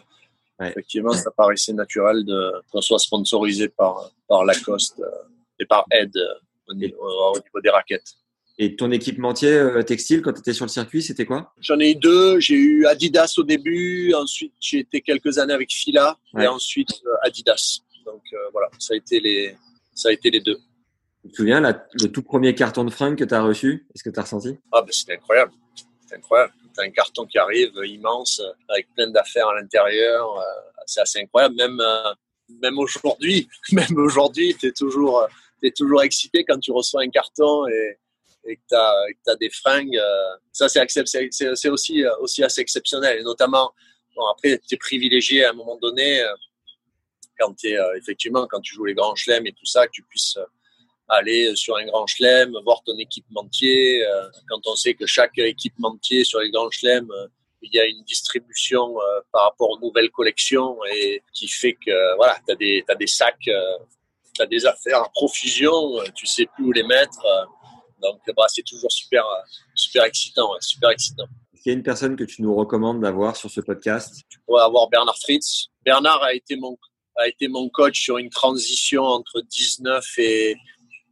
[0.60, 2.24] effectivement, ça paraissait naturel
[2.70, 5.00] qu'on soit sponsorisé par, par Lacoste
[5.58, 6.12] et par Ed
[6.68, 8.14] au, niveau, des raquettes.
[8.60, 11.52] Et ton équipementier textile, quand tu étais sur le circuit, c'était quoi?
[11.60, 12.40] J'en ai eu deux.
[12.40, 16.90] J'ai eu Adidas au début, ensuite j'ai été quelques années avec Fila, et ensuite
[17.22, 17.80] Adidas.
[18.04, 18.22] Donc
[18.52, 19.54] voilà, ça a été les,
[19.94, 20.58] ça a été les deux.
[21.24, 23.86] Tu te souviens le tout premier carton de fringues que tu as reçu?
[23.94, 24.56] Est-ce que tu as ressenti?
[24.72, 25.52] Ah, ben, c'était incroyable.
[26.00, 26.52] C'était incroyable.
[26.74, 30.38] Tu as un carton qui arrive immense, avec plein d'affaires à l'intérieur.
[30.38, 30.42] Euh,
[30.86, 31.56] c'est assez incroyable.
[31.56, 32.12] Même, euh,
[32.62, 35.26] même aujourd'hui, même aujourd'hui, tu es toujours,
[35.62, 37.98] es toujours excité quand tu reçois un carton et,
[38.44, 39.96] que tu as, des fringues.
[39.96, 43.20] Euh, ça, c'est aussi, aussi assez exceptionnel.
[43.20, 43.72] Et notamment,
[44.30, 46.24] après, tu es privilégié à un moment donné,
[47.38, 50.38] quand tu effectivement, quand tu joues les grands chelems et tout ça, que tu puisses
[51.08, 54.04] aller sur un grand chelem, voir ton équipementier.
[54.06, 57.26] Euh, quand on sait que chaque équipementier sur les grands chelems, euh,
[57.62, 62.16] il y a une distribution euh, par rapport aux nouvelles collections et qui fait que
[62.16, 63.50] voilà, tu as des sacs,
[64.38, 67.18] tu as des affaires à profusion, tu sais plus où les mettre.
[68.00, 69.24] donc bah, c'est toujours super,
[69.74, 71.26] super excitant, super excitant.
[71.52, 74.22] Est-ce qu'il y a une personne que tu nous recommandes d'avoir sur ce podcast?
[74.28, 75.66] Tu pourrais avoir Bernard Fritz.
[75.84, 76.78] Bernard a été mon
[77.16, 80.56] a été mon coach sur une transition entre 19 et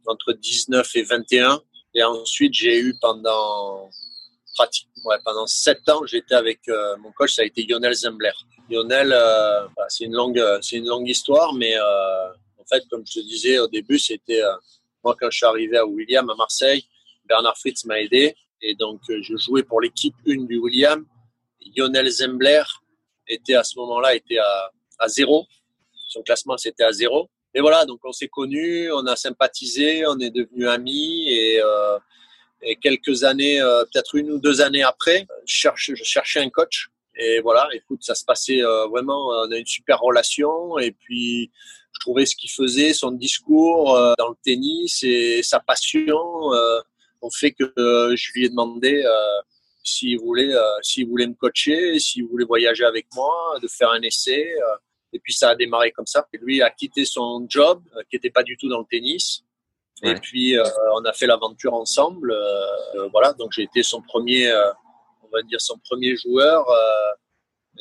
[0.05, 1.61] entre 19 et 21.
[1.95, 3.89] Et ensuite, j'ai eu pendant
[4.55, 4.87] pratiquement
[5.23, 6.61] pendant sept ans, j'étais avec
[6.99, 8.31] mon coach, ça a été Lionel Zembler.
[8.69, 11.75] Lionel, bah, c'est une longue, c'est une longue histoire, mais
[12.69, 14.41] fait, comme je te disais au début, c'était
[15.03, 16.85] moi quand je suis arrivé à William à Marseille,
[17.25, 21.05] Bernard Fritz m'a aidé et donc je jouais pour l'équipe une du William.
[21.75, 22.63] Lionel Zembler
[23.27, 25.45] était à ce moment-là était à, à zéro.
[26.09, 27.29] Son classement c'était à zéro.
[27.57, 31.97] Et voilà, donc on s'est connus, on a sympathisé, on est devenus amis et, euh,
[32.81, 36.89] quelques années, euh, peut-être une ou deux années après, je, cherchais un coach.
[37.15, 40.77] Et voilà, écoute, ça se passait euh, vraiment, on a une super relation.
[40.77, 41.49] Et puis,
[41.97, 46.79] je trouvais ce qu'il faisait, son discours euh, dans le tennis et sa passion euh,
[47.21, 49.03] ont fait que je lui ai demandé
[49.83, 54.53] s'il voulait, s'il voulait me coacher, s'il voulait voyager avec moi, de faire un essai.
[55.13, 56.27] Et puis ça a démarré comme ça.
[56.33, 59.43] Et lui a quitté son job, euh, qui n'était pas du tout dans le tennis.
[60.03, 60.63] Et puis euh,
[60.95, 62.31] on a fait l'aventure ensemble.
[62.31, 64.53] Euh, voilà, donc j'ai été son premier,
[65.23, 66.67] on va dire son premier joueur.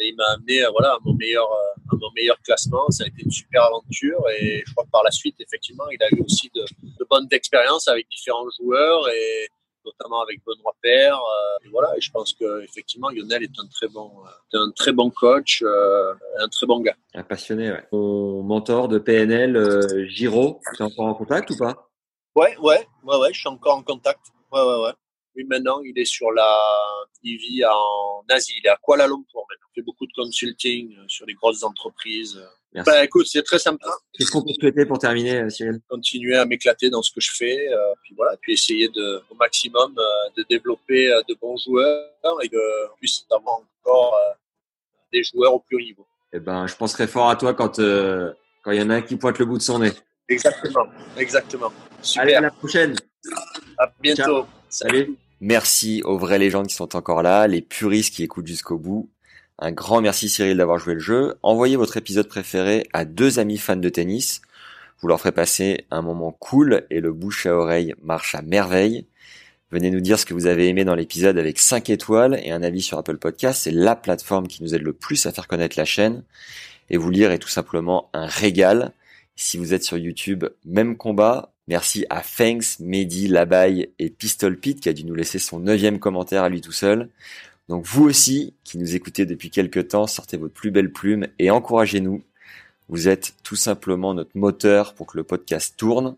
[0.01, 2.89] Et il m'a amené voilà à mon meilleur, à mon meilleur classement.
[2.91, 4.23] Ça a été une super aventure.
[4.39, 7.29] Et je crois que par la suite, effectivement, il a eu aussi de, de bonnes
[7.31, 9.49] expériences avec différents joueurs et
[9.87, 11.17] notamment avec Benoît Père.
[11.17, 14.11] Euh, et voilà, et je pense que effectivement Lionel est un très bon,
[14.55, 16.97] euh, un très bon coach, euh, un très bon gars.
[17.15, 17.85] Un passionné, ouais.
[17.93, 21.89] Mon mentor de PNL, Giro, tu es encore en contact ou pas?
[22.35, 24.21] Ouais, ouais, ouais, ouais, je suis encore en contact.
[24.53, 24.93] Ouais, ouais, ouais.
[25.37, 26.59] Lui maintenant, il est sur la,
[27.23, 29.67] il vit en Asie, il est à Kuala Lumpur maintenant.
[29.75, 32.43] Il fait beaucoup de consulting sur les grosses entreprises.
[32.85, 33.89] Bah, écoute, c'est très sympa.
[34.13, 35.81] Qu'est-ce qu'on peut souhaiter pour terminer, euh, Cyril?
[35.89, 39.35] Continuer à m'éclater dans ce que je fais, euh, puis voilà, puis essayer de, au
[39.35, 40.03] maximum euh,
[40.37, 44.19] de développer de bons joueurs et que puisse avoir encore
[45.13, 46.07] des joueurs au plus haut niveau.
[46.33, 49.17] Eh ben, je penserai fort à toi quand quand il y en a un qui
[49.17, 49.93] pointe le bout de son nez.
[50.29, 50.87] Exactement,
[51.17, 51.73] exactement.
[52.03, 52.23] Super.
[52.23, 52.97] Allez, à la prochaine.
[53.79, 54.47] À bientôt.
[54.69, 55.17] Salut.
[55.41, 59.11] Merci aux vraies légendes qui sont encore là, les puristes qui écoutent jusqu'au bout.
[59.59, 61.35] Un grand merci Cyril d'avoir joué le jeu.
[61.43, 64.43] Envoyez votre épisode préféré à deux amis fans de tennis.
[65.01, 69.07] Vous leur ferez passer un moment cool et le bouche à oreille marche à merveille.
[69.71, 72.63] Venez nous dire ce que vous avez aimé dans l'épisode avec 5 étoiles et un
[72.63, 73.63] avis sur Apple Podcast.
[73.65, 76.23] C'est la plateforme qui nous aide le plus à faire connaître la chaîne.
[76.89, 78.93] Et vous lire est tout simplement un régal.
[79.35, 81.53] Si vous êtes sur YouTube, même combat.
[81.69, 85.99] Merci à Fangs, Mehdi, Labaye et Pistol Pete qui a dû nous laisser son neuvième
[85.99, 87.09] commentaire à lui tout seul.
[87.69, 91.51] Donc vous aussi, qui nous écoutez depuis quelques temps, sortez votre plus belle plume et
[91.51, 92.23] encouragez-nous.
[92.89, 96.17] Vous êtes tout simplement notre moteur pour que le podcast tourne.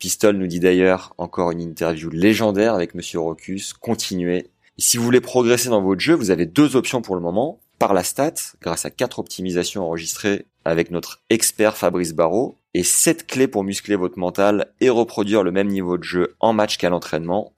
[0.00, 3.72] Pistol nous dit d'ailleurs encore une interview légendaire avec Monsieur Rocus.
[3.72, 4.48] Continuez.
[4.78, 7.60] Et si vous voulez progresser dans votre jeu, vous avez deux options pour le moment.
[7.82, 13.26] Par la stat, grâce à quatre optimisations enregistrées avec notre expert Fabrice Barrault, et sept
[13.26, 16.90] clés pour muscler votre mental et reproduire le même niveau de jeu en match qu'à
[16.90, 17.54] l'entraînement.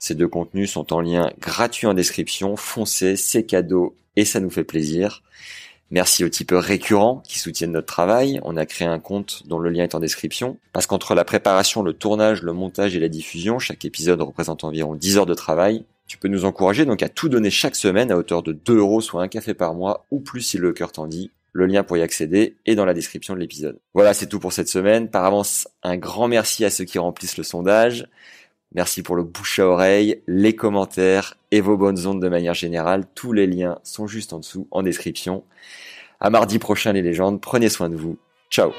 [0.00, 2.56] Ces deux contenus sont en lien gratuit en description.
[2.56, 5.22] Foncez, c'est cadeau et ça nous fait plaisir.
[5.92, 8.40] Merci aux tipeurs récurrents qui soutiennent notre travail.
[8.42, 10.58] On a créé un compte dont le lien est en description.
[10.72, 14.96] Parce qu'entre la préparation, le tournage, le montage et la diffusion, chaque épisode représente environ
[14.96, 15.84] 10 heures de travail.
[16.08, 19.00] Tu peux nous encourager donc à tout donner chaque semaine à hauteur de 2 euros,
[19.00, 21.30] soit un café par mois, ou plus si le cœur t'en dit.
[21.52, 23.78] Le lien pour y accéder est dans la description de l'épisode.
[23.94, 25.10] Voilà, c'est tout pour cette semaine.
[25.10, 28.08] Par avance, un grand merci à ceux qui remplissent le sondage.
[28.74, 33.04] Merci pour le bouche à oreille, les commentaires et vos bonnes ondes de manière générale.
[33.14, 35.44] Tous les liens sont juste en dessous en description.
[36.20, 38.18] À mardi prochain les légendes, prenez soin de vous.
[38.50, 38.72] Ciao